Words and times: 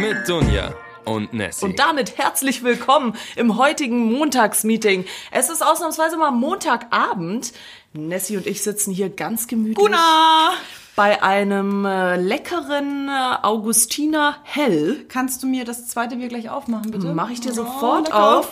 Mit 0.00 0.28
Dunja 0.28 0.74
und 1.04 1.32
Nessie. 1.32 1.64
Und 1.64 1.78
damit 1.78 2.18
herzlich 2.18 2.62
willkommen 2.62 3.14
im 3.36 3.56
heutigen 3.56 4.12
Montagsmeeting. 4.12 5.04
Es 5.30 5.48
ist 5.50 5.64
ausnahmsweise 5.64 6.16
mal 6.16 6.30
Montagabend. 6.30 7.52
Nessie 7.92 8.36
und 8.36 8.46
ich 8.46 8.62
sitzen 8.62 8.92
hier 8.92 9.10
ganz 9.10 9.46
gemütlich 9.46 9.76
Guna! 9.76 10.52
bei 10.96 11.22
einem 11.22 11.84
äh, 11.84 12.16
leckeren 12.16 13.08
äh, 13.08 13.36
Augustiner 13.42 14.36
Hell. 14.42 15.04
Kannst 15.08 15.42
du 15.42 15.46
mir 15.46 15.64
das 15.64 15.86
zweite 15.88 16.16
Bier 16.16 16.28
gleich 16.28 16.50
aufmachen, 16.50 16.90
bitte? 16.90 17.14
Mache 17.14 17.32
ich 17.32 17.40
dir 17.40 17.50
Oh, 17.52 17.54
sofort 17.54 18.06
lecker. 18.08 18.38
auf. 18.38 18.48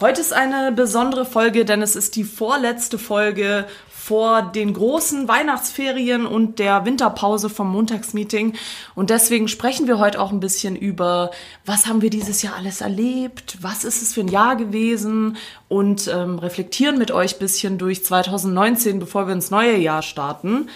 Heute 0.00 0.20
ist 0.20 0.32
eine 0.32 0.70
besondere 0.70 1.24
Folge, 1.24 1.64
denn 1.64 1.82
es 1.82 1.96
ist 1.96 2.14
die 2.14 2.22
vorletzte 2.22 2.98
Folge 2.98 3.66
vor 3.90 4.42
den 4.42 4.72
großen 4.72 5.26
Weihnachtsferien 5.26 6.24
und 6.24 6.60
der 6.60 6.84
Winterpause 6.84 7.50
vom 7.50 7.72
Montagsmeeting. 7.72 8.54
Und 8.94 9.10
deswegen 9.10 9.48
sprechen 9.48 9.88
wir 9.88 9.98
heute 9.98 10.20
auch 10.20 10.30
ein 10.30 10.38
bisschen 10.38 10.76
über, 10.76 11.32
was 11.66 11.88
haben 11.88 12.00
wir 12.00 12.10
dieses 12.10 12.42
Jahr 12.42 12.54
alles 12.54 12.80
erlebt, 12.80 13.58
was 13.60 13.82
ist 13.82 14.00
es 14.00 14.14
für 14.14 14.20
ein 14.20 14.28
Jahr 14.28 14.54
gewesen 14.54 15.36
und 15.66 16.06
ähm, 16.06 16.38
reflektieren 16.38 16.96
mit 16.96 17.10
euch 17.10 17.34
ein 17.34 17.40
bisschen 17.40 17.76
durch 17.76 18.04
2019, 18.04 19.00
bevor 19.00 19.26
wir 19.26 19.34
ins 19.34 19.50
neue 19.50 19.78
Jahr 19.78 20.02
starten. 20.02 20.68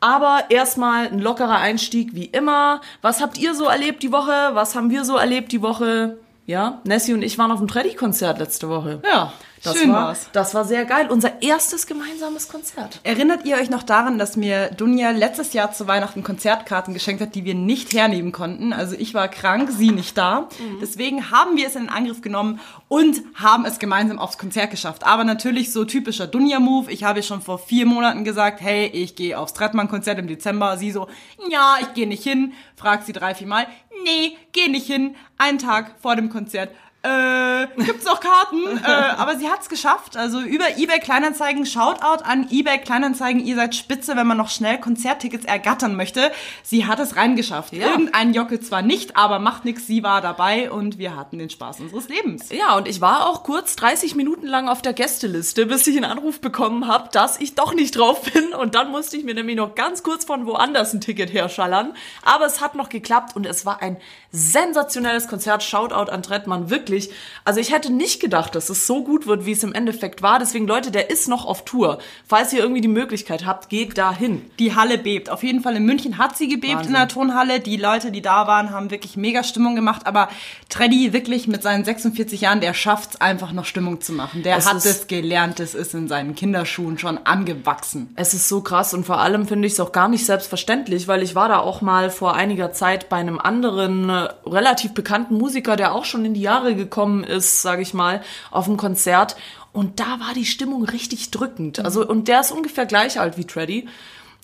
Aber 0.00 0.42
erstmal 0.50 1.06
ein 1.08 1.20
lockerer 1.20 1.56
Einstieg 1.56 2.14
wie 2.14 2.26
immer. 2.26 2.82
Was 3.00 3.22
habt 3.22 3.38
ihr 3.38 3.54
so 3.54 3.64
erlebt 3.64 4.02
die 4.02 4.12
Woche? 4.12 4.50
Was 4.52 4.74
haben 4.74 4.90
wir 4.90 5.06
so 5.06 5.16
erlebt 5.16 5.52
die 5.52 5.62
Woche? 5.62 6.18
Ja, 6.48 6.80
Nessie 6.84 7.12
und 7.12 7.20
ich 7.20 7.36
waren 7.36 7.50
auf 7.50 7.58
dem 7.58 7.68
Treddy-Konzert 7.68 8.38
letzte 8.38 8.70
Woche. 8.70 9.02
Ja, 9.04 9.34
das 9.62 9.76
schön 9.76 9.92
war, 9.92 10.06
war's. 10.06 10.30
Das 10.32 10.54
war 10.54 10.64
sehr 10.64 10.86
geil. 10.86 11.10
Unser 11.10 11.42
erstes 11.42 11.86
gemeinsames 11.86 12.48
Konzert. 12.48 13.00
Erinnert 13.02 13.44
ihr 13.44 13.56
euch 13.56 13.68
noch 13.68 13.82
daran, 13.82 14.18
dass 14.18 14.38
mir 14.38 14.70
Dunja 14.70 15.10
letztes 15.10 15.52
Jahr 15.52 15.72
zu 15.72 15.86
Weihnachten 15.86 16.22
Konzertkarten 16.22 16.94
geschenkt 16.94 17.20
hat, 17.20 17.34
die 17.34 17.44
wir 17.44 17.54
nicht 17.54 17.92
hernehmen 17.92 18.32
konnten? 18.32 18.72
Also 18.72 18.96
ich 18.98 19.12
war 19.12 19.28
krank, 19.28 19.68
sie 19.70 19.90
nicht 19.90 20.16
da. 20.16 20.48
Deswegen 20.80 21.30
haben 21.30 21.58
wir 21.58 21.66
es 21.66 21.76
in 21.76 21.82
den 21.82 21.90
Angriff 21.90 22.22
genommen 22.22 22.60
und 22.88 23.20
haben 23.34 23.66
es 23.66 23.78
gemeinsam 23.78 24.18
aufs 24.18 24.38
Konzert 24.38 24.70
geschafft. 24.70 25.04
Aber 25.04 25.24
natürlich 25.24 25.70
so 25.70 25.84
typischer 25.84 26.26
Dunja-Move. 26.26 26.90
Ich 26.90 27.04
habe 27.04 27.18
ihr 27.18 27.24
schon 27.24 27.42
vor 27.42 27.58
vier 27.58 27.84
Monaten 27.84 28.24
gesagt, 28.24 28.62
hey, 28.62 28.86
ich 28.86 29.16
gehe 29.16 29.38
aufs 29.38 29.52
Trettmann-Konzert 29.52 30.18
im 30.18 30.28
Dezember. 30.28 30.78
Sie 30.78 30.92
so, 30.92 31.08
ja, 31.50 31.76
ich 31.82 31.92
gehe 31.92 32.06
nicht 32.06 32.22
hin. 32.22 32.54
Fragt 32.74 33.04
sie 33.04 33.12
drei, 33.12 33.34
vier 33.34 33.48
Mal, 33.48 33.66
nee, 34.04 34.36
geh 34.52 34.68
nicht 34.68 34.86
hin. 34.86 35.16
Einen 35.36 35.58
Tag 35.58 35.96
vor 36.00 36.16
dem 36.16 36.28
Konzert. 36.30 36.70
Äh, 37.08 37.84
gibt's 37.84 38.04
noch 38.04 38.20
Karten? 38.20 38.78
äh, 38.84 38.86
aber 38.86 39.36
sie 39.36 39.48
hat's 39.48 39.68
geschafft. 39.68 40.16
Also 40.16 40.40
über 40.40 40.76
eBay 40.76 41.00
Kleinanzeigen, 41.00 41.66
Shoutout 41.66 42.24
an 42.24 42.48
eBay 42.50 42.78
Kleinanzeigen. 42.78 43.44
Ihr 43.44 43.56
seid 43.56 43.74
spitze, 43.74 44.16
wenn 44.16 44.26
man 44.26 44.36
noch 44.36 44.50
schnell 44.50 44.78
Konzerttickets 44.78 45.44
ergattern 45.44 45.96
möchte. 45.96 46.30
Sie 46.62 46.86
hat 46.86 47.00
es 47.00 47.16
reingeschafft. 47.16 47.72
Irgendein 47.72 48.34
Jockel 48.34 48.60
zwar 48.60 48.82
nicht, 48.82 49.16
aber 49.16 49.38
macht 49.38 49.64
nix. 49.64 49.86
Sie 49.86 50.02
war 50.02 50.20
dabei 50.20 50.70
und 50.70 50.98
wir 50.98 51.16
hatten 51.16 51.38
den 51.38 51.50
Spaß 51.50 51.80
unseres 51.80 52.08
Lebens. 52.08 52.50
Ja, 52.50 52.76
und 52.76 52.88
ich 52.88 53.00
war 53.00 53.26
auch 53.26 53.42
kurz 53.42 53.76
30 53.76 54.14
Minuten 54.14 54.46
lang 54.46 54.68
auf 54.68 54.82
der 54.82 54.92
Gästeliste, 54.92 55.66
bis 55.66 55.86
ich 55.86 55.96
einen 55.96 56.10
Anruf 56.10 56.40
bekommen 56.40 56.86
habe, 56.86 57.08
dass 57.12 57.40
ich 57.40 57.54
doch 57.54 57.74
nicht 57.74 57.96
drauf 57.96 58.22
bin. 58.32 58.52
Und 58.52 58.74
dann 58.74 58.90
musste 58.90 59.16
ich 59.16 59.24
mir 59.24 59.34
nämlich 59.34 59.56
noch 59.56 59.74
ganz 59.74 60.02
kurz 60.02 60.24
von 60.24 60.46
woanders 60.46 60.92
ein 60.92 61.00
Ticket 61.00 61.32
herschallern. 61.32 61.94
Aber 62.24 62.46
es 62.46 62.60
hat 62.60 62.74
noch 62.74 62.88
geklappt 62.88 63.36
und 63.36 63.46
es 63.46 63.64
war 63.64 63.82
ein 63.82 63.96
sensationelles 64.32 65.28
Konzert. 65.28 65.62
Shoutout 65.62 66.10
an 66.10 66.22
Trettmann, 66.22 66.70
wirklich. 66.70 66.97
Also 67.44 67.60
ich 67.60 67.72
hätte 67.72 67.92
nicht 67.92 68.20
gedacht, 68.20 68.54
dass 68.54 68.68
es 68.68 68.86
so 68.86 69.04
gut 69.04 69.26
wird, 69.26 69.46
wie 69.46 69.52
es 69.52 69.62
im 69.62 69.72
Endeffekt 69.72 70.22
war. 70.22 70.38
Deswegen, 70.38 70.66
Leute, 70.66 70.90
der 70.90 71.10
ist 71.10 71.28
noch 71.28 71.44
auf 71.44 71.64
Tour. 71.64 71.98
Falls 72.26 72.52
ihr 72.52 72.60
irgendwie 72.60 72.80
die 72.80 72.88
Möglichkeit 72.88 73.46
habt, 73.46 73.68
geht 73.68 73.96
dahin. 73.98 74.42
Die 74.58 74.74
Halle 74.74 74.98
bebt. 74.98 75.30
Auf 75.30 75.42
jeden 75.42 75.60
Fall 75.60 75.76
in 75.76 75.84
München 75.84 76.18
hat 76.18 76.36
sie 76.36 76.48
gebebt 76.48 76.74
Wahnsinn. 76.74 76.94
in 76.94 76.98
der 77.00 77.08
Tonhalle. 77.08 77.60
Die 77.60 77.76
Leute, 77.76 78.10
die 78.10 78.22
da 78.22 78.46
waren, 78.46 78.70
haben 78.70 78.90
wirklich 78.90 79.16
mega 79.16 79.42
Stimmung 79.42 79.76
gemacht. 79.76 80.06
Aber 80.06 80.28
Treddy 80.68 81.12
wirklich 81.12 81.48
mit 81.48 81.62
seinen 81.62 81.84
46 81.84 82.40
Jahren, 82.40 82.60
der 82.60 82.74
schafft's 82.74 83.20
einfach 83.20 83.52
noch 83.52 83.64
Stimmung 83.64 84.00
zu 84.00 84.12
machen. 84.12 84.42
Der 84.42 84.56
Es 84.56 84.66
hat 84.66 84.84
es 84.84 85.06
gelernt. 85.06 85.58
Das 85.58 85.74
ist 85.74 85.94
in 85.94 86.08
seinen 86.08 86.34
Kinderschuhen 86.34 86.98
schon 86.98 87.18
angewachsen. 87.18 88.12
Es 88.16 88.34
ist 88.34 88.48
so 88.48 88.60
krass 88.60 88.94
und 88.94 89.04
vor 89.04 89.18
allem 89.18 89.46
finde 89.46 89.66
ich 89.66 89.74
es 89.74 89.80
auch 89.80 89.92
gar 89.92 90.08
nicht 90.08 90.26
selbstverständlich, 90.26 91.08
weil 91.08 91.22
ich 91.22 91.34
war 91.34 91.48
da 91.48 91.58
auch 91.58 91.80
mal 91.80 92.10
vor 92.10 92.34
einiger 92.34 92.72
Zeit 92.72 93.08
bei 93.08 93.16
einem 93.16 93.38
anderen 93.38 94.08
äh, 94.08 94.28
relativ 94.46 94.94
bekannten 94.94 95.36
Musiker, 95.36 95.76
der 95.76 95.94
auch 95.94 96.04
schon 96.04 96.24
in 96.24 96.34
die 96.34 96.40
Jahre 96.40 96.74
gekommen 96.78 97.22
ist, 97.22 97.60
sage 97.60 97.82
ich 97.82 97.92
mal, 97.92 98.22
auf 98.50 98.64
dem 98.64 98.78
Konzert 98.78 99.36
und 99.72 100.00
da 100.00 100.18
war 100.20 100.34
die 100.34 100.46
Stimmung 100.46 100.84
richtig 100.84 101.30
drückend. 101.30 101.84
Also 101.84 102.06
und 102.06 102.28
der 102.28 102.40
ist 102.40 102.50
ungefähr 102.50 102.86
gleich 102.86 103.20
alt 103.20 103.36
wie 103.36 103.44
Treddy. 103.44 103.86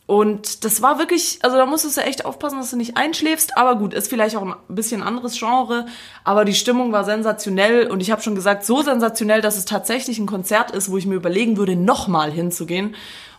Und 0.07 0.65
das 0.65 0.83
war 0.83 0.99
wirklich, 0.99 1.39
also 1.43 1.57
da 1.57 1.65
musstest 1.65 1.97
du 1.97 2.03
echt 2.03 2.27
aufpassen, 2.27 2.59
dass 2.59 2.71
du 2.71 2.77
nicht 2.77 2.99
einschläfst. 2.99 3.57
Aber 3.57 3.77
gut, 3.77 3.95
ist 3.95 4.09
vielleicht 4.09 4.37
auch 4.37 4.43
ein 4.43 4.55
bisschen 4.69 5.03
anderes 5.03 5.39
Genre. 5.39 5.87
Aber 6.25 6.45
die 6.45 6.53
Stimmung 6.53 6.93
war 6.93 7.05
sensationell. 7.05 7.91
Und 7.91 8.01
ich 8.01 8.11
habe 8.11 8.21
schon 8.21 8.35
gesagt, 8.35 8.67
so 8.67 8.83
sensationell, 8.83 9.41
dass 9.41 9.57
es 9.57 9.65
tatsächlich 9.65 10.19
ein 10.19 10.27
Konzert 10.27 10.73
ist, 10.73 10.91
wo 10.91 10.99
ich 10.99 11.07
mir 11.07 11.15
überlegen 11.15 11.57
würde, 11.57 11.75
nochmal 11.75 12.31
hinzugehen. 12.31 12.95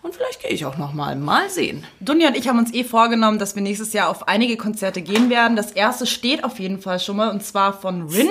Und 0.06 0.14
vielleicht 0.14 0.40
gehe 0.44 0.52
ich 0.52 0.66
auch 0.68 0.78
nochmal. 0.78 1.16
Mal 1.16 1.50
sehen. 1.50 1.84
Dunja 2.00 2.28
und 2.28 2.38
ich 2.38 2.48
haben 2.48 2.60
uns 2.60 2.72
eh 2.76 2.84
vorgenommen, 2.84 3.40
dass 3.40 3.56
wir 3.56 3.64
nächstes 3.64 3.92
Jahr 3.92 4.10
auf 4.10 4.28
einige 4.28 4.56
Konzerte 4.56 5.02
gehen 5.02 5.32
werden. 5.32 5.56
Das 5.58 5.72
erste 5.72 6.06
steht 6.06 6.44
auf 6.44 6.60
jeden 6.60 6.78
Fall 6.80 7.00
schon 7.00 7.18
mal 7.18 7.32
und 7.32 7.44
zwar 7.44 7.74
von 7.74 8.04
Rin. 8.10 8.30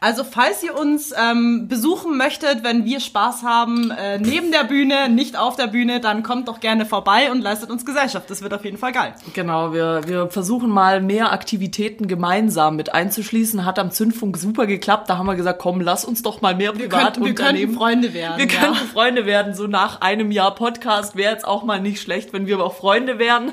Also 0.00 0.24
falls 0.24 0.64
ihr 0.64 0.76
uns 0.76 1.14
ähm, 1.16 1.68
besuchen 1.68 2.16
möchtet, 2.16 2.64
wenn 2.64 2.84
wir 2.84 2.98
Spaß 2.98 3.44
haben, 3.44 3.92
äh, 3.92 4.18
neben 4.18 4.50
der 4.50 4.64
Bühne, 4.64 5.08
nicht 5.08 5.38
auf 5.38 5.54
der 5.54 5.68
Bühne, 5.68 6.00
dann 6.00 6.24
kommt 6.24 6.48
doch 6.48 6.58
gerne 6.58 6.86
vorbei 6.86 7.30
und 7.30 7.40
leistet 7.40 7.70
uns 7.70 7.86
Gesellschaft. 7.86 8.28
Das 8.28 8.42
wird 8.42 8.52
auf 8.52 8.64
jeden 8.64 8.78
Fall 8.78 8.90
geil. 8.90 9.14
Genau, 9.32 9.72
wir, 9.72 10.00
wir 10.08 10.26
versuchen 10.28 10.70
mal 10.70 11.00
mehr 11.00 11.30
Aktivitäten 11.32 12.08
gemeinsam 12.08 12.74
mit 12.74 12.92
einzuschließen. 12.92 13.64
Hat 13.64 13.78
am 13.78 13.92
Zündfunk 13.92 14.36
super 14.38 14.66
geklappt. 14.66 15.08
Da 15.08 15.18
haben 15.18 15.26
wir 15.26 15.36
gesagt, 15.36 15.60
komm, 15.60 15.80
lass 15.80 16.04
uns 16.04 16.22
doch 16.22 16.40
mal 16.42 16.56
mehr 16.56 16.72
privat 16.72 17.14
könnten- 17.14 17.22
wir 17.24 17.30
unternehmen. 17.30 17.60
könnten 17.66 17.76
Freunde 17.78 18.12
werden, 18.12 18.38
Wir 18.38 18.46
ja. 18.52 18.60
könnten 18.60 18.88
Freunde 18.88 19.24
werden. 19.24 19.54
So 19.54 19.68
nach 19.68 20.00
einem 20.00 20.32
Jahr 20.32 20.52
Podcast 20.56 21.11
wäre 21.16 21.32
jetzt 21.32 21.46
auch 21.46 21.64
mal 21.64 21.80
nicht 21.80 22.00
schlecht, 22.00 22.32
wenn 22.32 22.46
wir 22.46 22.60
auch 22.60 22.76
Freunde 22.76 23.18
wären. 23.18 23.52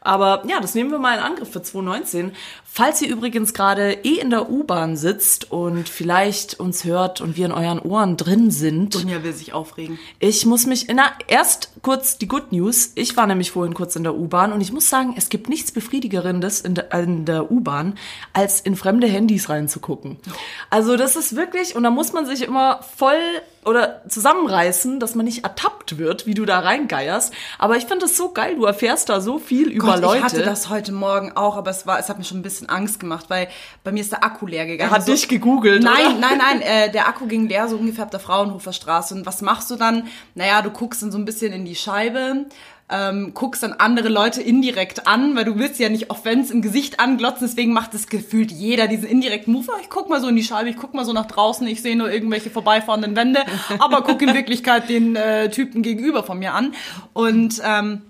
Aber 0.00 0.42
ja, 0.46 0.60
das 0.60 0.74
nehmen 0.74 0.90
wir 0.90 0.98
mal 0.98 1.16
in 1.16 1.22
Angriff 1.22 1.50
für 1.50 1.62
2019. 1.62 2.36
Falls 2.76 3.00
ihr 3.00 3.08
übrigens 3.08 3.54
gerade 3.54 3.92
eh 4.02 4.18
in 4.18 4.30
der 4.30 4.50
U-Bahn 4.50 4.96
sitzt 4.96 5.52
und 5.52 5.88
vielleicht 5.88 6.58
uns 6.58 6.82
hört 6.82 7.20
und 7.20 7.36
wir 7.36 7.46
in 7.46 7.52
euren 7.52 7.78
Ohren 7.78 8.16
drin 8.16 8.50
sind, 8.50 8.96
Dunja 8.96 9.22
will 9.22 9.32
sich 9.32 9.52
aufregen. 9.52 9.96
ich 10.18 10.44
muss 10.44 10.66
mich, 10.66 10.88
na, 10.92 11.12
erst 11.28 11.70
kurz 11.82 12.18
die 12.18 12.26
Good 12.26 12.50
News. 12.50 12.90
Ich 12.96 13.16
war 13.16 13.28
nämlich 13.28 13.52
vorhin 13.52 13.74
kurz 13.74 13.94
in 13.94 14.02
der 14.02 14.16
U-Bahn 14.16 14.52
und 14.52 14.60
ich 14.60 14.72
muss 14.72 14.90
sagen, 14.90 15.14
es 15.16 15.28
gibt 15.28 15.48
nichts 15.48 15.70
Befriedigerendes 15.70 16.62
in 16.62 16.74
der, 16.74 16.92
in 16.94 17.24
der 17.26 17.48
U-Bahn, 17.48 17.96
als 18.32 18.60
in 18.60 18.74
fremde 18.74 19.06
Handys 19.06 19.48
reinzugucken. 19.48 20.16
Also 20.68 20.96
das 20.96 21.14
ist 21.14 21.36
wirklich, 21.36 21.76
und 21.76 21.84
da 21.84 21.90
muss 21.90 22.12
man 22.12 22.26
sich 22.26 22.42
immer 22.42 22.80
voll 22.96 23.20
oder 23.64 24.02
zusammenreißen, 24.08 25.00
dass 25.00 25.14
man 25.14 25.24
nicht 25.24 25.44
ertappt 25.44 25.98
wird, 25.98 26.26
wie 26.26 26.34
du 26.34 26.44
da 26.44 26.60
reingeierst. 26.60 27.32
Aber 27.58 27.76
ich 27.76 27.86
finde 27.86 28.06
es 28.06 28.16
so 28.16 28.32
geil, 28.32 28.56
du 28.56 28.64
erfährst 28.64 29.08
da 29.08 29.20
so 29.20 29.38
viel 29.38 29.68
über 29.68 29.92
Gott, 29.92 30.00
Leute. 30.00 30.18
Ich 30.18 30.24
hatte 30.24 30.42
das 30.42 30.68
heute 30.68 30.92
Morgen 30.92 31.32
auch, 31.36 31.56
aber 31.56 31.70
es 31.70 31.86
war, 31.86 31.98
es 31.98 32.08
hat 32.08 32.18
mir 32.18 32.24
schon 32.24 32.38
ein 32.38 32.42
bisschen 32.42 32.63
Angst 32.68 33.00
gemacht, 33.00 33.26
weil 33.28 33.48
bei 33.82 33.92
mir 33.92 34.00
ist 34.00 34.12
der 34.12 34.24
Akku 34.24 34.46
leer 34.46 34.66
gegangen. 34.66 34.90
Er 34.90 34.94
hat 34.96 35.06
So- 35.06 35.12
dich 35.12 35.28
gegoogelt, 35.28 35.82
Nein, 35.82 36.06
oder? 36.06 36.18
nein, 36.18 36.38
nein, 36.38 36.60
äh, 36.62 36.90
der 36.90 37.08
Akku 37.08 37.26
ging 37.26 37.48
leer, 37.48 37.68
so 37.68 37.76
ungefähr 37.76 38.04
ab 38.04 38.10
der 38.10 38.20
Fraunhofer 38.20 38.72
Straße. 38.72 39.14
Und 39.14 39.26
was 39.26 39.42
machst 39.42 39.70
du 39.70 39.76
dann? 39.76 40.08
Naja, 40.34 40.62
du 40.62 40.70
guckst 40.70 41.02
dann 41.02 41.12
so 41.12 41.18
ein 41.18 41.24
bisschen 41.24 41.52
in 41.52 41.64
die 41.64 41.74
Scheibe, 41.76 42.46
ähm, 42.90 43.32
guckst 43.32 43.62
dann 43.62 43.72
andere 43.72 44.10
Leute 44.10 44.42
indirekt 44.42 45.06
an, 45.06 45.34
weil 45.34 45.44
du 45.46 45.58
willst 45.58 45.80
ja 45.80 45.88
nicht 45.88 46.10
Offense 46.10 46.52
im 46.52 46.60
Gesicht 46.60 47.00
anglotzen, 47.00 47.46
deswegen 47.46 47.72
macht 47.72 47.94
es 47.94 48.08
gefühlt 48.08 48.52
jeder 48.52 48.88
diesen 48.88 49.08
indirekten 49.08 49.54
Move. 49.54 49.68
Ich 49.80 49.88
guck 49.88 50.10
mal 50.10 50.20
so 50.20 50.28
in 50.28 50.36
die 50.36 50.44
Scheibe, 50.44 50.68
ich 50.68 50.76
guck 50.76 50.92
mal 50.92 51.06
so 51.06 51.14
nach 51.14 51.24
draußen, 51.26 51.66
ich 51.66 51.80
sehe 51.80 51.96
nur 51.96 52.12
irgendwelche 52.12 52.50
vorbeifahrenden 52.50 53.16
Wände, 53.16 53.40
aber 53.78 54.02
guck 54.02 54.20
in 54.20 54.34
Wirklichkeit 54.34 54.90
den 54.90 55.16
äh, 55.16 55.48
Typen 55.48 55.80
gegenüber 55.82 56.24
von 56.24 56.38
mir 56.38 56.52
an. 56.52 56.74
Und 57.14 57.62
ähm, 57.64 58.02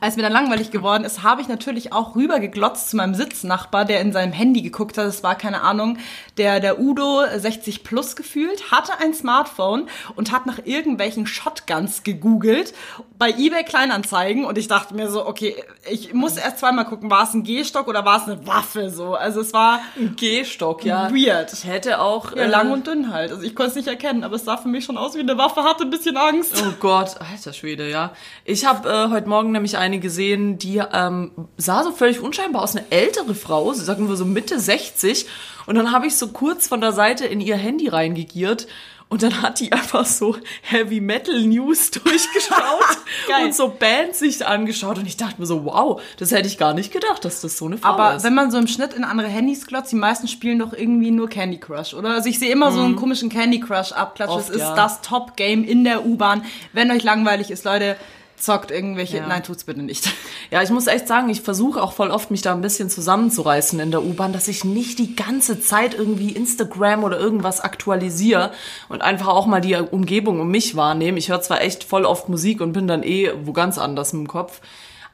als 0.00 0.16
mir 0.16 0.22
dann 0.22 0.32
langweilig 0.32 0.70
geworden 0.70 1.04
ist, 1.04 1.22
habe 1.22 1.40
ich 1.42 1.48
natürlich 1.48 1.92
auch 1.92 2.14
rübergeglotzt 2.14 2.90
zu 2.90 2.96
meinem 2.96 3.14
Sitznachbar, 3.14 3.84
der 3.84 4.00
in 4.00 4.12
seinem 4.12 4.32
Handy 4.32 4.62
geguckt 4.62 4.98
hat. 4.98 5.06
Es 5.06 5.22
war 5.22 5.34
keine 5.34 5.62
Ahnung, 5.62 5.98
der 6.36 6.60
der 6.60 6.80
Udo 6.80 7.22
60 7.36 7.84
plus 7.84 8.16
gefühlt, 8.16 8.70
hatte 8.70 8.92
ein 9.00 9.14
Smartphone 9.14 9.88
und 10.16 10.32
hat 10.32 10.46
nach 10.46 10.58
irgendwelchen 10.64 11.26
Shotguns 11.26 12.02
gegoogelt 12.02 12.74
bei 13.18 13.30
eBay 13.30 13.64
Kleinanzeigen 13.64 14.44
und 14.44 14.56
ich 14.58 14.68
dachte 14.68 14.94
mir 14.94 15.10
so, 15.10 15.26
okay, 15.26 15.56
ich 15.90 16.14
muss 16.14 16.36
erst 16.36 16.58
zweimal 16.58 16.84
gucken, 16.84 17.10
war 17.10 17.24
es 17.24 17.34
ein 17.34 17.42
Gehstock 17.42 17.88
oder 17.88 18.04
war 18.04 18.22
es 18.22 18.28
eine 18.28 18.46
Waffe 18.46 18.90
so. 18.90 19.14
Also 19.14 19.40
es 19.40 19.52
war 19.52 19.80
Ein 19.96 20.14
Gehstock, 20.16 20.84
ja. 20.84 21.10
weird. 21.10 21.52
Ich 21.52 21.64
hätte 21.64 22.00
auch 22.00 22.36
Ja, 22.36 22.42
äh, 22.42 22.46
lang 22.46 22.70
und 22.70 22.86
dünn 22.86 23.12
halt. 23.12 23.32
Also 23.32 23.42
ich 23.42 23.54
konnte 23.56 23.70
es 23.70 23.76
nicht 23.76 23.88
erkennen, 23.88 24.22
aber 24.22 24.36
es 24.36 24.44
sah 24.44 24.56
für 24.56 24.68
mich 24.68 24.84
schon 24.84 24.96
aus 24.96 25.14
wie 25.16 25.20
eine 25.20 25.36
Waffe, 25.36 25.64
hatte 25.64 25.84
ein 25.84 25.90
bisschen 25.90 26.16
Angst. 26.16 26.62
Oh 26.64 26.72
Gott, 26.78 27.16
alter 27.20 27.52
Schwede, 27.52 27.90
ja. 27.90 28.12
Ich 28.44 28.64
habe 28.64 28.88
äh, 28.88 29.10
heute 29.10 29.28
Morgen 29.28 29.50
nämlich 29.50 29.77
eine 29.78 30.00
gesehen, 30.00 30.58
die 30.58 30.82
ähm, 30.92 31.30
sah 31.56 31.82
so 31.84 31.92
völlig 31.92 32.20
unscheinbar 32.20 32.62
aus, 32.62 32.76
eine 32.76 32.84
ältere 32.90 33.34
Frau, 33.34 33.72
sagen 33.72 34.08
wir 34.08 34.16
so 34.16 34.24
Mitte 34.24 34.58
60. 34.60 35.26
Und 35.66 35.74
dann 35.74 35.92
habe 35.92 36.06
ich 36.06 36.16
so 36.16 36.28
kurz 36.28 36.68
von 36.68 36.80
der 36.80 36.92
Seite 36.92 37.26
in 37.26 37.40
ihr 37.40 37.56
Handy 37.56 37.88
reingegiert 37.88 38.66
Und 39.10 39.22
dann 39.22 39.40
hat 39.40 39.58
die 39.60 39.72
einfach 39.72 40.04
so 40.04 40.36
Heavy 40.60 41.00
Metal 41.00 41.40
News 41.42 41.90
durchgeschaut 41.92 42.98
und 43.42 43.54
so 43.54 43.68
Bands 43.68 44.18
sich 44.18 44.46
angeschaut. 44.46 44.98
Und 44.98 45.06
ich 45.06 45.16
dachte 45.16 45.40
mir 45.40 45.46
so, 45.46 45.64
wow, 45.64 46.00
das 46.18 46.30
hätte 46.30 46.46
ich 46.46 46.58
gar 46.58 46.74
nicht 46.74 46.92
gedacht, 46.92 47.24
dass 47.24 47.40
das 47.40 47.56
so 47.56 47.66
eine 47.66 47.78
Frau 47.78 47.88
Aber 47.88 48.16
ist. 48.16 48.24
wenn 48.24 48.34
man 48.34 48.50
so 48.50 48.58
im 48.58 48.66
Schnitt 48.66 48.92
in 48.92 49.04
andere 49.04 49.28
Handys 49.28 49.66
glotzt, 49.66 49.92
die 49.92 49.96
meisten 49.96 50.28
spielen 50.28 50.58
doch 50.58 50.74
irgendwie 50.74 51.10
nur 51.10 51.28
Candy 51.28 51.58
Crush, 51.58 51.94
oder? 51.94 52.10
Also 52.10 52.28
ich 52.28 52.38
sehe 52.38 52.52
immer 52.52 52.70
so 52.70 52.80
einen 52.80 52.96
komischen 52.96 53.30
Candy 53.30 53.60
Crush 53.60 53.92
Abklatsch. 53.92 54.30
Oft, 54.30 54.48
Das 54.50 54.56
ist 54.56 54.60
ja. 54.60 54.74
das 54.74 55.00
Top-Game 55.00 55.64
in 55.64 55.84
der 55.84 56.04
U-Bahn. 56.04 56.44
Wenn 56.74 56.90
euch 56.90 57.02
langweilig 57.02 57.50
ist, 57.50 57.64
Leute, 57.64 57.96
zockt 58.42 58.70
irgendwelche. 58.70 59.18
Ja. 59.18 59.26
Nein, 59.26 59.42
tut's 59.42 59.64
bitte 59.64 59.82
nicht. 59.82 60.08
Ja, 60.50 60.62
ich 60.62 60.70
muss 60.70 60.86
echt 60.86 61.06
sagen, 61.06 61.28
ich 61.28 61.42
versuche 61.42 61.82
auch 61.82 61.92
voll 61.92 62.10
oft, 62.10 62.30
mich 62.30 62.40
da 62.40 62.54
ein 62.54 62.62
bisschen 62.62 62.88
zusammenzureißen 62.88 63.78
in 63.80 63.90
der 63.90 64.02
U-Bahn, 64.02 64.32
dass 64.32 64.48
ich 64.48 64.64
nicht 64.64 64.98
die 64.98 65.14
ganze 65.14 65.60
Zeit 65.60 65.92
irgendwie 65.92 66.30
Instagram 66.30 67.04
oder 67.04 67.18
irgendwas 67.18 67.60
aktualisiere 67.60 68.52
und 68.88 69.02
einfach 69.02 69.26
auch 69.26 69.44
mal 69.44 69.60
die 69.60 69.74
Umgebung 69.74 70.40
um 70.40 70.50
mich 70.50 70.74
wahrnehme. 70.74 71.18
Ich 71.18 71.28
höre 71.28 71.42
zwar 71.42 71.60
echt 71.60 71.84
voll 71.84 72.06
oft 72.06 72.30
Musik 72.30 72.62
und 72.62 72.72
bin 72.72 72.88
dann 72.88 73.02
eh 73.02 73.30
wo 73.44 73.52
ganz 73.52 73.76
anders 73.76 74.14
im 74.14 74.26
Kopf. 74.26 74.62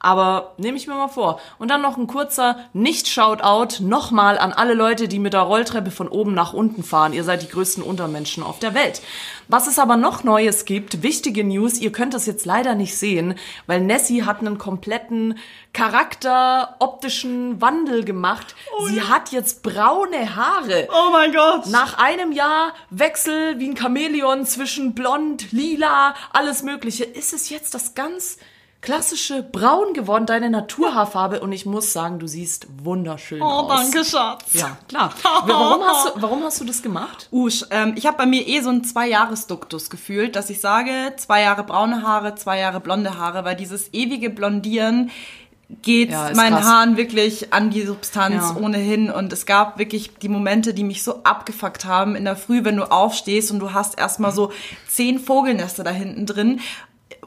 Aber 0.05 0.53
nehme 0.59 0.77
ich 0.77 0.87
mir 0.87 0.95
mal 0.95 1.09
vor. 1.09 1.41
Und 1.59 1.71
dann 1.71 1.81
noch 1.81 1.97
ein 1.97 2.06
kurzer 2.06 2.59
Nicht-Shoutout 2.75 3.83
nochmal 3.83 4.39
an 4.39 4.53
alle 4.53 4.75
Leute, 4.75 5.09
die 5.09 5.19
mit 5.19 5.33
der 5.33 5.41
Rolltreppe 5.41 5.91
von 5.91 6.09
oben 6.09 6.35
nach 6.35 6.53
unten 6.53 6.85
fahren. 6.85 7.15
Ihr 7.15 7.25
seid 7.25 7.41
die 7.41 7.49
größten 7.49 7.83
Untermenschen 7.83 8.43
auf 8.43 8.59
der 8.59 8.75
Welt. 8.75 9.01
Was 9.49 9.67
es 9.67 9.79
aber 9.79 9.97
noch 9.97 10.23
Neues 10.23 10.67
gibt, 10.67 11.03
wichtige 11.03 11.43
News, 11.43 11.79
ihr 11.79 11.91
könnt 11.91 12.12
das 12.12 12.27
jetzt 12.27 12.45
leider 12.45 12.75
nicht 12.75 12.99
sehen, 12.99 13.37
weil 13.67 13.81
Nessie 13.81 14.25
hat 14.25 14.41
einen 14.41 14.59
kompletten 14.59 15.39
Charakter, 15.73 16.77
optischen 16.81 17.62
Wandel 17.62 18.05
gemacht. 18.05 18.55
Sie 18.87 19.01
hat 19.01 19.33
jetzt 19.33 19.62
braune 19.62 20.37
Haare. 20.37 20.87
Oh 20.91 21.12
mein 21.12 21.33
Gott. 21.33 21.67
Nach 21.69 21.97
einem 21.97 22.33
Jahr 22.33 22.75
Wechsel 22.91 23.59
wie 23.59 23.71
ein 23.71 23.77
Chamäleon 23.77 24.45
zwischen 24.45 24.95
blond, 24.95 25.51
lila, 25.53 26.15
alles 26.31 26.62
mögliche, 26.62 27.05
ist 27.05 27.33
es 27.33 27.49
jetzt 27.49 27.73
das 27.73 27.95
ganz 27.95 28.37
klassische 28.84 29.42
Braun 29.42 29.94
geworden, 29.94 30.26
deine 30.26 30.50
Naturhaarfarbe. 30.50 31.40
Und 31.40 31.52
ich 31.52 31.64
muss 31.64 31.92
sagen, 31.94 32.19
du 32.19 32.26
siehst 32.26 32.66
wunderschön 32.82 33.40
Oh, 33.40 33.44
aus. 33.46 33.90
danke, 33.90 34.04
Schatz. 34.04 34.52
Ja, 34.52 34.76
klar. 34.88 35.10
Warum 35.46 35.82
hast 35.82 36.06
du, 36.06 36.10
warum 36.22 36.42
hast 36.44 36.60
du 36.60 36.64
das 36.66 36.82
gemacht? 36.82 37.28
Usch, 37.32 37.64
ähm, 37.70 37.94
ich 37.96 38.06
habe 38.06 38.19
bei 38.19 38.26
mir 38.26 38.46
eh 38.46 38.60
so 38.60 38.69
einen 38.69 38.84
Zwei-Jahres-Duktus 38.84 39.88
gefühlt, 39.88 40.36
dass 40.36 40.50
ich 40.50 40.60
sage, 40.60 40.90
zwei 41.16 41.40
Jahre 41.42 41.64
braune 41.64 42.02
Haare, 42.02 42.34
zwei 42.34 42.58
Jahre 42.58 42.78
blonde 42.81 43.16
Haare, 43.16 43.44
weil 43.44 43.56
dieses 43.56 43.88
ewige 43.94 44.28
Blondieren 44.28 45.10
geht 45.81 46.10
Ja, 46.10 46.31
meinen 46.34 46.56
krass. 46.56 46.66
Haaren 46.66 46.96
wirklich 46.98 47.54
an 47.54 47.70
die 47.70 47.82
Substanz 47.86 48.52
Ja. 48.54 48.56
ohnehin. 48.62 49.10
Und 49.10 49.32
es 49.32 49.46
gab 49.46 49.78
wirklich 49.78 50.10
die 50.19 50.28
Momente, 50.28 50.75
die 50.75 50.84
mich 50.84 51.02
so 51.02 51.22
abgefuckt 51.25 51.86
haben 51.86 52.16
in 52.16 52.25
der 52.26 52.36
Früh, 52.36 52.64
wenn 52.64 52.76
du 52.76 52.84
aufstehst 52.84 53.50
und 53.50 53.60
du 53.60 53.72
hast 53.72 53.98
erstmal 53.98 54.31
so 54.32 54.52
zehn 54.88 55.19
Vogelnester 55.19 55.82
da 55.82 55.90
hinten 55.90 56.26
drin. 56.26 56.60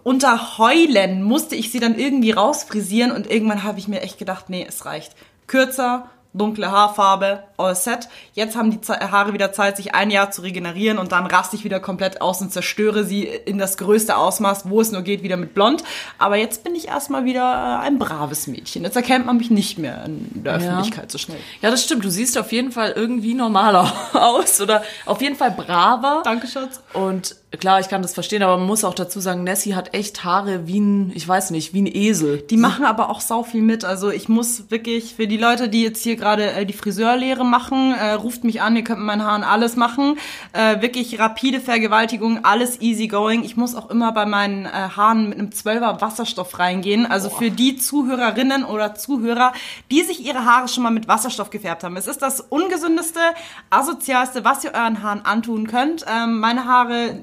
Unter 0.08 0.58
Heulen 0.58 1.22
musste 1.22 1.58
ich 1.58 1.70
sie 1.70 1.82
dann 1.82 2.00
irgendwie 2.00 2.32
rausfrisieren 2.32 3.12
und 3.12 3.30
irgendwann 3.30 3.64
habe 3.64 3.78
ich 3.78 3.90
mir 3.90 4.00
echt 4.00 4.18
gedacht, 4.18 4.50
nee, 4.50 4.66
es 4.66 4.86
reicht. 4.86 5.12
Kürzer, 5.48 6.10
dunkle 6.34 6.72
Haarfarbe, 6.72 7.44
all 7.58 7.76
set. 7.76 8.08
Jetzt 8.34 8.56
haben 8.56 8.72
die 8.72 8.80
Haare 8.88 9.34
wieder 9.34 9.52
Zeit, 9.52 9.76
sich 9.76 9.96
ein 9.96 10.10
Jahr 10.10 10.32
zu 10.32 10.44
regenerieren 10.44 10.98
und 10.98 11.12
dann 11.12 11.26
raste 11.26 11.58
ich 11.58 11.66
wieder 11.66 11.82
komplett 11.82 12.22
aus 12.22 12.42
und 12.42 12.54
zerstöre 12.54 13.04
sie 13.04 13.24
in 13.24 13.58
das 13.58 13.76
größte 13.76 14.16
Ausmaß, 14.16 14.70
wo 14.70 14.80
es 14.80 14.94
nur 14.94 15.02
geht, 15.02 15.24
wieder 15.24 15.36
mit 15.36 15.54
blond. 15.54 15.84
Aber 16.20 16.38
jetzt 16.38 16.64
bin 16.64 16.74
ich 16.74 16.88
erstmal 16.88 17.26
wieder 17.26 17.42
äh, 17.42 17.86
ein 17.86 18.00
braves 18.00 18.48
Mädchen. 18.48 18.86
Jetzt 18.86 18.96
erkennt 18.96 19.26
man 19.26 19.36
mich 19.36 19.52
nicht 19.52 19.78
mehr 19.78 20.06
in 20.06 20.44
der 20.44 20.56
Öffentlichkeit 20.56 21.12
so 21.12 21.18
schnell. 21.18 21.40
Ja, 21.62 21.70
das 21.70 21.84
stimmt. 21.84 22.06
Du 22.06 22.10
siehst 22.10 22.38
auf 22.38 22.54
jeden 22.54 22.72
Fall 22.72 22.94
irgendwie 22.96 23.34
normaler 23.34 23.92
aus 24.14 24.62
oder 24.62 24.84
auf 25.06 25.22
jeden 25.22 25.36
Fall 25.36 25.52
braver. 25.52 26.22
Danke, 26.24 26.48
Schatz. 26.48 26.82
Und 26.94 27.36
klar, 27.52 27.80
ich 27.80 27.88
kann 27.88 28.02
das 28.02 28.14
verstehen, 28.14 28.44
aber 28.44 28.58
man 28.58 28.68
muss 28.68 28.84
auch 28.84 28.94
dazu 28.94 29.22
sagen, 29.22 29.46
Nessie 29.46 29.74
hat 29.74 29.94
echt 29.94 30.26
Haare 30.26 30.68
wie 30.68 30.82
ein, 30.82 31.12
ich 31.16 31.26
weiß 31.26 31.52
nicht, 31.52 31.74
wie 31.74 31.82
ein 31.82 31.88
Esel. 31.88 32.40
Die 32.40 32.58
machen 32.58 32.84
aber 32.84 33.10
auch 33.10 33.22
sau 33.22 33.44
viel 33.44 33.62
mit. 33.62 33.86
Also 33.86 34.10
ich 34.10 34.28
muss 34.28 34.70
wirklich 34.70 35.16
für 35.16 35.28
die 35.28 35.38
Leute, 35.38 35.70
die 35.70 35.82
jetzt 35.82 36.04
hier 36.04 36.18
gerade 36.18 36.52
äh, 36.52 36.66
die 36.66 36.74
Friseurlehre 36.74 37.46
machen, 37.46 37.94
äh, 37.94 38.12
ruft 38.12 38.44
mich 38.44 38.62
an, 38.62 38.76
ihr 38.76 38.84
könnt 38.84 39.00
mit 39.00 39.08
meinen 39.08 39.24
Haaren 39.24 39.44
alles 39.44 39.78
machen. 39.78 40.18
Äh, 40.52 40.82
wirklich 40.82 41.20
rapide 41.20 41.62
Vergewaltigung, 41.62 42.44
alles 42.44 42.82
easy 42.82 43.08
going. 43.08 43.46
Ich 43.46 43.56
muss 43.56 43.76
auch 43.76 43.90
immer 43.90 44.12
bei 44.12 44.26
meinen 44.26 44.66
äh, 44.66 44.70
Haaren 44.70 45.30
mit 45.30 45.40
einem 45.40 45.50
12er 45.50 46.02
Wasserstoff 46.02 46.60
reingehen. 46.60 47.06
Also 47.06 47.30
für 47.30 47.50
die 47.50 47.78
Zuhörerinnen 47.78 48.66
oder 48.66 48.94
Zuhörer, 48.96 49.54
die 49.90 50.02
sich 50.04 50.26
ihre 50.26 50.44
Haare 50.44 50.68
schon 50.68 50.84
mal 50.84 50.92
mit 50.92 51.08
Wasserstoff 51.08 51.50
gefärbt 51.50 51.86
haben. 51.86 51.96
Es 51.96 52.08
ist 52.08 52.22
das 52.22 52.42
ungesündeste, 52.42 53.22
asozialste, 53.70 54.44
was 54.44 54.66
ihr 54.66 54.74
euren 54.74 55.02
Haaren 55.02 55.22
antun 55.24 55.68
könnt. 55.68 56.06
Ähm, 56.14 56.42
meine 56.42 56.66
Haare 56.66 57.22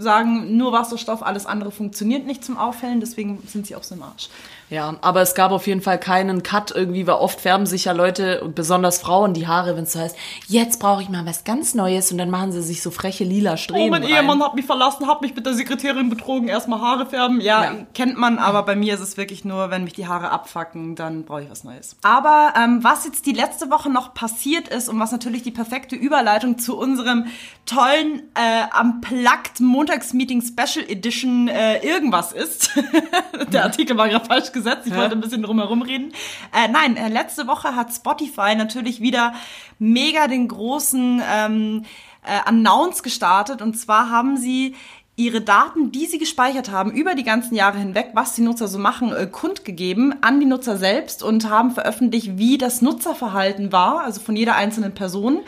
sagen 0.00 0.56
nur 0.56 0.72
Wasserstoff, 0.72 1.22
alles 1.22 1.46
andere 1.46 1.70
funktioniert 1.70 2.26
nicht 2.26 2.44
zum 2.44 2.56
Aufhellen, 2.56 3.00
deswegen 3.00 3.42
sind 3.46 3.66
sie 3.66 3.76
auch 3.76 3.82
so 3.82 3.94
im 3.94 4.02
Arsch. 4.02 4.28
Ja, 4.70 4.94
aber 5.00 5.20
es 5.20 5.34
gab 5.34 5.50
auf 5.52 5.66
jeden 5.66 5.80
Fall 5.82 5.98
keinen 5.98 6.42
Cut 6.42 6.70
irgendwie, 6.70 7.06
weil 7.06 7.16
oft 7.16 7.40
färben 7.40 7.66
sich 7.66 7.86
ja 7.86 7.92
Leute, 7.92 8.40
und 8.42 8.54
besonders 8.54 9.00
Frauen, 9.00 9.34
die 9.34 9.46
Haare, 9.48 9.76
wenn 9.76 9.84
es 9.84 9.92
so 9.92 9.98
heißt, 10.00 10.16
jetzt 10.46 10.78
brauche 10.80 11.02
ich 11.02 11.08
mal 11.08 11.26
was 11.26 11.44
ganz 11.44 11.74
Neues 11.74 12.12
und 12.12 12.18
dann 12.18 12.30
machen 12.30 12.52
sie 12.52 12.62
sich 12.62 12.80
so 12.82 12.90
freche 12.90 13.24
lila 13.24 13.56
Strähnen 13.56 13.88
Oh, 13.88 13.90
mein 13.90 14.02
rein. 14.04 14.12
Ehemann 14.12 14.42
hat 14.42 14.54
mich 14.54 14.64
verlassen, 14.66 15.08
hat 15.08 15.22
mich 15.22 15.34
mit 15.34 15.44
der 15.44 15.54
Sekretärin 15.54 16.08
betrogen, 16.08 16.48
erstmal 16.48 16.80
Haare 16.80 17.06
färben. 17.06 17.40
Ja, 17.40 17.64
Ja. 17.64 17.72
kennt 17.94 18.16
man, 18.16 18.38
aber 18.38 18.62
bei 18.62 18.76
mir 18.76 18.94
ist 18.94 19.00
es 19.00 19.16
wirklich 19.16 19.44
nur, 19.44 19.70
wenn 19.70 19.82
mich 19.84 19.92
die 19.94 20.06
Haare 20.06 20.30
abfacken, 20.30 20.94
dann 20.94 21.24
brauche 21.24 21.42
ich 21.42 21.50
was 21.50 21.64
Neues. 21.64 21.96
Aber 22.02 22.54
ähm, 22.56 22.84
was 22.84 23.04
jetzt 23.04 23.26
die 23.26 23.32
letzte 23.32 23.70
Woche 23.70 23.90
noch 23.90 24.14
passiert 24.14 24.68
ist 24.68 24.88
und 24.88 25.00
was 25.00 25.10
natürlich 25.10 25.42
die 25.42 25.50
perfekte 25.50 25.96
Überleitung 25.96 26.58
zu 26.58 26.78
unserem 26.78 27.26
tollen 27.66 28.22
äh, 28.34 28.80
Unplugged 28.80 29.60
Montagsmeeting 29.60 30.42
Special 30.42 30.84
Edition 30.88 31.48
äh, 31.48 31.78
irgendwas 31.84 32.32
ist. 32.32 32.70
der 33.52 33.64
Artikel 33.64 33.96
war 33.96 34.08
gerade 34.08 34.24
falsch 34.26 34.52
gesetzt, 34.62 34.86
ich 34.86 34.94
wollte 34.94 35.12
ein 35.12 35.20
bisschen 35.20 35.42
drumherum 35.42 35.82
reden. 35.82 36.12
Äh, 36.54 36.68
nein, 36.68 36.96
äh, 36.96 37.08
letzte 37.08 37.46
Woche 37.46 37.74
hat 37.74 37.92
Spotify 37.92 38.54
natürlich 38.54 39.00
wieder 39.00 39.34
mega 39.78 40.28
den 40.28 40.48
großen 40.48 41.22
ähm, 41.32 41.84
äh, 42.22 42.38
Announce 42.44 43.02
gestartet. 43.02 43.62
Und 43.62 43.78
zwar 43.78 44.10
haben 44.10 44.36
sie 44.36 44.74
ihre 45.20 45.42
Daten, 45.42 45.92
die 45.92 46.06
sie 46.06 46.18
gespeichert 46.18 46.70
haben, 46.70 46.90
über 46.90 47.14
die 47.14 47.24
ganzen 47.24 47.54
Jahre 47.54 47.76
hinweg, 47.76 48.12
was 48.14 48.34
die 48.34 48.42
Nutzer 48.42 48.68
so 48.68 48.78
machen, 48.78 49.12
äh, 49.12 49.26
kundgegeben 49.26 50.14
an 50.22 50.40
die 50.40 50.46
Nutzer 50.46 50.78
selbst 50.78 51.22
und 51.22 51.50
haben 51.50 51.72
veröffentlicht, 51.72 52.38
wie 52.38 52.56
das 52.56 52.80
Nutzerverhalten 52.80 53.70
war, 53.70 54.00
also 54.00 54.20
von 54.20 54.34
jeder 54.34 54.56
einzelnen 54.56 54.94
Person, 54.94 55.40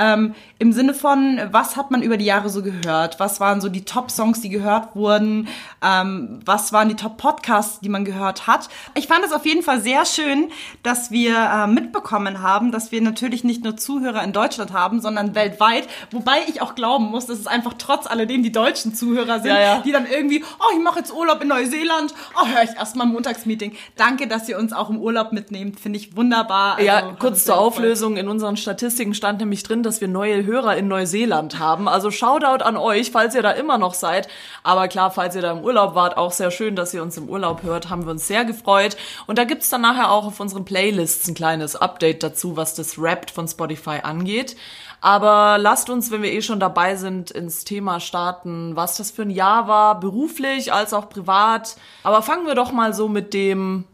ähm, 0.00 0.34
im 0.58 0.72
Sinne 0.72 0.94
von, 0.94 1.38
was 1.52 1.76
hat 1.76 1.90
man 1.90 2.02
über 2.02 2.16
die 2.16 2.24
Jahre 2.24 2.48
so 2.48 2.62
gehört, 2.62 3.20
was 3.20 3.38
waren 3.40 3.60
so 3.60 3.68
die 3.68 3.84
Top-Songs, 3.84 4.40
die 4.40 4.48
gehört 4.48 4.96
wurden, 4.96 5.48
ähm, 5.84 6.40
was 6.44 6.72
waren 6.72 6.88
die 6.88 6.96
Top-Podcasts, 6.96 7.80
die 7.80 7.88
man 7.88 8.04
gehört 8.04 8.46
hat. 8.46 8.68
Ich 8.94 9.06
fand 9.06 9.24
es 9.24 9.32
auf 9.32 9.46
jeden 9.46 9.62
Fall 9.62 9.80
sehr 9.80 10.04
schön, 10.04 10.50
dass 10.82 11.10
wir 11.10 11.36
äh, 11.36 11.66
mitbekommen 11.66 12.42
haben, 12.42 12.72
dass 12.72 12.92
wir 12.92 13.00
natürlich 13.02 13.44
nicht 13.44 13.62
nur 13.62 13.76
Zuhörer 13.76 14.22
in 14.24 14.32
Deutschland 14.32 14.72
haben, 14.72 15.00
sondern 15.00 15.34
weltweit, 15.34 15.86
wobei 16.10 16.38
ich 16.48 16.62
auch 16.62 16.74
glauben 16.74 17.06
muss, 17.10 17.26
dass 17.26 17.38
es 17.38 17.46
einfach 17.46 17.74
trotz 17.78 18.06
alledem 18.06 18.42
die 18.42 18.52
deutschen 18.52 18.94
Zuhörer 18.94 19.40
sind, 19.40 19.50
Ja, 19.52 19.60
ja. 19.60 19.80
die 19.82 19.92
dann 19.92 20.06
irgendwie, 20.06 20.42
oh, 20.58 20.74
ich 20.76 20.82
mache 20.82 20.98
jetzt 20.98 21.12
Urlaub 21.14 21.42
in 21.42 21.48
Neuseeland, 21.48 22.14
oh, 22.40 22.46
höre 22.46 22.62
ich 22.64 22.76
erstmal 22.76 23.06
Montagsmeeting. 23.06 23.76
Danke, 23.96 24.26
dass 24.26 24.48
ihr 24.48 24.58
uns 24.58 24.72
auch 24.72 24.90
im 24.90 24.98
Urlaub 24.98 25.32
mitnehmt, 25.32 25.78
finde 25.78 25.98
ich 25.98 26.16
wunderbar. 26.16 26.80
Ja, 26.80 26.96
Also, 26.96 27.08
hat 27.10 27.18
kurz 27.20 27.44
zur. 27.44 27.60
Auflösung. 27.60 28.16
In 28.16 28.28
unseren 28.28 28.56
Statistiken 28.56 29.12
stand 29.14 29.40
nämlich 29.40 29.62
drin, 29.62 29.82
dass 29.90 30.00
wir 30.00 30.06
neue 30.06 30.46
Hörer 30.46 30.76
in 30.76 30.86
Neuseeland 30.86 31.58
haben. 31.58 31.88
Also 31.88 32.12
Shoutout 32.12 32.62
an 32.62 32.76
euch, 32.76 33.10
falls 33.10 33.34
ihr 33.34 33.42
da 33.42 33.50
immer 33.50 33.76
noch 33.76 33.94
seid. 33.94 34.28
Aber 34.62 34.86
klar, 34.86 35.10
falls 35.10 35.34
ihr 35.34 35.42
da 35.42 35.50
im 35.50 35.64
Urlaub 35.64 35.96
wart, 35.96 36.16
auch 36.16 36.30
sehr 36.30 36.52
schön, 36.52 36.76
dass 36.76 36.94
ihr 36.94 37.02
uns 37.02 37.16
im 37.16 37.28
Urlaub 37.28 37.64
hört. 37.64 37.90
Haben 37.90 38.04
wir 38.04 38.12
uns 38.12 38.28
sehr 38.28 38.44
gefreut. 38.44 38.96
Und 39.26 39.36
da 39.36 39.42
gibt's 39.42 39.68
dann 39.68 39.80
nachher 39.80 40.12
auch 40.12 40.26
auf 40.26 40.38
unseren 40.38 40.64
Playlists 40.64 41.26
ein 41.26 41.34
kleines 41.34 41.74
Update 41.74 42.22
dazu, 42.22 42.56
was 42.56 42.76
das 42.76 43.02
Wrapped 43.02 43.32
von 43.32 43.48
Spotify 43.48 43.98
angeht. 44.04 44.54
Aber 45.00 45.58
lasst 45.58 45.90
uns, 45.90 46.12
wenn 46.12 46.22
wir 46.22 46.32
eh 46.32 46.42
schon 46.42 46.60
dabei 46.60 46.94
sind, 46.94 47.32
ins 47.32 47.64
Thema 47.64 47.98
starten, 47.98 48.76
was 48.76 48.96
das 48.96 49.10
für 49.10 49.22
ein 49.22 49.30
Jahr 49.30 49.66
war, 49.66 49.98
beruflich 49.98 50.72
als 50.72 50.94
auch 50.94 51.08
privat. 51.08 51.74
Aber 52.04 52.22
fangen 52.22 52.46
wir 52.46 52.54
doch 52.54 52.70
mal 52.70 52.94
so 52.94 53.08
mit 53.08 53.34
dem 53.34 53.86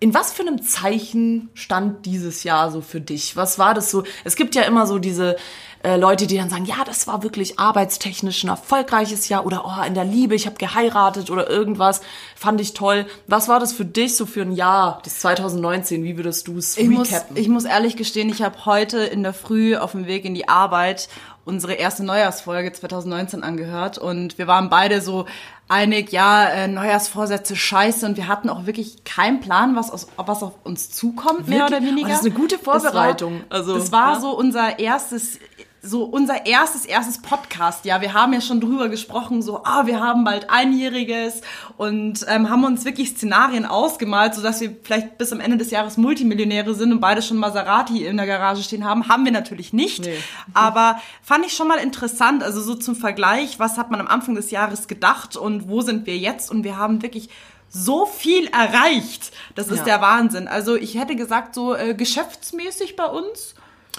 in 0.00 0.14
was 0.14 0.32
für 0.32 0.42
einem 0.42 0.62
Zeichen 0.62 1.50
stand 1.52 2.06
dieses 2.06 2.42
Jahr 2.42 2.70
so 2.70 2.80
für 2.80 3.02
dich? 3.02 3.36
Was 3.36 3.58
war 3.58 3.74
das 3.74 3.90
so? 3.90 4.02
Es 4.24 4.34
gibt 4.34 4.54
ja 4.54 4.62
immer 4.62 4.86
so 4.86 4.98
diese 4.98 5.36
äh, 5.82 5.96
Leute, 5.96 6.26
die 6.26 6.36
dann 6.36 6.48
sagen, 6.48 6.64
ja, 6.64 6.84
das 6.84 7.06
war 7.06 7.22
wirklich 7.22 7.58
arbeitstechnisch 7.58 8.44
ein 8.44 8.48
erfolgreiches 8.48 9.28
Jahr 9.28 9.44
oder 9.46 9.64
oh, 9.64 9.86
in 9.86 9.94
der 9.94 10.04
Liebe, 10.04 10.34
ich 10.34 10.46
habe 10.46 10.56
geheiratet 10.56 11.30
oder 11.30 11.48
irgendwas, 11.48 12.00
fand 12.34 12.60
ich 12.60 12.72
toll. 12.72 13.06
Was 13.26 13.48
war 13.48 13.60
das 13.60 13.72
für 13.72 13.84
dich 13.84 14.16
so 14.16 14.26
für 14.26 14.42
ein 14.42 14.52
Jahr, 14.52 15.00
das 15.04 15.20
2019? 15.20 16.02
Wie 16.02 16.16
würdest 16.16 16.48
du 16.48 16.58
es 16.58 16.76
Ich 16.76 16.88
muss, 16.88 17.10
recappen? 17.10 17.36
ich 17.36 17.48
muss 17.48 17.64
ehrlich 17.64 17.96
gestehen, 17.96 18.30
ich 18.30 18.42
habe 18.42 18.64
heute 18.66 18.98
in 18.98 19.22
der 19.22 19.34
Früh 19.34 19.76
auf 19.76 19.92
dem 19.92 20.06
Weg 20.06 20.24
in 20.24 20.34
die 20.34 20.48
Arbeit 20.48 21.08
unsere 21.46 21.74
erste 21.74 22.04
Neujahrsfolge 22.04 22.72
2019 22.72 23.42
angehört 23.42 23.98
und 23.98 24.38
wir 24.38 24.46
waren 24.46 24.68
beide 24.68 25.00
so 25.00 25.26
einig, 25.70 26.12
ja, 26.12 26.44
äh, 26.48 26.68
Neujahrsvorsätze 26.68 27.54
scheiße 27.56 28.04
und 28.04 28.16
wir 28.16 28.28
hatten 28.28 28.50
auch 28.50 28.66
wirklich 28.66 29.04
keinen 29.04 29.40
Plan, 29.40 29.76
was, 29.76 29.90
aus, 29.90 30.08
was 30.16 30.42
auf 30.42 30.54
uns 30.64 30.90
zukommt, 30.90 31.48
mehr 31.48 31.60
Wirklich? 31.60 31.78
oder 31.80 31.86
weniger. 31.88 32.06
Oh, 32.08 32.10
das 32.10 32.20
ist 32.20 32.26
eine 32.26 32.34
gute 32.34 32.58
Vorbereitung. 32.58 33.42
Das 33.48 33.50
war, 33.50 33.58
Also, 33.58 33.74
das 33.78 33.92
war 33.92 34.12
ja. 34.14 34.20
so 34.20 34.36
unser 34.36 34.78
erstes 34.78 35.38
so 35.82 36.04
unser 36.04 36.44
erstes, 36.46 36.84
erstes 36.84 37.22
Podcast, 37.22 37.84
ja, 37.86 38.00
wir 38.02 38.12
haben 38.12 38.32
ja 38.34 38.40
schon 38.40 38.60
drüber 38.60 38.88
gesprochen, 38.88 39.40
so, 39.40 39.62
ah, 39.64 39.86
wir 39.86 40.00
haben 40.00 40.24
bald 40.24 40.50
Einjähriges 40.50 41.40
und 41.78 42.24
ähm, 42.28 42.50
haben 42.50 42.64
uns 42.64 42.84
wirklich 42.84 43.10
Szenarien 43.10 43.64
ausgemalt, 43.64 44.34
sodass 44.34 44.60
wir 44.60 44.76
vielleicht 44.82 45.16
bis 45.16 45.32
am 45.32 45.40
Ende 45.40 45.56
des 45.56 45.70
Jahres 45.70 45.96
Multimillionäre 45.96 46.74
sind 46.74 46.92
und 46.92 47.00
beide 47.00 47.22
schon 47.22 47.38
Maserati 47.38 48.04
in 48.04 48.18
der 48.18 48.26
Garage 48.26 48.62
stehen 48.62 48.84
haben. 48.84 49.08
Haben 49.08 49.24
wir 49.24 49.32
natürlich 49.32 49.72
nicht, 49.72 50.04
nee. 50.04 50.18
aber 50.54 51.00
fand 51.22 51.46
ich 51.46 51.54
schon 51.54 51.68
mal 51.68 51.78
interessant, 51.78 52.42
also 52.42 52.60
so 52.60 52.74
zum 52.74 52.94
Vergleich, 52.94 53.58
was 53.58 53.78
hat 53.78 53.90
man 53.90 54.00
am 54.00 54.08
Anfang 54.08 54.34
des 54.34 54.50
Jahres 54.50 54.86
gedacht 54.86 55.36
und 55.36 55.68
wo 55.68 55.80
sind 55.80 56.06
wir 56.06 56.18
jetzt 56.18 56.50
und 56.50 56.62
wir 56.62 56.76
haben 56.76 57.00
wirklich 57.02 57.30
so 57.70 58.04
viel 58.04 58.48
erreicht. 58.48 59.30
Das 59.54 59.68
ist 59.68 59.78
ja. 59.78 59.84
der 59.84 60.00
Wahnsinn. 60.00 60.48
Also 60.48 60.74
ich 60.74 60.98
hätte 60.98 61.16
gesagt, 61.16 61.54
so 61.54 61.74
äh, 61.74 61.94
geschäftsmäßig 61.94 62.96
bei 62.96 63.06
uns 63.06 63.54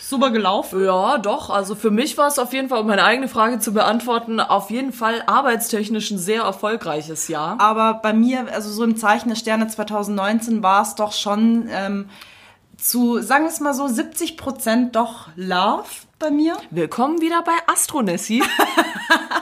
super 0.07 0.31
gelaufen? 0.31 0.83
Ja, 0.83 1.17
doch. 1.17 1.49
Also 1.49 1.75
für 1.75 1.91
mich 1.91 2.17
war 2.17 2.27
es 2.27 2.39
auf 2.39 2.53
jeden 2.53 2.69
Fall, 2.69 2.81
um 2.81 2.87
meine 2.87 3.03
eigene 3.03 3.27
Frage 3.27 3.59
zu 3.59 3.73
beantworten, 3.73 4.39
auf 4.39 4.69
jeden 4.69 4.93
Fall 4.93 5.23
arbeitstechnisch 5.25 6.11
ein 6.11 6.17
sehr 6.17 6.43
erfolgreiches 6.43 7.27
Jahr. 7.27 7.59
Aber 7.59 7.95
bei 7.95 8.13
mir, 8.13 8.51
also 8.51 8.71
so 8.71 8.83
im 8.83 8.97
Zeichen 8.97 9.29
der 9.29 9.35
Sterne 9.35 9.67
2019 9.67 10.63
war 10.63 10.81
es 10.81 10.95
doch 10.95 11.13
schon 11.13 11.67
ähm, 11.69 12.09
zu, 12.77 13.19
sagen 13.19 13.45
wir 13.45 13.49
es 13.49 13.59
mal 13.59 13.73
so, 13.73 13.87
70 13.87 14.37
Prozent 14.37 14.95
doch 14.95 15.27
Love 15.35 15.85
bei 16.19 16.31
mir. 16.31 16.57
Willkommen 16.69 17.21
wieder 17.21 17.41
bei 17.43 17.53
Astronessi. 17.67 18.43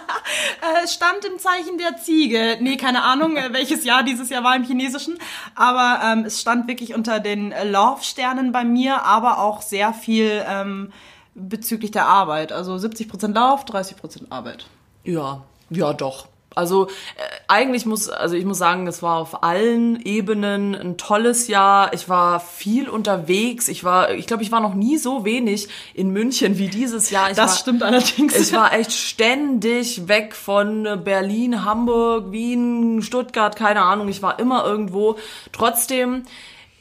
äh, 0.61 0.87
stand 0.87 1.25
im 1.25 1.39
Zeichen 1.39 1.77
der 1.77 1.97
Ziege. 1.97 2.57
Nee, 2.59 2.77
keine 2.77 3.03
Ahnung, 3.03 3.37
äh, 3.37 3.53
welches 3.53 3.83
Jahr 3.83 4.03
dieses 4.03 4.29
Jahr 4.29 4.43
war 4.43 4.55
im 4.55 4.63
Chinesischen. 4.63 5.17
Aber 5.55 6.01
ähm, 6.03 6.25
es 6.25 6.41
stand 6.41 6.67
wirklich 6.67 6.95
unter 6.95 7.19
den 7.19 7.53
Love-Sternen 7.63 8.51
bei 8.51 8.63
mir, 8.63 9.03
aber 9.03 9.39
auch 9.39 9.61
sehr 9.61 9.93
viel 9.93 10.43
ähm, 10.47 10.91
bezüglich 11.35 11.91
der 11.91 12.05
Arbeit. 12.07 12.51
Also 12.51 12.75
70% 12.75 13.33
Lauf, 13.33 13.65
30% 13.65 14.31
Arbeit. 14.31 14.65
Ja, 15.03 15.43
ja 15.69 15.93
doch. 15.93 16.27
Also 16.59 16.87
äh, 16.87 17.21
eigentlich 17.47 17.85
muss, 17.85 18.09
also 18.09 18.35
ich 18.35 18.45
muss 18.45 18.57
sagen, 18.57 18.85
es 18.85 19.01
war 19.01 19.17
auf 19.17 19.43
allen 19.43 20.01
Ebenen 20.05 20.75
ein 20.75 20.97
tolles 20.97 21.47
Jahr. 21.47 21.93
Ich 21.93 22.09
war 22.09 22.39
viel 22.39 22.87
unterwegs. 22.89 23.67
Ich 23.67 23.83
war, 23.83 24.11
ich 24.11 24.27
glaube, 24.27 24.43
ich 24.43 24.51
war 24.51 24.59
noch 24.59 24.75
nie 24.75 24.97
so 24.97 25.25
wenig 25.25 25.67
in 25.93 26.11
München 26.11 26.57
wie 26.57 26.67
dieses 26.67 27.09
Jahr. 27.09 27.31
Ich 27.31 27.37
das 27.37 27.51
war, 27.51 27.57
stimmt 27.57 27.83
allerdings. 27.83 28.35
Ich 28.37 28.53
war 28.53 28.73
echt 28.73 28.91
ständig 28.91 30.07
weg 30.07 30.35
von 30.35 31.01
Berlin, 31.03 31.63
Hamburg, 31.65 32.31
Wien, 32.31 33.01
Stuttgart, 33.01 33.55
keine 33.55 33.81
Ahnung. 33.81 34.09
Ich 34.09 34.21
war 34.21 34.39
immer 34.39 34.65
irgendwo. 34.65 35.15
Trotzdem 35.51 36.23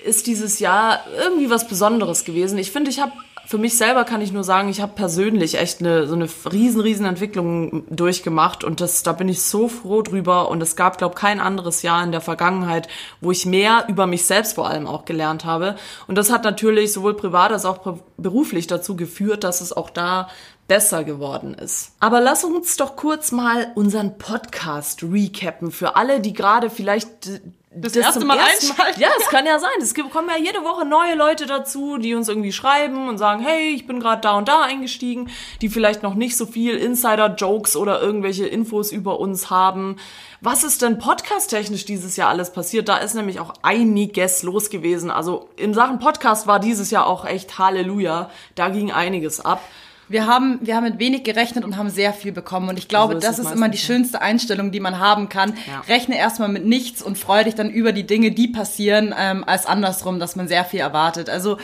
ist 0.04 0.26
dieses 0.26 0.60
Jahr 0.60 1.00
irgendwie 1.16 1.50
was 1.50 1.66
Besonderes 1.66 2.24
gewesen. 2.24 2.58
Ich 2.58 2.70
finde, 2.70 2.90
ich 2.90 3.00
habe 3.00 3.12
für 3.48 3.56
mich 3.56 3.78
selber 3.78 4.04
kann 4.04 4.20
ich 4.20 4.30
nur 4.30 4.44
sagen, 4.44 4.68
ich 4.68 4.82
habe 4.82 4.92
persönlich 4.94 5.58
echt 5.58 5.80
eine 5.80 6.06
so 6.06 6.14
eine 6.14 6.28
riesen 6.52 6.82
riesen 6.82 7.06
Entwicklung 7.06 7.84
durchgemacht 7.88 8.62
und 8.62 8.82
das 8.82 9.02
da 9.02 9.12
bin 9.12 9.30
ich 9.30 9.40
so 9.40 9.68
froh 9.68 10.02
drüber. 10.02 10.50
Und 10.50 10.62
es 10.62 10.76
gab 10.76 10.98
glaube 10.98 11.14
kein 11.14 11.40
anderes 11.40 11.80
Jahr 11.80 12.04
in 12.04 12.12
der 12.12 12.20
Vergangenheit, 12.20 12.88
wo 13.22 13.30
ich 13.30 13.46
mehr 13.46 13.86
über 13.88 14.06
mich 14.06 14.26
selbst 14.26 14.56
vor 14.56 14.68
allem 14.68 14.86
auch 14.86 15.06
gelernt 15.06 15.46
habe. 15.46 15.76
Und 16.06 16.18
das 16.18 16.30
hat 16.30 16.44
natürlich 16.44 16.92
sowohl 16.92 17.14
privat 17.14 17.50
als 17.50 17.64
auch 17.64 17.96
beruflich 18.18 18.66
dazu 18.66 18.96
geführt, 18.96 19.44
dass 19.44 19.62
es 19.62 19.72
auch 19.72 19.88
da 19.88 20.28
besser 20.66 21.02
geworden 21.02 21.54
ist. 21.54 21.92
Aber 22.00 22.20
lass 22.20 22.44
uns 22.44 22.76
doch 22.76 22.96
kurz 22.96 23.32
mal 23.32 23.72
unseren 23.76 24.18
Podcast 24.18 25.02
recappen. 25.02 25.70
Für 25.70 25.96
alle, 25.96 26.20
die 26.20 26.34
gerade 26.34 26.68
vielleicht 26.68 27.40
das, 27.80 27.92
das 27.92 28.04
erste 28.04 28.24
Mal 28.24 28.38
einschalten. 28.38 29.00
Ja, 29.00 29.08
es 29.18 29.28
kann 29.28 29.46
ja 29.46 29.58
sein. 29.58 29.70
Es 29.80 29.94
kommen 29.94 30.28
ja 30.28 30.36
jede 30.36 30.64
Woche 30.64 30.84
neue 30.84 31.14
Leute 31.14 31.46
dazu, 31.46 31.98
die 31.98 32.14
uns 32.14 32.28
irgendwie 32.28 32.52
schreiben 32.52 33.08
und 33.08 33.18
sagen, 33.18 33.42
hey, 33.42 33.70
ich 33.70 33.86
bin 33.86 34.00
gerade 34.00 34.20
da 34.20 34.36
und 34.36 34.48
da 34.48 34.62
eingestiegen, 34.62 35.30
die 35.60 35.68
vielleicht 35.68 36.02
noch 36.02 36.14
nicht 36.14 36.36
so 36.36 36.46
viel 36.46 36.76
Insider-Jokes 36.76 37.76
oder 37.76 38.00
irgendwelche 38.00 38.46
Infos 38.46 38.92
über 38.92 39.20
uns 39.20 39.50
haben. 39.50 39.96
Was 40.40 40.64
ist 40.64 40.82
denn 40.82 40.98
podcast-technisch 40.98 41.84
dieses 41.84 42.16
Jahr 42.16 42.28
alles 42.28 42.52
passiert? 42.52 42.88
Da 42.88 42.98
ist 42.98 43.14
nämlich 43.14 43.40
auch 43.40 43.54
einiges 43.62 44.42
los 44.42 44.70
gewesen. 44.70 45.10
Also 45.10 45.48
in 45.56 45.74
Sachen 45.74 45.98
Podcast 45.98 46.46
war 46.46 46.60
dieses 46.60 46.90
Jahr 46.90 47.06
auch 47.06 47.24
echt 47.24 47.58
Halleluja. 47.58 48.30
Da 48.54 48.68
ging 48.68 48.92
einiges 48.92 49.44
ab 49.44 49.62
wir 50.08 50.26
haben, 50.26 50.58
wir 50.62 50.74
haben 50.74 50.84
mit 50.84 50.98
wenig 50.98 51.24
gerechnet 51.24 51.64
und 51.64 51.76
haben 51.76 51.90
sehr 51.90 52.12
viel 52.12 52.32
bekommen. 52.32 52.68
Und 52.68 52.78
ich 52.78 52.88
glaube, 52.88 53.14
also 53.14 53.26
das 53.26 53.38
ist 53.38 53.52
immer 53.52 53.68
die 53.68 53.78
schönste 53.78 54.22
Einstellung, 54.22 54.70
die 54.70 54.80
man 54.80 54.98
haben 54.98 55.28
kann. 55.28 55.54
Ja. 55.66 55.80
Rechne 55.88 56.16
erstmal 56.16 56.48
mit 56.48 56.64
nichts 56.64 57.02
und 57.02 57.18
freue 57.18 57.44
dich 57.44 57.54
dann 57.54 57.70
über 57.70 57.92
die 57.92 58.06
Dinge, 58.06 58.30
die 58.30 58.48
passieren, 58.48 59.14
ähm, 59.18 59.44
als 59.44 59.66
andersrum, 59.66 60.18
dass 60.18 60.36
man 60.36 60.48
sehr 60.48 60.64
viel 60.64 60.80
erwartet. 60.80 61.28
Also 61.28 61.58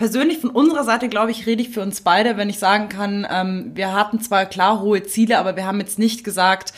persönlich 0.00 0.38
von 0.38 0.48
unserer 0.48 0.82
Seite, 0.82 1.10
glaube 1.10 1.30
ich, 1.30 1.44
rede 1.44 1.60
ich 1.60 1.68
für 1.68 1.82
uns 1.82 2.00
beide, 2.00 2.38
wenn 2.38 2.48
ich 2.48 2.58
sagen 2.58 2.88
kann, 2.88 3.26
ähm, 3.30 3.72
wir 3.74 3.92
hatten 3.92 4.18
zwar 4.18 4.46
klar 4.46 4.80
hohe 4.80 5.02
Ziele, 5.02 5.36
aber 5.36 5.56
wir 5.56 5.66
haben 5.66 5.78
jetzt 5.78 5.98
nicht 5.98 6.24
gesagt, 6.24 6.72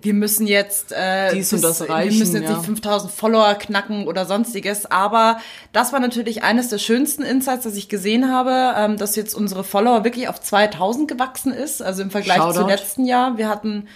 wir 0.00 0.14
müssen 0.14 0.46
jetzt 0.46 0.92
äh, 0.92 1.34
Dies 1.34 1.52
und 1.52 1.64
das 1.64 1.80
erreichen, 1.80 2.12
wir 2.12 2.18
müssen 2.20 2.36
jetzt 2.36 2.48
ja. 2.48 2.56
nicht 2.56 2.66
5000 2.66 3.12
Follower 3.12 3.52
knacken 3.56 4.06
oder 4.06 4.26
sonstiges. 4.26 4.86
Aber 4.86 5.40
das 5.72 5.92
war 5.92 5.98
natürlich 5.98 6.44
eines 6.44 6.68
der 6.68 6.78
schönsten 6.78 7.24
Insights, 7.24 7.64
das 7.64 7.74
ich 7.74 7.88
gesehen 7.88 8.30
habe, 8.30 8.74
ähm, 8.76 8.96
dass 8.96 9.16
jetzt 9.16 9.34
unsere 9.34 9.64
Follower 9.64 10.04
wirklich 10.04 10.28
auf 10.28 10.40
2000 10.40 11.08
gewachsen 11.08 11.52
ist, 11.52 11.82
also 11.82 12.02
im 12.02 12.12
Vergleich 12.12 12.36
Shoutout. 12.36 12.60
zu 12.60 12.66
letzten 12.68 13.06
Jahr. 13.06 13.38
Wir 13.38 13.48
hatten 13.48 13.88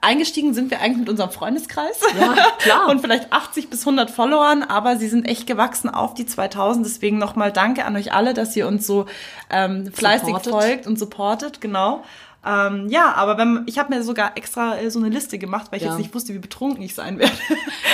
eingestiegen 0.00 0.54
sind 0.54 0.70
wir 0.70 0.80
eigentlich 0.80 0.98
mit 0.98 1.08
unserem 1.08 1.30
Freundeskreis. 1.30 2.00
Ja, 2.18 2.34
klar. 2.58 2.88
und 2.88 3.00
vielleicht 3.00 3.32
80 3.32 3.70
bis 3.70 3.80
100 3.80 4.10
Followern, 4.10 4.62
aber 4.62 4.96
sie 4.96 5.08
sind 5.08 5.24
echt 5.24 5.46
gewachsen 5.46 5.88
auf 5.88 6.14
die 6.14 6.26
2000. 6.26 6.84
Deswegen 6.84 7.18
nochmal 7.18 7.52
danke 7.52 7.84
an 7.84 7.96
euch 7.96 8.12
alle, 8.12 8.34
dass 8.34 8.56
ihr 8.56 8.66
uns 8.66 8.86
so 8.86 9.06
ähm, 9.50 9.92
fleißig 9.92 10.28
supported. 10.28 10.52
folgt 10.52 10.86
und 10.86 10.98
supportet, 10.98 11.60
genau. 11.60 12.04
Ähm, 12.46 12.88
ja, 12.88 13.14
aber 13.14 13.36
wenn, 13.36 13.64
ich 13.66 13.78
habe 13.78 13.92
mir 13.92 14.02
sogar 14.04 14.36
extra 14.36 14.78
äh, 14.78 14.90
so 14.90 15.00
eine 15.00 15.08
Liste 15.08 15.38
gemacht, 15.38 15.66
weil 15.70 15.78
ich 15.78 15.84
ja. 15.84 15.90
jetzt 15.90 15.98
nicht 15.98 16.14
wusste, 16.14 16.34
wie 16.34 16.38
betrunken 16.38 16.82
ich 16.82 16.94
sein 16.94 17.18
werde. 17.18 17.34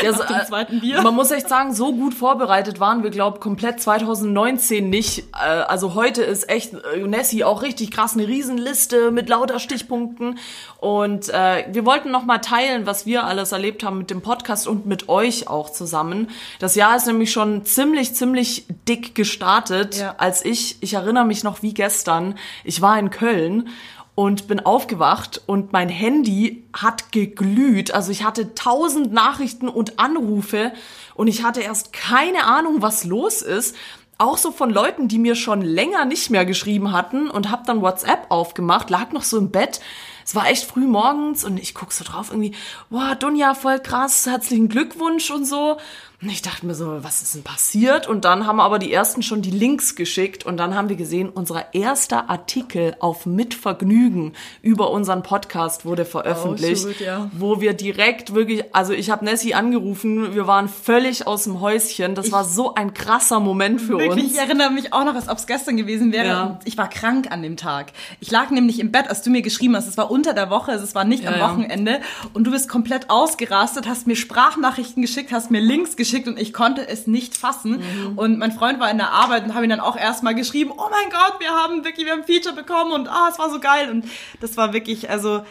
Ja, 0.03 0.13
so, 0.13 0.23
dem 0.23 0.37
äh, 0.37 0.45
zweiten 0.45 0.81
Bier. 0.81 1.01
Man 1.01 1.15
muss 1.15 1.31
echt 1.31 1.49
sagen, 1.49 1.73
so 1.73 1.95
gut 1.95 2.13
vorbereitet 2.15 2.79
waren 2.79 3.03
wir, 3.03 3.11
glaube 3.11 3.41
komplett 3.41 3.81
2019 3.81 4.91
nicht. 4.91 5.25
Äh, 5.33 5.47
also 5.47 5.95
heute 5.95 6.23
ist 6.23 6.51
echt 6.51 6.75
äh, 6.75 7.07
Nessie 7.07 7.43
auch 7.43 7.63
richtig 7.63 7.91
krass 7.91 8.15
eine 8.15 8.29
Riesenliste 8.29 9.11
mit 9.11 9.31
lauter 9.31 9.59
Stichpunkten. 9.59 10.39
Und 10.79 11.31
äh, 11.31 11.65
wir 11.73 11.87
wollten 11.87 12.11
noch 12.11 12.27
mal 12.27 12.39
teilen, 12.39 12.85
was 12.85 13.07
wir 13.07 13.25
alles 13.25 13.53
erlebt 13.53 13.83
haben 13.83 13.97
mit 13.97 14.11
dem 14.11 14.21
Podcast 14.21 14.69
und 14.69 14.85
mit 14.85 15.09
euch 15.09 15.49
auch 15.49 15.71
zusammen. 15.71 16.29
Das 16.59 16.75
Jahr 16.75 16.97
ist 16.97 17.07
nämlich 17.07 17.33
schon 17.33 17.65
ziemlich, 17.65 18.15
ziemlich 18.15 18.67
dick 18.87 19.15
gestartet, 19.15 19.97
ja. 19.97 20.17
als 20.19 20.45
ich, 20.45 20.77
ich 20.81 20.93
erinnere 20.93 21.25
mich 21.25 21.45
noch 21.45 21.63
wie 21.63 21.73
gestern, 21.73 22.35
ich 22.63 22.83
war 22.83 22.99
in 22.99 23.09
Köln 23.09 23.71
und 24.15 24.47
bin 24.47 24.61
aufgewacht 24.61 25.43
und 25.47 25.73
mein 25.73 25.89
Handy 25.89 26.65
hat 26.73 27.11
geglüht. 27.11 27.93
Also 27.93 28.13
ich 28.13 28.25
hatte 28.25 28.55
tausend 28.55 29.13
Nachrichten 29.13 29.69
und 29.69 29.99
Anrufe 29.99 30.73
und 31.15 31.27
ich 31.27 31.43
hatte 31.43 31.61
erst 31.61 31.93
keine 31.93 32.45
Ahnung, 32.45 32.81
was 32.81 33.05
los 33.05 33.43
ist. 33.43 33.75
Auch 34.17 34.39
so 34.39 34.53
von 34.53 34.71
Leuten, 34.71 35.09
die 35.09 35.19
mir 35.19 35.35
schon 35.35 35.61
länger 35.61 36.05
nicht 36.05 36.31
mehr 36.31 36.45
geschrieben 36.45 36.93
hatten 36.93 37.29
und 37.29 37.51
hab 37.51 37.67
dann 37.67 37.83
WhatsApp 37.83 38.27
aufgemacht, 38.29 38.89
lag 38.89 39.11
noch 39.11 39.25
so 39.25 39.39
im 39.39 39.51
Bett. 39.51 39.81
Es 40.25 40.37
war 40.37 40.47
echt 40.47 40.65
früh 40.65 40.87
morgens 40.87 41.45
und 41.45 41.59
ich 41.59 41.75
guck 41.75 41.93
so 41.93 42.05
drauf 42.05 42.31
irgendwie, 42.31 42.55
boah, 42.91 43.17
Dunja, 43.17 43.55
voll 43.55 43.81
krass, 43.81 44.27
herzlichen 44.27 44.69
Glückwunsch 44.69 45.31
und 45.33 45.45
so. 45.45 45.79
Und 46.23 46.31
ich 46.31 46.43
dachte 46.43 46.65
mir 46.65 46.75
so, 46.75 47.03
was 47.03 47.23
ist 47.23 47.35
denn 47.35 47.43
passiert? 47.43 48.07
Und 48.07 48.25
dann 48.25 48.47
haben 48.47 48.61
aber 48.61 48.79
die 48.79 48.93
ersten 48.93 49.23
schon 49.23 49.43
die 49.43 49.51
Links 49.51 49.97
geschickt 49.97 50.47
und 50.47 50.57
dann 50.57 50.75
haben 50.75 50.89
wir 50.89 50.97
gesehen, 50.97 51.29
unser 51.29 51.75
erster 51.75 52.31
Artikel 52.31 52.95
auf 53.01 53.27
Mitvergnügen 53.27 54.33
über 54.63 54.93
unseren 54.93 55.25
Podcast 55.25 55.85
wurde 55.85 56.05
veröffentlicht, 56.05 56.87
oh, 56.87 56.89
shoot, 56.93 57.01
ja. 57.01 57.31
wo 57.33 57.61
wir 57.61 57.75
direkt 57.75 58.33
wirklich, 58.33 58.75
also 58.75 58.93
ich 58.93 59.11
habe 59.11 59.25
Nessie 59.25 59.55
angerufen, 59.55 60.35
wir 60.35 60.47
waren 60.47 60.69
völlig 60.69 61.27
aus 61.27 61.45
dem 61.45 61.61
Häuschen. 61.61 62.15
Das 62.15 62.27
ich, 62.27 62.33
war 62.33 62.45
so 62.45 62.75
ein 62.75 62.95
krasser 62.95 63.41
Moment 63.41 63.81
für 63.81 63.99
wirklich, 63.99 64.25
uns. 64.25 64.35
Ich 64.35 64.39
erinnere 64.39 64.71
mich 64.71 64.93
auch 64.93 65.05
noch, 65.05 65.17
als 65.17 65.29
ob 65.29 65.39
es 65.39 65.49
gestern 65.49 65.77
gewesen 65.77 66.13
wäre. 66.13 66.27
Ja. 66.27 66.61
Ich 66.65 66.79
war 66.79 66.89
krank 66.89 67.31
an 67.33 67.43
dem 67.43 67.57
Tag. 67.57 67.93
Ich 68.21 68.31
lag 68.31 68.51
nämlich 68.51 68.79
im 68.79 68.93
Bett, 68.93 69.09
als 69.09 69.23
du 69.23 69.31
mir 69.31 69.43
geschrieben 69.43 69.75
hast. 69.75 69.89
Es 69.89 69.99
war 69.99 70.13
unter 70.13 70.33
der 70.33 70.49
Woche, 70.49 70.73
es 70.73 70.95
war 70.95 71.05
nicht 71.05 71.25
ja, 71.25 71.33
am 71.33 71.41
Wochenende. 71.41 72.01
Und 72.35 72.45
du 72.45 72.53
bist 72.53 72.69
komplett 72.69 73.11
ausgerastet, 73.11 73.89
hast 73.89 74.07
mir 74.07 74.17
Sprachnachrichten 74.17 75.03
geschickt, 75.03 75.33
hast 75.33 75.51
mir 75.51 75.61
Links 75.61 75.97
geschickt 75.97 76.04
geschickt 76.05 76.29
und 76.29 76.39
ich 76.39 76.53
konnte 76.53 76.87
es 76.87 77.07
nicht 77.07 77.37
fassen. 77.37 77.79
Mhm. 77.79 78.19
Und 78.19 78.39
mein 78.39 78.53
Freund 78.53 78.79
war 78.79 78.91
in 78.91 78.99
der 78.99 79.11
Arbeit 79.11 79.45
und 79.45 79.55
habe 79.55 79.65
ihn 79.65 79.71
dann 79.71 79.81
auch 79.81 79.97
erstmal 79.97 80.35
geschrieben, 80.35 80.71
oh 80.77 80.89
mein 80.91 81.11
Gott, 81.11 81.41
wir 81.41 81.51
haben 81.51 81.85
wirklich, 81.85 82.07
wir 82.07 82.13
haben 82.13 82.21
ein 82.21 82.27
Feature 82.27 82.55
bekommen 82.55 82.93
und 82.93 83.09
ah, 83.09 83.29
es 83.31 83.39
war 83.39 83.51
so 83.51 83.59
geil. 83.59 83.91
Und 83.91 84.05
das 84.41 84.57
war 84.57 84.73
wirklich, 84.73 85.09
also 85.11 85.45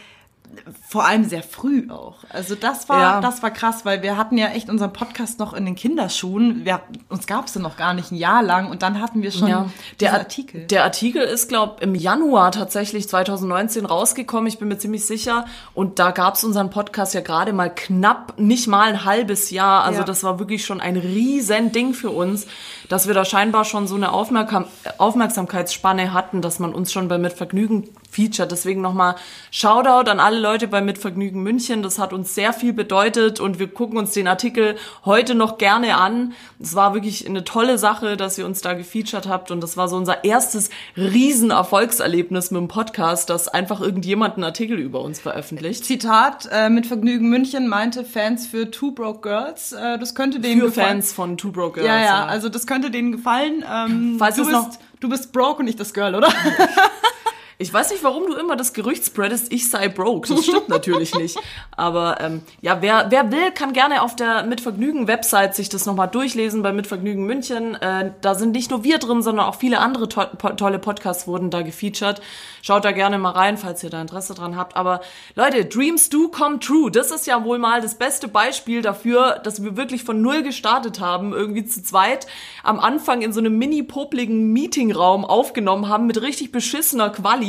vor 0.87 1.05
allem 1.05 1.23
sehr 1.23 1.43
früh 1.43 1.89
auch. 1.89 2.17
Also 2.29 2.55
das 2.55 2.89
war, 2.89 3.01
ja. 3.01 3.21
das 3.21 3.41
war 3.43 3.51
krass, 3.51 3.85
weil 3.85 4.01
wir 4.01 4.17
hatten 4.17 4.37
ja 4.37 4.47
echt 4.47 4.69
unseren 4.69 4.93
Podcast 4.93 5.39
noch 5.39 5.53
in 5.53 5.65
den 5.65 5.75
Kinderschuhen. 5.75 6.65
Wir, 6.65 6.81
uns 7.09 7.27
gab 7.27 7.47
es 7.47 7.55
ja 7.55 7.61
noch 7.61 7.77
gar 7.77 7.93
nicht 7.93 8.11
ein 8.11 8.15
Jahr 8.15 8.43
lang 8.43 8.69
und 8.69 8.83
dann 8.83 9.01
hatten 9.01 9.21
wir 9.21 9.31
schon 9.31 9.47
ja. 9.47 9.69
der 9.99 10.13
Artikel. 10.13 10.65
Der 10.67 10.83
Artikel 10.83 11.21
ist, 11.21 11.49
glaube 11.49 11.81
im 11.81 11.95
Januar 11.95 12.51
tatsächlich 12.51 13.07
2019 13.09 13.85
rausgekommen. 13.85 14.47
Ich 14.47 14.59
bin 14.59 14.67
mir 14.67 14.77
ziemlich 14.77 15.05
sicher. 15.05 15.45
Und 15.73 15.99
da 15.99 16.11
gab 16.11 16.35
es 16.35 16.43
unseren 16.43 16.69
Podcast 16.69 17.13
ja 17.13 17.21
gerade 17.21 17.53
mal 17.53 17.73
knapp, 17.73 18.39
nicht 18.39 18.67
mal 18.67 18.89
ein 18.89 19.05
halbes 19.05 19.49
Jahr. 19.49 19.83
Also 19.83 19.99
ja. 19.99 20.05
das 20.05 20.23
war 20.23 20.39
wirklich 20.39 20.65
schon 20.65 20.81
ein 20.81 20.97
riesen 20.97 21.71
Ding 21.71 21.93
für 21.93 22.09
uns, 22.09 22.47
dass 22.89 23.07
wir 23.07 23.13
da 23.13 23.25
scheinbar 23.25 23.65
schon 23.65 23.87
so 23.87 23.95
eine 23.95 24.11
Aufmerksam 24.11 24.65
Aufmerksamkeitsspanne 24.97 26.13
hatten, 26.13 26.41
dass 26.41 26.59
man 26.59 26.73
uns 26.73 26.91
schon 26.91 27.07
bei 27.07 27.17
Mitvergnügen 27.17 27.89
gefeatured. 28.13 28.51
Deswegen 28.51 28.81
nochmal 28.81 29.15
Shoutout 29.51 30.09
an 30.09 30.19
alle 30.19 30.39
Leute 30.39 30.67
bei 30.67 30.81
Mitvergnügen 30.81 31.41
München. 31.41 31.81
Das 31.83 31.99
hat 31.99 32.13
uns 32.13 32.35
sehr 32.35 32.53
viel 32.53 32.73
bedeutet 32.73 33.39
und 33.39 33.59
wir 33.59 33.67
gucken 33.67 33.97
uns 33.97 34.11
den 34.11 34.27
Artikel 34.27 34.75
heute 35.05 35.35
noch 35.35 35.57
gerne 35.57 35.97
an. 35.97 36.33
Es 36.61 36.75
war 36.75 36.93
wirklich 36.93 37.27
eine 37.27 37.43
tolle 37.43 37.77
Sache, 37.77 38.17
dass 38.17 38.37
ihr 38.37 38.45
uns 38.45 38.61
da 38.61 38.73
gefeatured 38.73 39.27
habt 39.27 39.51
und 39.51 39.61
das 39.61 39.77
war 39.77 39.87
so 39.87 39.95
unser 39.97 40.23
erstes 40.23 40.69
Riesenerfolgserlebnis 40.97 42.51
mit 42.51 42.61
dem 42.61 42.67
Podcast, 42.67 43.29
dass 43.29 43.47
einfach 43.47 43.81
irgendjemand 43.81 44.35
einen 44.35 44.43
Artikel 44.43 44.79
über 44.79 45.01
uns 45.01 45.19
veröffentlicht. 45.19 45.85
Zitat, 45.85 46.47
äh, 46.51 46.69
mit 46.69 46.85
Vergnügen 46.87 47.29
München 47.29 47.67
meinte 47.67 48.03
Fans 48.05 48.47
für 48.47 48.69
Two 48.71 48.91
Broke 48.91 49.21
Girls. 49.27 49.71
Äh, 49.73 49.97
das 49.99 50.15
könnte 50.15 50.39
denen 50.39 50.61
Für 50.61 50.67
gefallen. 50.67 50.87
Fans 50.87 51.13
von 51.13 51.37
Two 51.37 51.51
Broke 51.51 51.81
Girls. 51.81 51.87
Ja, 51.87 52.01
ja, 52.01 52.25
also 52.25 52.49
das 52.49 52.67
könnte 52.67 52.91
denen 52.91 53.11
gefallen. 53.11 53.63
Ähm, 53.71 54.15
Falls 54.19 54.35
du, 54.35 54.43
bist, 54.43 54.53
noch- 54.53 54.69
du 54.99 55.09
bist 55.09 55.31
broke 55.33 55.59
und 55.59 55.65
nicht 55.65 55.79
das 55.79 55.93
Girl, 55.93 56.15
oder? 56.15 56.29
Ich 57.57 57.73
weiß 57.73 57.91
nicht, 57.91 58.03
warum 58.03 58.27
du 58.27 58.35
immer 58.35 58.55
das 58.55 58.73
Gerücht 58.73 59.05
spreadest, 59.05 59.51
ich 59.53 59.69
sei 59.69 59.87
broke. 59.87 60.27
Das 60.27 60.43
stimmt 60.43 60.69
natürlich 60.69 61.13
nicht. 61.17 61.37
Aber 61.75 62.19
ähm, 62.19 62.41
ja, 62.61 62.81
wer, 62.81 63.07
wer 63.09 63.31
will, 63.31 63.51
kann 63.51 63.73
gerne 63.73 64.01
auf 64.01 64.15
der 64.15 64.43
Mitvergnügen-Website 64.43 65.55
sich 65.55 65.69
das 65.69 65.85
nochmal 65.85 66.07
durchlesen 66.07 66.63
bei 66.63 66.73
Mitvergnügen 66.73 67.25
München. 67.25 67.75
Äh, 67.75 68.11
da 68.21 68.35
sind 68.35 68.51
nicht 68.51 68.71
nur 68.71 68.83
wir 68.83 68.97
drin, 68.97 69.21
sondern 69.21 69.45
auch 69.45 69.55
viele 69.55 69.79
andere 69.79 70.09
to 70.09 70.23
tolle 70.57 70.79
Podcasts 70.79 71.27
wurden 71.27 71.49
da 71.49 71.61
gefeatured. 71.61 72.21
Schaut 72.61 72.85
da 72.85 72.91
gerne 72.91 73.17
mal 73.17 73.31
rein, 73.31 73.57
falls 73.57 73.83
ihr 73.83 73.89
da 73.89 74.01
Interesse 74.01 74.33
dran 74.33 74.55
habt. 74.55 74.75
Aber 74.75 75.01
Leute, 75.35 75.65
Dreams 75.65 76.09
do 76.09 76.29
come 76.29 76.59
true. 76.59 76.89
Das 76.89 77.11
ist 77.11 77.27
ja 77.27 77.43
wohl 77.43 77.59
mal 77.59 77.81
das 77.81 77.95
beste 77.95 78.27
Beispiel 78.27 78.81
dafür, 78.81 79.39
dass 79.43 79.63
wir 79.63 79.77
wirklich 79.77 80.03
von 80.03 80.21
null 80.21 80.43
gestartet 80.43 80.99
haben, 80.99 81.33
irgendwie 81.33 81.65
zu 81.65 81.83
zweit 81.83 82.25
am 82.63 82.79
Anfang 82.79 83.21
in 83.21 83.33
so 83.33 83.39
einem 83.39 83.57
mini-popligen 83.57 84.51
Meetingraum 84.53 85.25
aufgenommen 85.25 85.89
haben 85.89 86.07
mit 86.07 86.21
richtig 86.21 86.51
beschissener 86.51 87.09
Quali. 87.09 87.42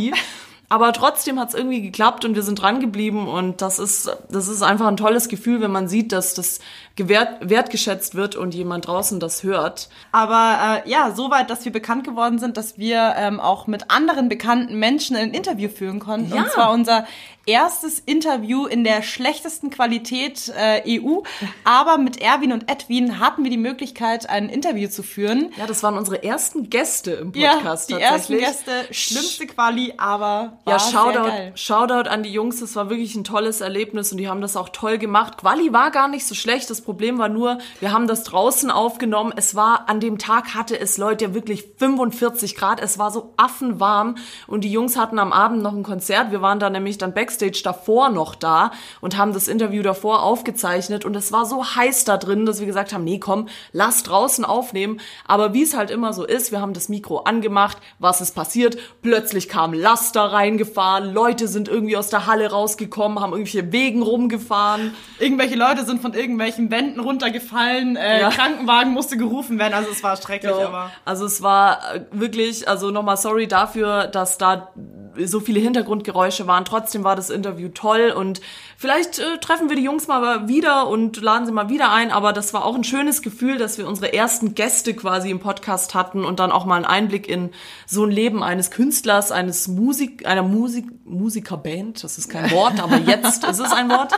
Aber 0.70 0.92
trotzdem 0.92 1.38
hat 1.38 1.50
es 1.50 1.54
irgendwie 1.54 1.82
geklappt 1.82 2.24
und 2.24 2.34
wir 2.34 2.42
sind 2.42 2.60
dran 2.60 2.80
geblieben 2.80 3.28
und 3.28 3.60
das 3.60 3.78
ist, 3.78 4.10
das 4.30 4.48
ist 4.48 4.62
einfach 4.62 4.86
ein 4.86 4.96
tolles 4.96 5.28
Gefühl, 5.28 5.60
wenn 5.60 5.70
man 5.70 5.88
sieht, 5.88 6.10
dass 6.10 6.34
das 6.34 6.58
gewert, 6.96 7.48
wertgeschätzt 7.48 8.14
wird 8.14 8.34
und 8.34 8.54
jemand 8.54 8.86
draußen 8.86 9.20
das 9.20 9.42
hört. 9.42 9.88
Aber 10.10 10.82
äh, 10.84 10.90
ja, 10.90 11.12
soweit, 11.14 11.50
dass 11.50 11.64
wir 11.64 11.72
bekannt 11.72 12.04
geworden 12.04 12.38
sind, 12.38 12.56
dass 12.56 12.78
wir 12.78 13.14
ähm, 13.16 13.40
auch 13.40 13.66
mit 13.66 13.90
anderen 13.90 14.28
bekannten 14.28 14.78
Menschen 14.78 15.16
ein 15.16 15.32
Interview 15.32 15.68
führen 15.68 16.00
konnten. 16.00 16.34
Ja. 16.34 16.42
Und 16.42 16.50
zwar 16.50 16.72
unser 16.72 17.06
erstes 17.46 17.98
Interview 17.98 18.66
in 18.66 18.84
der 18.84 19.02
schlechtesten 19.02 19.70
Qualität 19.70 20.52
äh, 20.56 21.00
EU. 21.00 21.20
Aber 21.64 21.98
mit 21.98 22.20
Erwin 22.20 22.52
und 22.52 22.70
Edwin 22.70 23.18
hatten 23.20 23.44
wir 23.44 23.50
die 23.50 23.56
Möglichkeit, 23.56 24.28
ein 24.28 24.48
Interview 24.48 24.88
zu 24.88 25.02
führen. 25.02 25.52
Ja, 25.56 25.66
das 25.66 25.82
waren 25.82 25.96
unsere 25.96 26.22
ersten 26.22 26.70
Gäste 26.70 27.12
im 27.12 27.32
Podcast 27.32 27.90
ja, 27.90 27.96
die 27.96 28.02
ersten 28.02 28.34
tatsächlich. 28.34 28.66
Gäste, 28.66 28.94
schlimmste 28.94 29.46
Quali, 29.46 29.94
aber 29.96 30.58
war 30.64 30.72
Ja, 30.74 30.78
Shoutout. 30.78 31.30
Shoutout 31.54 32.08
an 32.08 32.22
die 32.22 32.32
Jungs, 32.32 32.60
das 32.60 32.76
war 32.76 32.90
wirklich 32.90 33.14
ein 33.14 33.24
tolles 33.24 33.60
Erlebnis 33.60 34.10
und 34.12 34.18
die 34.18 34.28
haben 34.28 34.40
das 34.40 34.56
auch 34.56 34.70
toll 34.70 34.98
gemacht. 34.98 35.38
Quali 35.38 35.72
war 35.72 35.90
gar 35.90 36.08
nicht 36.08 36.26
so 36.26 36.34
schlecht, 36.34 36.70
das 36.70 36.80
Problem 36.80 37.18
war 37.18 37.28
nur, 37.28 37.58
wir 37.80 37.92
haben 37.92 38.06
das 38.06 38.24
draußen 38.24 38.70
aufgenommen. 38.70 39.32
Es 39.36 39.54
war, 39.54 39.88
an 39.88 40.00
dem 40.00 40.18
Tag 40.18 40.54
hatte 40.54 40.78
es 40.78 40.98
Leute 40.98 41.34
wirklich 41.34 41.64
45 41.78 42.56
Grad, 42.56 42.80
es 42.80 42.98
war 42.98 43.10
so 43.10 43.34
affenwarm 43.36 44.16
und 44.46 44.64
die 44.64 44.72
Jungs 44.72 44.96
hatten 44.96 45.18
am 45.18 45.32
Abend 45.32 45.62
noch 45.62 45.74
ein 45.74 45.82
Konzert. 45.82 46.30
Wir 46.30 46.40
waren 46.40 46.58
da 46.58 46.70
nämlich 46.70 46.98
dann 46.98 47.12
Backstage 47.14 47.33
davor 47.38 48.08
noch 48.08 48.34
da 48.34 48.70
und 49.00 49.16
haben 49.16 49.32
das 49.32 49.48
Interview 49.48 49.82
davor 49.82 50.22
aufgezeichnet 50.22 51.04
und 51.04 51.14
es 51.16 51.32
war 51.32 51.46
so 51.46 51.64
heiß 51.64 52.04
da 52.04 52.16
drin, 52.16 52.46
dass 52.46 52.60
wir 52.60 52.66
gesagt 52.66 52.92
haben, 52.92 53.04
nee, 53.04 53.18
komm, 53.18 53.48
lass 53.72 54.02
draußen 54.02 54.44
aufnehmen. 54.44 55.00
Aber 55.26 55.54
wie 55.54 55.62
es 55.62 55.76
halt 55.76 55.90
immer 55.90 56.12
so 56.12 56.24
ist, 56.24 56.52
wir 56.52 56.60
haben 56.60 56.72
das 56.74 56.88
Mikro 56.88 57.18
angemacht, 57.20 57.78
was 57.98 58.20
ist 58.20 58.34
passiert? 58.34 58.76
Plötzlich 59.02 59.48
kam 59.48 59.72
Laster 59.72 60.32
reingefahren, 60.32 61.12
Leute 61.12 61.48
sind 61.48 61.68
irgendwie 61.68 61.96
aus 61.96 62.08
der 62.08 62.26
Halle 62.26 62.50
rausgekommen, 62.50 63.20
haben 63.20 63.32
irgendwelche 63.32 63.72
Wegen 63.72 64.02
rumgefahren. 64.02 64.94
Irgendwelche 65.18 65.56
Leute 65.56 65.84
sind 65.84 66.00
von 66.02 66.14
irgendwelchen 66.14 66.70
Wänden 66.70 67.00
runtergefallen, 67.00 67.96
äh, 67.96 68.20
Ja. 68.20 68.30
Krankenwagen 68.30 68.92
musste 68.92 69.16
gerufen 69.16 69.58
werden, 69.58 69.74
also 69.74 69.90
es 69.90 70.02
war 70.02 70.16
schrecklich, 70.16 70.52
aber... 70.52 70.90
Also 71.04 71.26
es 71.26 71.42
war 71.42 71.94
äh, 71.94 72.00
wirklich, 72.10 72.68
also 72.68 72.90
nochmal 72.90 73.16
sorry 73.16 73.46
dafür, 73.46 74.06
dass 74.06 74.38
da 74.38 74.72
so 75.16 75.40
viele 75.40 75.60
Hintergrundgeräusche 75.60 76.46
waren. 76.46 76.64
Trotzdem 76.64 77.04
war 77.04 77.16
das 77.16 77.23
Interview 77.30 77.68
toll 77.68 78.12
und 78.16 78.40
vielleicht 78.76 79.18
äh, 79.18 79.38
treffen 79.38 79.68
wir 79.68 79.76
die 79.76 79.82
Jungs 79.82 80.06
mal 80.06 80.48
wieder 80.48 80.88
und 80.88 81.20
laden 81.20 81.46
sie 81.46 81.52
mal 81.52 81.68
wieder 81.68 81.92
ein. 81.92 82.10
Aber 82.10 82.32
das 82.32 82.54
war 82.54 82.64
auch 82.64 82.74
ein 82.74 82.84
schönes 82.84 83.22
Gefühl, 83.22 83.58
dass 83.58 83.78
wir 83.78 83.86
unsere 83.86 84.12
ersten 84.12 84.54
Gäste 84.54 84.94
quasi 84.94 85.30
im 85.30 85.40
Podcast 85.40 85.94
hatten 85.94 86.24
und 86.24 86.40
dann 86.40 86.52
auch 86.52 86.64
mal 86.64 86.76
einen 86.76 86.84
Einblick 86.84 87.28
in 87.28 87.50
so 87.86 88.04
ein 88.04 88.10
Leben 88.10 88.42
eines 88.42 88.70
Künstlers, 88.70 89.32
eines 89.32 89.68
Musik, 89.68 90.26
einer 90.26 90.42
Musik, 90.42 90.86
Musikerband. 91.04 92.02
Das 92.02 92.18
ist 92.18 92.28
kein 92.28 92.50
Wort, 92.50 92.82
aber 92.82 92.96
jetzt 92.98 93.44
ist 93.44 93.60
es 93.60 93.72
ein 93.72 93.88
Wort 93.88 94.12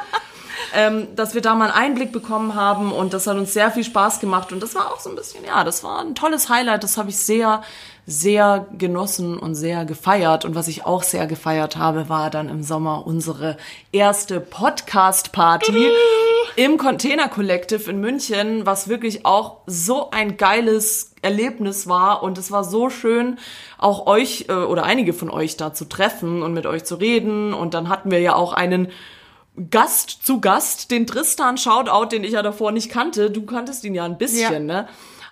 ähm, 0.75 1.09
dass 1.17 1.35
wir 1.35 1.43
da 1.43 1.55
mal 1.55 1.71
einen 1.71 1.91
Einblick 1.91 2.13
bekommen 2.13 2.55
haben 2.55 2.93
und 2.93 3.15
das 3.15 3.27
hat 3.27 3.37
uns 3.37 3.53
sehr 3.53 3.71
viel 3.71 3.85
Spaß 3.85 4.21
gemacht 4.21 4.53
und 4.53 4.63
das 4.63 4.75
war 4.75 4.93
auch 4.93 5.01
so 5.01 5.11
ein 5.11 5.17
bisschen, 5.17 5.45
ja, 5.45 5.65
das 5.65 5.85
war 5.85 6.01
ein 6.01 6.15
tolles 6.15 6.49
Highlight, 6.49 6.83
das 6.83 6.99
habe 6.99 7.11
ich 7.11 7.17
sehr, 7.17 7.63
sehr 8.07 8.67
genossen 8.79 9.37
und 9.37 9.55
sehr 9.57 9.85
gefeiert 9.85 10.45
und 10.45 10.55
was 10.55 10.69
ich 10.69 10.87
auch 10.87 11.03
sehr 11.03 11.27
gefeiert 11.27 11.77
habe, 11.77 12.09
war 12.09 12.31
dann 12.31 12.49
im 12.49 12.63
Sommer 12.63 13.05
unsere 13.07 13.57
erste 13.91 14.39
Podcast-Party 14.41 15.89
im 16.57 16.79
Container 16.79 17.29
Collective 17.29 17.91
in 17.91 18.01
München, 18.01 18.65
was 18.65 18.89
wirklich 18.89 19.27
auch 19.27 19.59
so 19.67 20.11
ein 20.11 20.37
geiles 20.37 21.15
Erlebnis 21.23 21.89
war 21.89 22.23
und 22.23 22.39
es 22.39 22.51
war 22.53 22.63
so 22.63 22.91
schön, 22.91 23.39
auch 23.77 24.07
euch 24.07 24.47
äh, 24.49 24.53
oder 24.53 24.85
einige 24.85 25.13
von 25.13 25.29
euch 25.29 25.57
da 25.57 25.75
zu 25.75 25.85
treffen 25.87 26.43
und 26.43 26.55
mit 26.55 26.67
euch 26.67 26.85
zu 26.85 26.95
reden 26.95 27.53
und 27.53 27.75
dann 27.75 27.89
hatten 27.89 28.11
wir 28.13 28.21
ja 28.21 28.37
auch 28.37 28.53
einen 28.53 28.89
Gast 29.71 30.25
zu 30.25 30.41
Gast, 30.41 30.91
den 30.91 31.07
Tristan 31.07 31.57
Shoutout, 31.57 32.07
den 32.13 32.25
ich 32.25 32.33
ja 32.33 32.43
davor 32.43 32.73
nicht 32.73 32.91
kannte. 32.91 33.31
Du 33.31 33.47
kanntest 33.47 33.85
ihn 33.85 33.95
ja 33.95 34.05
ein 34.05 34.19
bisschen, 34.19 34.69
Ja. 34.69 34.83
ne? 34.83 34.89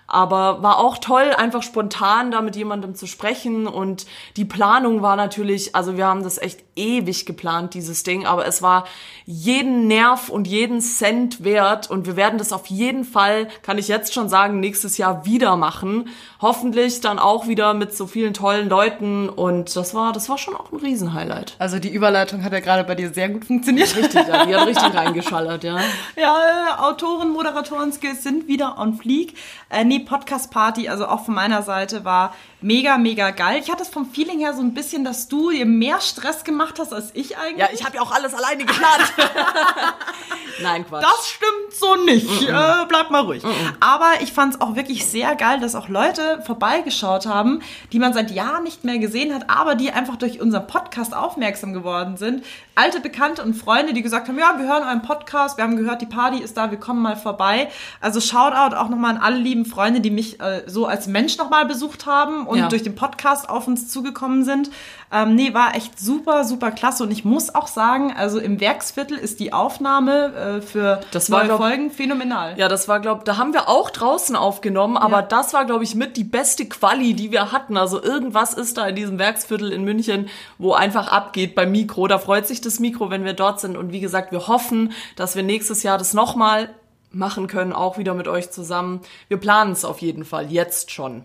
Aber 0.07 0.61
war 0.61 0.77
auch 0.77 0.99
toll, 0.99 1.33
einfach 1.35 1.63
spontan 1.63 2.29
da 2.29 2.41
mit 2.41 2.55
jemandem 2.55 2.93
zu 2.93 3.07
sprechen. 3.07 3.65
Und 3.65 4.05
die 4.37 4.45
Planung 4.45 5.01
war 5.01 5.15
natürlich, 5.15 5.75
also 5.75 5.97
wir 5.97 6.05
haben 6.05 6.23
das 6.23 6.37
echt 6.37 6.63
ewig 6.75 7.25
geplant, 7.25 7.73
dieses 7.73 8.03
Ding, 8.03 8.25
aber 8.25 8.45
es 8.45 8.61
war 8.61 8.85
jeden 9.25 9.87
Nerv 9.87 10.29
und 10.29 10.47
jeden 10.47 10.81
Cent 10.81 11.43
wert. 11.43 11.89
Und 11.89 12.05
wir 12.05 12.15
werden 12.15 12.37
das 12.37 12.53
auf 12.53 12.67
jeden 12.67 13.03
Fall, 13.03 13.47
kann 13.63 13.77
ich 13.77 13.87
jetzt 13.87 14.13
schon 14.13 14.29
sagen, 14.29 14.59
nächstes 14.59 14.97
Jahr 14.97 15.25
wieder 15.25 15.55
machen. 15.55 16.09
Hoffentlich 16.41 17.01
dann 17.01 17.19
auch 17.19 17.47
wieder 17.47 17.73
mit 17.73 17.95
so 17.95 18.07
vielen 18.07 18.33
tollen 18.33 18.69
Leuten. 18.69 19.29
Und 19.29 19.75
das 19.75 19.93
war, 19.93 20.11
das 20.13 20.29
war 20.29 20.37
schon 20.37 20.55
auch 20.55 20.71
ein 20.71 20.79
Riesenhighlight. 20.79 21.55
Also 21.59 21.79
die 21.79 21.89
Überleitung 21.89 22.43
hat 22.43 22.51
ja 22.51 22.59
gerade 22.59 22.83
bei 22.83 22.95
dir 22.95 23.13
sehr 23.13 23.29
gut 23.29 23.45
funktioniert. 23.45 23.95
Richtig, 23.95 24.27
ja, 24.27 24.45
die 24.45 24.55
hat 24.55 24.67
richtig 24.67 24.93
reingeschallert, 24.93 25.63
ja. 25.63 25.77
Ja, 26.15 26.37
äh, 26.37 26.81
Autoren, 26.81 27.31
Moderatoren-Skills 27.31 28.23
sind 28.23 28.47
wieder 28.47 28.77
on 28.77 28.95
fleek. 28.95 29.35
Äh, 29.69 29.85
nee, 29.85 29.99
Podcast-Party, 29.99 30.89
also 30.89 31.07
auch 31.07 31.25
von 31.25 31.35
meiner 31.35 31.61
Seite, 31.63 32.05
war 32.05 32.33
mega, 32.61 32.97
mega 32.97 33.31
geil. 33.31 33.61
Ich 33.63 33.71
hatte 33.71 33.83
es 33.83 33.89
vom 33.89 34.05
Feeling 34.09 34.39
her 34.39 34.53
so 34.53 34.61
ein 34.61 34.73
bisschen, 34.73 35.03
dass 35.03 35.27
du 35.27 35.51
dir 35.51 35.65
mehr 35.65 36.01
Stress 36.01 36.43
gemacht 36.43 36.79
hast 36.79 36.93
als 36.93 37.11
ich 37.13 37.37
eigentlich. 37.37 37.59
Ja, 37.59 37.69
ich 37.73 37.85
habe 37.85 37.97
ja 37.97 38.01
auch 38.01 38.11
alles 38.11 38.33
alleine 38.33 38.65
geplant. 38.65 39.13
Nein, 40.61 40.85
Quatsch. 40.87 41.03
Das 41.03 41.29
stimmt 41.29 41.73
so 41.73 41.95
nicht. 42.03 42.49
Äh, 42.49 42.85
bleib 42.87 43.11
mal 43.11 43.21
ruhig. 43.21 43.43
Aber 43.79 44.13
ich 44.21 44.31
fand 44.31 44.55
es 44.55 44.61
auch 44.61 44.75
wirklich 44.75 45.05
sehr 45.05 45.35
geil, 45.35 45.59
dass 45.59 45.75
auch 45.75 45.89
Leute 45.89 46.34
vorbeigeschaut 46.43 47.25
haben, 47.25 47.61
die 47.91 47.99
man 47.99 48.13
seit 48.13 48.31
Jahren 48.31 48.63
nicht 48.63 48.83
mehr 48.83 48.97
gesehen 48.97 49.33
hat, 49.33 49.49
aber 49.49 49.75
die 49.75 49.91
einfach 49.91 50.15
durch 50.15 50.41
unseren 50.41 50.67
Podcast 50.67 51.15
aufmerksam 51.15 51.73
geworden 51.73 52.17
sind. 52.17 52.43
Alte 52.75 52.99
Bekannte 52.99 53.41
und 53.43 53.53
Freunde, 53.53 53.93
die 53.93 54.01
gesagt 54.01 54.27
haben, 54.27 54.37
ja, 54.37 54.55
wir 54.57 54.67
hören 54.67 54.83
euren 54.83 55.01
Podcast, 55.01 55.57
wir 55.57 55.63
haben 55.63 55.77
gehört, 55.77 56.01
die 56.01 56.05
Party 56.07 56.39
ist 56.39 56.57
da, 56.57 56.71
wir 56.71 56.79
kommen 56.79 57.01
mal 57.01 57.15
vorbei. 57.15 57.69
Also 58.01 58.19
Shoutout 58.19 58.75
auch 58.75 58.89
nochmal 58.89 59.15
an 59.15 59.21
alle 59.21 59.37
lieben 59.37 59.65
Freunde, 59.65 60.01
die 60.01 60.11
mich 60.11 60.39
äh, 60.41 60.63
so 60.67 60.85
als 60.85 61.07
Mensch 61.07 61.37
nochmal 61.37 61.65
besucht 61.65 62.05
haben 62.05 62.45
und 62.47 62.57
Ja. 62.57 62.67
durch 62.67 62.83
den 62.83 62.95
Podcast 62.95 63.49
auf 63.49 63.67
uns 63.67 63.87
zugekommen 63.89 64.43
sind. 64.43 64.69
Ähm, 65.15 65.33
nee, 65.35 65.53
war 65.53 65.75
echt 65.75 65.97
super, 65.97 66.43
super 66.43 66.71
klasse. 66.71 67.03
Und 67.03 67.11
ich 67.11 67.23
muss 67.23 67.55
auch 67.55 67.67
sagen, 67.67 68.13
also 68.13 68.37
im 68.37 68.59
Werksviertel 68.59 69.17
ist 69.17 69.39
die 69.39 69.53
Aufnahme 69.53 70.33
äh, 70.57 70.61
für 70.61 70.99
Das 71.11 71.31
war, 71.31 71.39
neue 71.39 71.47
glaub- 71.47 71.59
Folgen 71.61 71.89
phänomenal. 71.89 72.59
Ja, 72.59 72.67
das 72.67 72.89
war, 72.89 72.99
glaub, 72.99 73.23
da 73.23 73.37
haben 73.37 73.53
wir 73.53 73.69
auch 73.69 73.89
draußen 73.91 74.35
aufgenommen, 74.35 74.97
aber 74.97 75.21
das 75.21 75.53
war, 75.53 75.63
glaube 75.63 75.85
ich, 75.85 75.95
mit 75.95 76.17
die 76.17 76.25
beste 76.25 76.65
Quali, 76.67 77.13
die 77.13 77.31
wir 77.31 77.53
hatten. 77.53 77.77
Also 77.77 78.03
irgendwas 78.03 78.53
ist 78.53 78.77
da 78.77 78.87
in 78.87 78.95
diesem 78.97 79.17
Werksviertel 79.17 79.71
in 79.71 79.85
München, 79.85 80.27
wo 80.57 80.73
einfach 80.73 81.07
abgeht 81.07 81.55
beim 81.55 81.71
Mikro. 81.71 82.07
Da 82.07 82.19
freut 82.19 82.45
sich 82.45 82.59
das 82.59 82.81
Mikro, 82.81 83.09
wenn 83.09 83.23
wir 83.23 83.33
dort 83.33 83.61
sind. 83.61 83.77
Und 83.77 83.93
wie 83.93 84.01
gesagt, 84.01 84.33
wir 84.33 84.49
hoffen, 84.49 84.91
dass 85.15 85.37
wir 85.37 85.43
nächstes 85.43 85.81
Jahr 85.83 85.97
das 85.97 86.13
nochmal 86.13 86.67
machen 87.11 87.47
können, 87.47 87.71
auch 87.71 87.97
wieder 87.97 88.13
mit 88.15 88.27
euch 88.27 88.51
zusammen. 88.51 88.99
Wir 89.29 89.37
planen 89.37 89.71
es 89.71 89.85
auf 89.85 89.99
jeden 89.99 90.25
Fall, 90.25 90.51
jetzt 90.51 90.91
schon. 90.91 91.23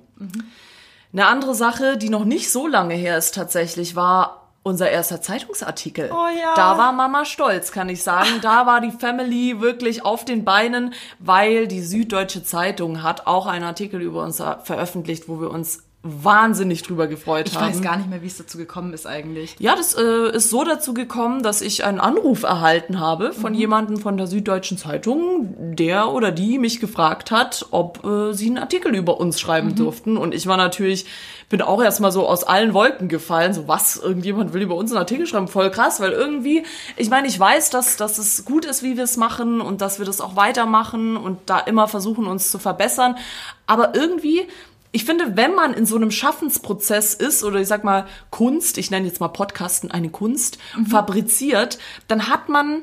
Eine 1.12 1.26
andere 1.26 1.54
Sache, 1.54 1.96
die 1.96 2.08
noch 2.08 2.24
nicht 2.24 2.50
so 2.50 2.66
lange 2.66 2.94
her 2.94 3.18
ist 3.18 3.34
tatsächlich, 3.34 3.96
war 3.96 4.48
unser 4.62 4.90
erster 4.90 5.22
Zeitungsartikel. 5.22 6.10
Oh 6.12 6.28
ja. 6.38 6.54
Da 6.54 6.76
war 6.76 6.92
Mama 6.92 7.24
stolz, 7.24 7.72
kann 7.72 7.88
ich 7.88 8.02
sagen. 8.02 8.28
Da 8.42 8.66
war 8.66 8.80
die 8.80 8.90
Family 8.90 9.60
wirklich 9.60 10.04
auf 10.04 10.24
den 10.24 10.44
Beinen, 10.44 10.94
weil 11.18 11.66
die 11.66 11.82
Süddeutsche 11.82 12.44
Zeitung 12.44 13.02
hat 13.02 13.26
auch 13.26 13.46
einen 13.46 13.64
Artikel 13.64 14.00
über 14.02 14.22
uns 14.22 14.36
veröffentlicht, 14.36 15.28
wo 15.28 15.40
wir 15.40 15.50
uns 15.50 15.84
wahnsinnig 16.02 16.82
drüber 16.82 17.06
gefreut 17.08 17.48
Ich 17.48 17.56
haben. 17.56 17.68
weiß 17.68 17.82
gar 17.82 17.98
nicht 17.98 18.08
mehr, 18.08 18.22
wie 18.22 18.26
es 18.26 18.38
dazu 18.38 18.56
gekommen 18.56 18.94
ist 18.94 19.06
eigentlich. 19.06 19.54
Ja, 19.58 19.76
das 19.76 19.94
äh, 19.94 20.34
ist 20.34 20.48
so 20.48 20.64
dazu 20.64 20.94
gekommen, 20.94 21.42
dass 21.42 21.60
ich 21.60 21.84
einen 21.84 22.00
Anruf 22.00 22.42
erhalten 22.42 23.00
habe 23.00 23.34
von 23.34 23.52
jemandem 23.52 23.98
von 23.98 24.16
der 24.16 24.26
Süddeutschen 24.26 24.78
Zeitung, 24.78 25.54
der 25.76 26.08
oder 26.10 26.32
die 26.32 26.58
mich 26.58 26.80
gefragt 26.80 27.30
hat, 27.30 27.66
ob 27.70 28.02
äh, 28.04 28.32
sie 28.32 28.46
einen 28.46 28.56
Artikel 28.58 28.94
über 28.94 29.20
uns 29.20 29.38
schreiben 29.38 29.74
durften. 29.74 30.16
Und 30.16 30.32
ich 30.34 30.46
war 30.46 30.56
natürlich, 30.56 31.04
bin 31.50 31.60
auch 31.60 31.82
erstmal 31.82 32.12
so 32.12 32.26
aus 32.26 32.44
allen 32.44 32.72
Wolken 32.72 33.08
gefallen, 33.08 33.52
so 33.52 33.68
was, 33.68 33.96
irgendjemand 33.98 34.54
will 34.54 34.62
über 34.62 34.76
uns 34.76 34.90
einen 34.92 34.98
Artikel 35.00 35.26
schreiben, 35.26 35.48
voll 35.48 35.70
krass, 35.70 36.00
weil 36.00 36.12
irgendwie, 36.12 36.64
ich 36.96 37.10
meine, 37.10 37.28
ich 37.28 37.38
weiß, 37.38 37.68
dass, 37.68 37.98
dass 37.98 38.16
es 38.16 38.46
gut 38.46 38.64
ist, 38.64 38.82
wie 38.82 38.96
wir 38.96 39.04
es 39.04 39.18
machen 39.18 39.60
und 39.60 39.82
dass 39.82 39.98
wir 39.98 40.06
das 40.06 40.22
auch 40.22 40.34
weitermachen 40.34 41.18
und 41.18 41.40
da 41.44 41.58
immer 41.58 41.88
versuchen, 41.88 42.26
uns 42.26 42.50
zu 42.50 42.58
verbessern. 42.58 43.16
Aber 43.66 43.94
irgendwie 43.94 44.48
ich 44.92 45.04
finde, 45.04 45.36
wenn 45.36 45.54
man 45.54 45.72
in 45.72 45.86
so 45.86 45.96
einem 45.96 46.10
Schaffensprozess 46.10 47.14
ist 47.14 47.44
oder 47.44 47.60
ich 47.60 47.68
sag 47.68 47.84
mal 47.84 48.06
Kunst, 48.30 48.78
ich 48.78 48.90
nenne 48.90 49.06
jetzt 49.06 49.20
mal 49.20 49.28
Podcasten 49.28 49.90
eine 49.90 50.10
Kunst, 50.10 50.58
fabriziert, 50.88 51.78
dann 52.08 52.28
hat 52.28 52.48
man 52.48 52.82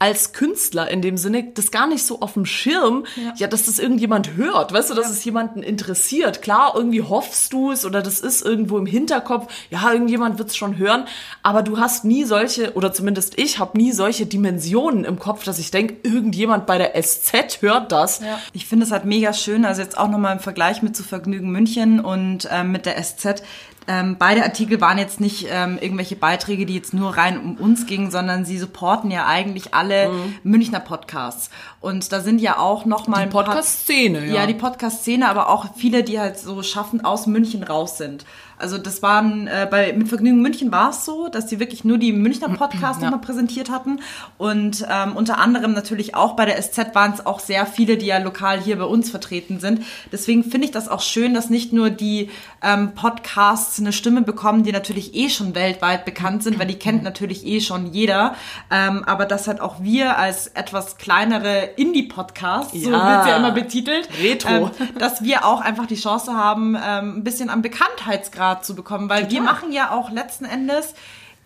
als 0.00 0.32
Künstler 0.32 0.90
in 0.90 1.02
dem 1.02 1.18
Sinne 1.18 1.52
das 1.54 1.70
gar 1.70 1.86
nicht 1.86 2.04
so 2.04 2.20
auf 2.20 2.32
dem 2.32 2.46
Schirm, 2.46 3.04
ja, 3.36 3.46
dass 3.46 3.66
das 3.66 3.78
irgendjemand 3.78 4.34
hört, 4.34 4.72
weißt 4.72 4.88
du, 4.88 4.94
dass 4.94 5.10
es 5.10 5.22
jemanden 5.24 5.62
interessiert. 5.62 6.40
Klar, 6.40 6.72
irgendwie 6.74 7.02
hoffst 7.02 7.52
du 7.52 7.70
es 7.70 7.84
oder 7.84 8.00
das 8.00 8.18
ist 8.20 8.42
irgendwo 8.42 8.78
im 8.78 8.86
Hinterkopf, 8.86 9.52
ja, 9.68 9.92
irgendjemand 9.92 10.38
wird 10.38 10.48
es 10.48 10.56
schon 10.56 10.78
hören, 10.78 11.04
aber 11.42 11.62
du 11.62 11.78
hast 11.78 12.06
nie 12.06 12.24
solche, 12.24 12.72
oder 12.72 12.94
zumindest 12.94 13.38
ich 13.38 13.58
habe 13.58 13.76
nie 13.76 13.92
solche 13.92 14.24
Dimensionen 14.24 15.04
im 15.04 15.18
Kopf, 15.18 15.44
dass 15.44 15.58
ich 15.58 15.70
denke, 15.70 15.96
irgendjemand 16.02 16.64
bei 16.66 16.78
der 16.78 17.00
SZ 17.00 17.60
hört 17.60 17.92
das. 17.92 18.20
Ich 18.54 18.64
finde 18.64 18.86
es 18.86 18.92
halt 18.92 19.04
mega 19.04 19.34
schön, 19.34 19.66
also 19.66 19.82
jetzt 19.82 19.98
auch 19.98 20.08
nochmal 20.08 20.34
im 20.34 20.40
Vergleich 20.40 20.80
mit 20.80 20.96
zu 20.96 21.02
Vergnügen 21.02 21.50
München 21.50 22.00
und 22.00 22.48
ähm, 22.50 22.72
mit 22.72 22.86
der 22.86 23.00
SZ. 23.02 23.42
Ähm, 23.88 24.16
beide 24.18 24.42
Artikel 24.44 24.80
waren 24.80 24.98
jetzt 24.98 25.20
nicht 25.20 25.48
ähm, 25.50 25.78
irgendwelche 25.80 26.14
Beiträge, 26.16 26.66
die 26.66 26.74
jetzt 26.74 26.94
nur 26.94 27.16
rein 27.16 27.38
um 27.38 27.56
uns 27.56 27.86
gingen, 27.86 28.10
sondern 28.10 28.44
sie 28.44 28.58
supporten 28.58 29.10
ja 29.10 29.26
eigentlich 29.26 29.74
alle 29.74 30.10
Münchner 30.42 30.80
Podcasts. 30.80 31.50
Und 31.80 32.12
da 32.12 32.20
sind 32.20 32.40
ja 32.40 32.58
auch 32.58 32.84
nochmal 32.84 33.24
Die 33.24 33.30
Podcast-Szene, 33.30 34.26
ja. 34.26 34.34
Ja, 34.34 34.46
die 34.46 34.54
Podcast-Szene, 34.54 35.28
aber 35.28 35.48
auch 35.48 35.74
viele, 35.76 36.04
die 36.04 36.20
halt 36.20 36.38
so 36.38 36.62
schaffend 36.62 37.04
aus 37.04 37.26
München 37.26 37.62
raus 37.62 37.98
sind. 37.98 38.24
Also 38.60 38.78
das 38.78 39.02
waren, 39.02 39.46
äh, 39.46 39.66
bei 39.70 39.92
mit 39.92 40.08
Vergnügen 40.08 40.42
München 40.42 40.70
war 40.70 40.90
es 40.90 41.04
so, 41.04 41.28
dass 41.28 41.46
die 41.46 41.58
wirklich 41.58 41.84
nur 41.84 41.98
die 41.98 42.12
Münchner 42.12 42.48
Podcasts 42.56 43.02
nochmal 43.02 43.20
präsentiert 43.20 43.70
hatten. 43.70 44.00
Und 44.38 44.86
ähm, 44.90 45.16
unter 45.16 45.38
anderem 45.38 45.72
natürlich 45.72 46.14
auch 46.14 46.36
bei 46.36 46.44
der 46.44 46.60
SZ 46.60 46.94
waren 46.94 47.12
es 47.12 47.24
auch 47.26 47.40
sehr 47.40 47.66
viele, 47.66 47.96
die 47.96 48.06
ja 48.06 48.18
lokal 48.18 48.60
hier 48.60 48.78
bei 48.78 48.84
uns 48.84 49.10
vertreten 49.10 49.60
sind. 49.60 49.82
Deswegen 50.12 50.44
finde 50.44 50.66
ich 50.66 50.70
das 50.72 50.88
auch 50.88 51.00
schön, 51.00 51.34
dass 51.34 51.50
nicht 51.50 51.72
nur 51.72 51.90
die 51.90 52.30
ähm, 52.62 52.92
Podcasts 52.94 53.78
eine 53.80 53.92
Stimme 53.92 54.22
bekommen, 54.22 54.62
die 54.62 54.72
natürlich 54.72 55.14
eh 55.14 55.30
schon 55.30 55.54
weltweit 55.54 56.04
bekannt 56.04 56.42
sind, 56.42 56.58
weil 56.58 56.66
die 56.66 56.78
kennt 56.78 57.02
natürlich 57.02 57.46
eh 57.46 57.60
schon 57.60 57.86
jeder. 57.92 58.34
Ähm, 58.70 59.04
aber 59.06 59.24
dass 59.24 59.48
halt 59.48 59.60
auch 59.60 59.76
wir 59.82 60.18
als 60.18 60.48
etwas 60.48 60.98
kleinere 60.98 61.70
Indie-Podcasts, 61.76 62.72
so 62.72 62.90
Ja. 62.90 63.08
wird's 63.16 63.26
ja 63.28 63.36
immer 63.36 63.52
betitelt, 63.52 64.08
Retro. 64.22 64.48
ähm, 64.50 64.70
dass 64.98 65.22
wir 65.22 65.44
auch 65.44 65.60
einfach 65.60 65.86
die 65.86 65.96
Chance 65.96 66.34
haben, 66.34 66.74
ähm, 66.76 67.18
ein 67.18 67.24
bisschen 67.24 67.48
an 67.50 67.62
Bekanntheitsgrad 67.62 68.49
zu 68.58 68.74
bekommen, 68.74 69.08
weil 69.08 69.30
wir 69.30 69.42
machen 69.42 69.72
ja 69.72 69.90
auch 69.90 70.10
letzten 70.10 70.44
Endes 70.44 70.94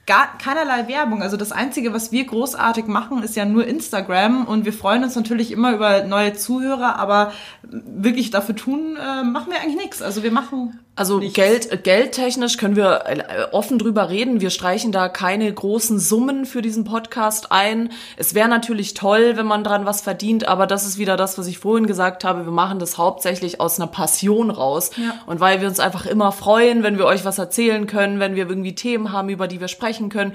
gar 0.07 0.37
keinerlei 0.38 0.88
Werbung. 0.88 1.23
Also 1.23 1.37
das 1.37 1.53
Einzige, 1.53 1.93
was 1.93 2.12
wir 2.12 2.25
großartig 2.25 2.87
machen, 2.87 3.23
ist 3.23 3.37
ja 3.37 3.45
nur 3.45 3.67
Instagram 3.67 4.45
und 4.45 4.64
wir 4.64 4.73
freuen 4.73 5.05
uns 5.05 5.17
natürlich 5.17 5.51
immer 5.51 5.73
über 5.73 6.05
neue 6.05 6.35
Zuhörer, 6.35 6.97
aber 6.99 7.33
wirklich 7.62 8.31
dafür 8.31 8.57
tun, 8.57 8.97
äh, 8.97 9.25
machen 9.25 9.51
wir 9.51 9.61
eigentlich 9.61 9.83
nichts. 9.83 10.03
Also 10.03 10.23
wir 10.23 10.33
machen 10.33 10.79
Also 10.96 11.18
nichts. 11.18 11.35
Geld, 11.35 11.83
geldtechnisch 11.83 12.57
können 12.57 12.76
wir 12.76 13.04
äh, 13.07 13.46
offen 13.50 13.78
drüber 13.80 14.11
reden. 14.11 14.40
Wir 14.40 14.50
streichen 14.50 14.92
da 14.92 15.09
keine 15.09 15.52
großen 15.52 15.98
Summen 15.98 16.46
für 16.46 16.62
diesen 16.62 16.85
Podcast 16.85 17.50
ein. 17.50 17.90
Es 18.16 18.35
wäre 18.35 18.48
natürlich 18.48 18.94
toll, 18.94 19.37
wenn 19.37 19.46
man 19.46 19.64
dran 19.64 19.87
was 19.87 20.02
verdient, 20.02 20.46
aber 20.46 20.68
das 20.68 20.87
ist 20.87 20.96
wieder 20.96 21.16
das, 21.16 21.37
was 21.37 21.48
ich 21.48 21.59
vorhin 21.59 21.88
gesagt 21.88 22.22
habe. 22.22 22.44
Wir 22.44 22.52
machen 22.52 22.78
das 22.78 22.96
hauptsächlich 22.96 23.61
aus 23.61 23.80
einer 23.80 23.88
Passion 23.88 24.50
raus. 24.50 24.90
Ja. 24.96 25.18
Und 25.26 25.40
weil 25.40 25.61
wir 25.61 25.66
uns 25.66 25.80
einfach 25.80 26.07
immer 26.07 26.30
freuen, 26.30 26.85
wenn 26.85 26.96
wir 26.96 27.07
euch 27.07 27.24
was 27.24 27.38
erzählen 27.38 27.88
können, 27.88 28.20
wenn 28.20 28.37
wir 28.37 28.48
irgendwie 28.48 28.76
Themen 28.76 29.11
haben, 29.11 29.30
über 29.30 29.48
die 29.48 29.61
wir 29.61 29.68
sprechen 29.68 30.11
können. 30.11 30.35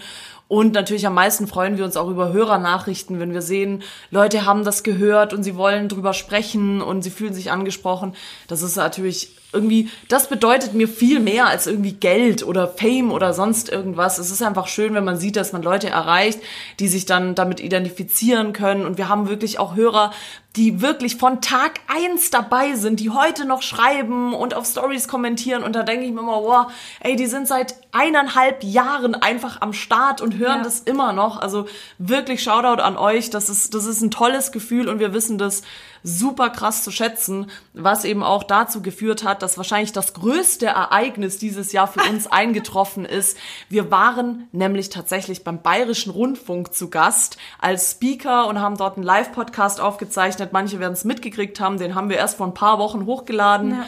Und 0.49 0.73
natürlich 0.73 1.05
am 1.05 1.13
meisten 1.13 1.47
freuen 1.47 1.77
wir 1.77 1.85
uns 1.85 1.95
auch 1.95 2.09
über 2.09 2.33
Hörernachrichten, 2.33 3.19
wenn 3.19 3.33
wir 3.33 3.43
sehen, 3.43 3.83
Leute 4.09 4.45
haben 4.47 4.65
das 4.65 4.81
gehört 4.81 5.31
und 5.31 5.43
sie 5.43 5.55
wollen 5.55 5.89
drüber 5.89 6.13
sprechen 6.13 6.81
und 6.81 7.03
sie 7.03 7.11
fühlen 7.11 7.35
sich 7.35 7.51
angesprochen. 7.51 8.15
Das 8.47 8.63
ist 8.63 8.75
natürlich 8.75 9.29
irgendwie, 9.53 9.89
das 10.07 10.27
bedeutet 10.27 10.73
mir 10.73 10.87
viel 10.87 11.19
mehr 11.19 11.45
als 11.45 11.67
irgendwie 11.67 11.91
Geld 11.91 12.43
oder 12.43 12.67
Fame 12.67 13.11
oder 13.11 13.35
sonst 13.35 13.69
irgendwas. 13.69 14.17
Es 14.17 14.31
ist 14.31 14.41
einfach 14.41 14.67
schön, 14.67 14.95
wenn 14.95 15.03
man 15.03 15.17
sieht, 15.17 15.35
dass 15.35 15.53
man 15.53 15.61
Leute 15.61 15.89
erreicht, 15.89 16.39
die 16.79 16.87
sich 16.87 17.05
dann 17.05 17.35
damit 17.35 17.59
identifizieren 17.59 18.51
können. 18.51 18.85
Und 18.85 18.97
wir 18.97 19.07
haben 19.07 19.29
wirklich 19.29 19.59
auch 19.59 19.75
Hörer, 19.75 20.11
die 20.55 20.81
wirklich 20.81 21.17
von 21.17 21.41
Tag 21.41 21.79
eins 21.87 22.31
dabei 22.31 22.73
sind, 22.73 22.99
die 22.99 23.11
heute 23.11 23.45
noch 23.45 23.61
schreiben 23.61 24.33
und 24.33 24.55
auf 24.55 24.65
Stories 24.65 25.07
kommentieren. 25.07 25.63
Und 25.63 25.73
da 25.75 25.83
denke 25.83 26.05
ich 26.05 26.11
mir 26.11 26.21
immer, 26.21 26.41
wow, 26.41 26.71
ey, 27.01 27.15
die 27.15 27.27
sind 27.27 27.47
seit 27.47 27.75
eineinhalb 27.91 28.63
Jahren 28.63 29.13
einfach 29.13 29.61
am 29.61 29.73
Start 29.73 30.21
und 30.21 30.37
hören 30.37 30.57
Ja. 30.57 30.63
das 30.63 30.79
immer 30.79 31.13
noch. 31.13 31.39
Also 31.39 31.67
wirklich 31.99 32.41
Shoutout 32.41 32.81
an 32.81 32.97
euch. 32.97 33.29
Das 33.29 33.47
ist, 33.49 33.75
das 33.75 33.85
ist 33.85 34.01
ein 34.01 34.09
tolles 34.09 34.51
Gefühl 34.51 34.89
und 34.89 34.99
wir 34.99 35.13
wissen 35.13 35.37
das 35.37 35.61
super 36.03 36.49
krass 36.49 36.83
zu 36.83 36.91
schätzen, 36.91 37.47
was 37.73 38.05
eben 38.05 38.23
auch 38.23 38.43
dazu 38.43 38.81
geführt 38.81 39.23
hat, 39.23 39.41
dass 39.41 39.57
wahrscheinlich 39.57 39.91
das 39.91 40.13
größte 40.13 40.67
Ereignis 40.67 41.37
dieses 41.37 41.71
Jahr 41.71 41.87
für 41.87 42.01
uns 42.09 42.27
eingetroffen 42.31 43.05
ist. 43.05 43.37
Wir 43.69 43.91
waren 43.91 44.47
nämlich 44.51 44.89
tatsächlich 44.89 45.43
beim 45.43 45.61
Bayerischen 45.61 46.11
Rundfunk 46.11 46.73
zu 46.73 46.89
Gast 46.89 47.37
als 47.59 47.91
Speaker 47.91 48.47
und 48.47 48.59
haben 48.59 48.77
dort 48.77 48.97
einen 48.97 49.05
Live-Podcast 49.05 49.81
aufgezeichnet. 49.81 50.53
Manche 50.53 50.79
werden 50.79 50.93
es 50.93 51.03
mitgekriegt 51.03 51.59
haben, 51.59 51.77
den 51.77 51.95
haben 51.95 52.09
wir 52.09 52.17
erst 52.17 52.37
vor 52.37 52.47
ein 52.47 52.53
paar 52.53 52.79
Wochen 52.79 53.05
hochgeladen. 53.05 53.71
Ja. 53.71 53.85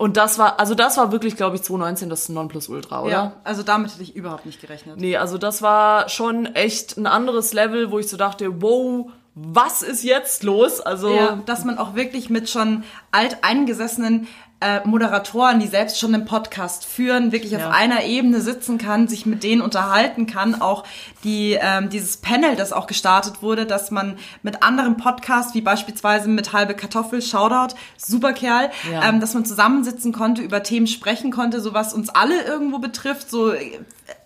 Und 0.00 0.16
das 0.16 0.38
war, 0.38 0.58
also 0.58 0.74
das 0.74 0.96
war 0.96 1.12
wirklich, 1.12 1.36
glaube 1.36 1.56
ich, 1.56 1.62
2019 1.62 2.08
das 2.08 2.30
Nonplusultra, 2.30 3.02
oder? 3.02 3.10
Ja, 3.10 3.32
also 3.44 3.62
damit 3.62 3.92
hätte 3.92 4.02
ich 4.02 4.16
überhaupt 4.16 4.46
nicht 4.46 4.58
gerechnet. 4.58 4.98
Nee, 4.98 5.18
also 5.18 5.36
das 5.36 5.60
war 5.60 6.08
schon 6.08 6.46
echt 6.46 6.96
ein 6.96 7.06
anderes 7.06 7.52
Level, 7.52 7.90
wo 7.90 7.98
ich 7.98 8.08
so 8.08 8.16
dachte, 8.16 8.62
wow, 8.62 9.10
was 9.34 9.82
ist 9.82 10.02
jetzt 10.02 10.42
los? 10.42 10.80
Also 10.80 11.14
Ja, 11.14 11.42
dass 11.46 11.64
man 11.64 11.78
auch 11.78 11.94
wirklich 11.94 12.30
mit 12.30 12.50
schon 12.50 12.84
alteingesessenen 13.12 14.26
äh, 14.62 14.86
Moderatoren, 14.86 15.58
die 15.58 15.66
selbst 15.68 15.98
schon 15.98 16.12
einen 16.14 16.26
Podcast 16.26 16.84
führen, 16.84 17.32
wirklich 17.32 17.52
Ja. 17.52 17.68
auf 17.68 17.74
einer 17.74 18.04
Ebene 18.04 18.42
sitzen 18.42 18.76
kann, 18.76 19.08
sich 19.08 19.24
mit 19.24 19.42
denen 19.42 19.62
unterhalten 19.62 20.26
kann. 20.26 20.60
Auch 20.60 20.84
die 21.24 21.56
ähm, 21.58 21.88
dieses 21.88 22.18
Panel, 22.18 22.56
das 22.56 22.74
auch 22.74 22.86
gestartet 22.86 23.40
wurde, 23.40 23.64
dass 23.64 23.90
man 23.90 24.18
mit 24.42 24.62
anderen 24.62 24.98
Podcasts, 24.98 25.54
wie 25.54 25.62
beispielsweise 25.62 26.28
mit 26.28 26.52
Halbe 26.52 26.74
Kartoffel, 26.74 27.22
Shoutout, 27.22 27.74
super 27.96 28.34
Kerl, 28.34 28.70
Ja. 28.92 29.08
ähm, 29.08 29.20
dass 29.20 29.32
man 29.32 29.46
zusammensitzen 29.46 30.12
konnte, 30.12 30.42
über 30.42 30.62
Themen 30.62 30.86
sprechen 30.86 31.30
konnte, 31.32 31.62
so 31.62 31.72
was 31.72 31.94
uns 31.94 32.10
alle 32.10 32.42
irgendwo 32.44 32.80
betrifft, 32.80 33.30
so 33.30 33.52
äh, 33.52 33.80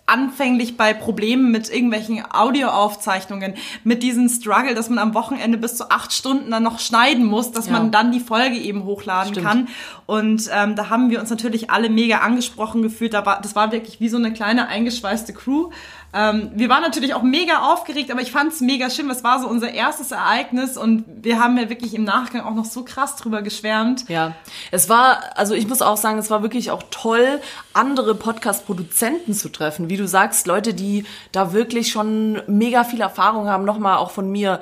anfänglich 0.07 0.77
bei 0.77 0.93
Problemen 0.93 1.51
mit 1.51 1.69
irgendwelchen 1.69 2.23
Audioaufzeichnungen, 2.29 3.55
mit 3.83 4.03
diesem 4.03 4.29
Struggle, 4.29 4.75
dass 4.75 4.89
man 4.89 4.99
am 4.99 5.13
Wochenende 5.13 5.57
bis 5.57 5.77
zu 5.77 5.89
acht 5.89 6.13
Stunden 6.13 6.51
dann 6.51 6.63
noch 6.63 6.79
schneiden 6.79 7.25
muss, 7.25 7.51
dass 7.51 7.67
Ja. 7.67 7.73
man 7.73 7.91
dann 7.91 8.11
die 8.11 8.19
Folge 8.19 8.55
eben 8.57 8.83
hochladen 8.83 9.33
Stimmt. 9.33 9.47
kann. 9.47 9.67
Und 10.05 10.49
ähm, 10.53 10.75
da 10.75 10.89
haben 10.89 11.09
wir 11.09 11.19
uns 11.19 11.29
natürlich 11.29 11.69
alle 11.71 11.89
mega 11.89 12.19
angesprochen 12.19 12.81
gefühlt. 12.83 13.13
Da 13.13 13.25
war, 13.25 13.41
das 13.41 13.55
war 13.55 13.71
wirklich 13.71 13.99
wie 13.99 14.09
so 14.09 14.17
eine 14.17 14.31
kleine 14.33 14.67
eingeschweißte 14.67 15.33
Crew. 15.33 15.69
Ähm, 16.15 16.51
wir 16.55 16.69
waren 16.69 16.81
natürlich 16.81 17.13
auch 17.13 17.23
mega 17.23 17.73
aufgeregt, 17.73 18.09
aber 18.09 18.21
ich 18.21 18.31
fand 18.31 18.53
es 18.53 18.61
mega 18.61 18.89
schön. 18.89 19.09
Es 19.09 19.25
war 19.25 19.41
so 19.41 19.49
unser 19.49 19.73
erstes 19.73 20.11
Ereignis 20.11 20.77
und 20.77 21.03
wir 21.07 21.39
haben 21.39 21.57
ja 21.57 21.69
wirklich 21.69 21.93
im 21.93 22.05
Nachgang 22.05 22.45
auch 22.45 22.55
noch 22.55 22.63
so 22.63 22.85
krass 22.85 23.17
drüber 23.17 23.41
geschwärmt. 23.41 24.07
Ja, 24.07 24.33
es 24.71 24.87
war, 24.87 25.19
also 25.35 25.53
ich 25.53 25.67
muss 25.67 25.81
auch 25.81 25.97
sagen, 25.97 26.17
es 26.17 26.29
war 26.29 26.41
wirklich 26.41 26.71
auch 26.71 26.83
toll, 26.89 27.41
andere 27.73 28.15
Podcast-Produzenten 28.15 29.33
zu 29.33 29.49
treffen. 29.49 29.89
Wie 29.89 29.97
du 29.97 30.07
sagst, 30.07 30.47
Leute, 30.47 30.73
die 30.73 31.05
da 31.33 31.51
wirklich 31.51 31.89
schon 31.89 32.41
mega 32.47 32.85
viel 32.85 33.01
Erfahrung 33.01 33.49
haben. 33.49 33.65
Nochmal 33.65 33.97
auch 33.97 34.11
von 34.11 34.31
mir 34.31 34.61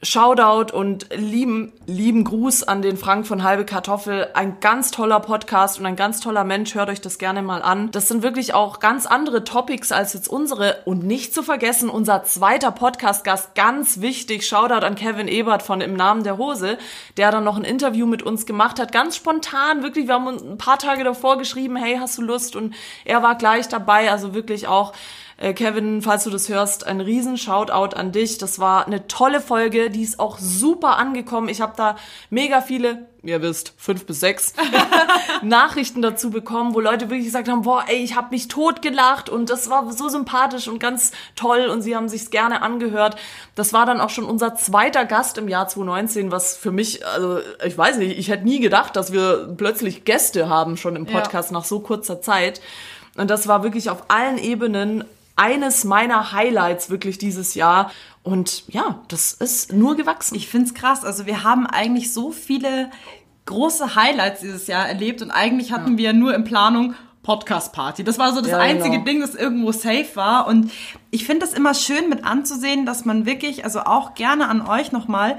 Shoutout 0.00 0.72
und 0.72 1.08
lieben, 1.12 1.72
lieben 1.86 2.22
Gruß 2.22 2.62
an 2.62 2.82
den 2.82 2.96
Frank 2.96 3.26
von 3.26 3.42
Halbe 3.42 3.64
Kartoffel. 3.64 4.28
Ein 4.32 4.60
ganz 4.60 4.92
toller 4.92 5.18
Podcast 5.18 5.80
und 5.80 5.86
ein 5.86 5.96
ganz 5.96 6.20
toller 6.20 6.44
Mensch. 6.44 6.76
Hört 6.76 6.88
euch 6.88 7.00
das 7.00 7.18
gerne 7.18 7.42
mal 7.42 7.62
an. 7.62 7.90
Das 7.90 8.06
sind 8.06 8.22
wirklich 8.22 8.54
auch 8.54 8.78
ganz 8.78 9.06
andere 9.06 9.42
Topics 9.42 9.90
als 9.90 10.12
jetzt 10.12 10.28
unsere. 10.28 10.82
Und 10.84 11.02
nicht 11.02 11.34
zu 11.34 11.42
vergessen, 11.42 11.90
unser 11.90 12.22
zweiter 12.22 12.70
Podcast-Gast, 12.70 13.56
ganz 13.56 14.00
wichtig. 14.00 14.46
Shoutout 14.46 14.86
an 14.86 14.94
Kevin 14.94 15.26
Ebert 15.26 15.64
von 15.64 15.80
Im 15.80 15.94
Namen 15.94 16.22
der 16.22 16.38
Hose, 16.38 16.78
der 17.16 17.32
dann 17.32 17.42
noch 17.42 17.56
ein 17.56 17.64
Interview 17.64 18.06
mit 18.06 18.22
uns 18.22 18.46
gemacht 18.46 18.78
hat. 18.78 18.92
Ganz 18.92 19.16
spontan, 19.16 19.82
wirklich. 19.82 20.06
Wir 20.06 20.14
haben 20.14 20.28
uns 20.28 20.42
ein 20.42 20.58
paar 20.58 20.78
Tage 20.78 21.02
davor 21.02 21.38
geschrieben, 21.38 21.74
hey, 21.74 21.96
hast 21.98 22.16
du 22.18 22.22
Lust? 22.22 22.54
Und 22.54 22.72
er 23.04 23.24
war 23.24 23.34
gleich 23.34 23.66
dabei. 23.66 24.12
Also 24.12 24.32
wirklich 24.32 24.68
auch 24.68 24.92
Äh, 25.38 25.54
Kevin, 25.54 26.02
falls 26.02 26.24
du 26.24 26.30
das 26.30 26.48
hörst, 26.48 26.86
ein 26.86 27.00
riesen 27.00 27.38
Shoutout 27.38 27.96
an 27.96 28.12
dich. 28.12 28.38
Das 28.38 28.58
war 28.58 28.86
eine 28.86 29.06
tolle 29.06 29.40
Folge, 29.40 29.88
die 29.88 30.02
ist 30.02 30.20
auch 30.20 30.38
super 30.38 30.98
angekommen. 30.98 31.48
Ich 31.48 31.60
habe 31.60 31.72
da 31.76 31.96
mega 32.28 32.60
viele 32.60 33.06
ihr 33.22 33.42
wisst, 33.42 33.72
fünf 33.76 34.06
bis 34.06 34.20
sechs 34.20 34.54
Nachrichten 35.42 36.02
dazu 36.02 36.30
bekommen, 36.30 36.74
wo 36.74 36.80
Leute 36.80 37.10
wirklich 37.10 37.26
gesagt 37.26 37.48
haben, 37.48 37.62
boah, 37.62 37.84
ey, 37.88 37.96
ich 37.96 38.16
habe 38.16 38.28
mich 38.30 38.48
totgelacht 38.48 39.28
und 39.28 39.50
das 39.50 39.68
war 39.68 39.90
so 39.92 40.08
sympathisch 40.08 40.68
und 40.68 40.78
ganz 40.78 41.12
toll 41.36 41.66
und 41.66 41.82
sie 41.82 41.96
haben 41.96 42.08
sich's 42.08 42.30
gerne 42.30 42.62
angehört. 42.62 43.16
Das 43.54 43.72
war 43.72 43.86
dann 43.86 44.00
auch 44.00 44.10
schon 44.10 44.24
unser 44.24 44.54
zweiter 44.54 45.04
Gast 45.04 45.38
im 45.38 45.48
Jahr 45.48 45.68
2019, 45.68 46.30
was 46.30 46.56
für 46.56 46.70
mich, 46.70 47.04
also 47.06 47.40
ich 47.64 47.76
weiß 47.76 47.98
nicht, 47.98 48.18
ich 48.18 48.30
hätte 48.30 48.44
nie 48.44 48.60
gedacht, 48.60 48.96
dass 48.96 49.12
wir 49.12 49.52
plötzlich 49.56 50.04
Gäste 50.04 50.48
haben 50.48 50.76
schon 50.76 50.96
im 50.96 51.06
Podcast 51.06 51.50
ja. 51.50 51.58
nach 51.58 51.64
so 51.64 51.80
kurzer 51.80 52.20
Zeit. 52.22 52.60
Und 53.16 53.30
das 53.30 53.48
war 53.48 53.64
wirklich 53.64 53.90
auf 53.90 54.04
allen 54.08 54.38
Ebenen 54.38 55.04
eines 55.38 55.84
meiner 55.84 56.32
Highlights 56.32 56.90
wirklich 56.90 57.18
dieses 57.18 57.54
Jahr. 57.54 57.90
Und 58.22 58.64
ja, 58.68 59.00
das 59.08 59.32
ist 59.32 59.72
nur 59.72 59.96
gewachsen. 59.96 60.34
Ich 60.34 60.48
find's 60.48 60.74
krass. 60.74 61.04
Also 61.04 61.26
wir 61.26 61.44
haben 61.44 61.66
eigentlich 61.66 62.12
so 62.12 62.32
viele 62.32 62.90
große 63.46 63.94
Highlights 63.94 64.40
dieses 64.40 64.66
Jahr 64.66 64.86
erlebt 64.86 65.22
und 65.22 65.30
eigentlich 65.30 65.72
hatten 65.72 65.92
ja. 65.92 65.98
wir 65.98 66.12
nur 66.12 66.34
in 66.34 66.44
Planung 66.44 66.94
Podcast 67.22 67.72
Party. 67.72 68.04
Das 68.04 68.18
war 68.18 68.32
so 68.32 68.40
das 68.40 68.50
ja, 68.50 68.58
einzige 68.58 68.92
genau. 68.92 69.04
Ding, 69.04 69.20
das 69.20 69.34
irgendwo 69.34 69.72
safe 69.72 70.08
war. 70.14 70.46
Und 70.46 70.70
ich 71.10 71.24
finde 71.24 71.46
das 71.46 71.54
immer 71.54 71.74
schön 71.74 72.08
mit 72.08 72.24
anzusehen, 72.24 72.86
dass 72.86 73.04
man 73.04 73.26
wirklich, 73.26 73.64
also 73.64 73.80
auch 73.80 74.14
gerne 74.14 74.48
an 74.48 74.66
euch 74.66 74.92
nochmal 74.92 75.38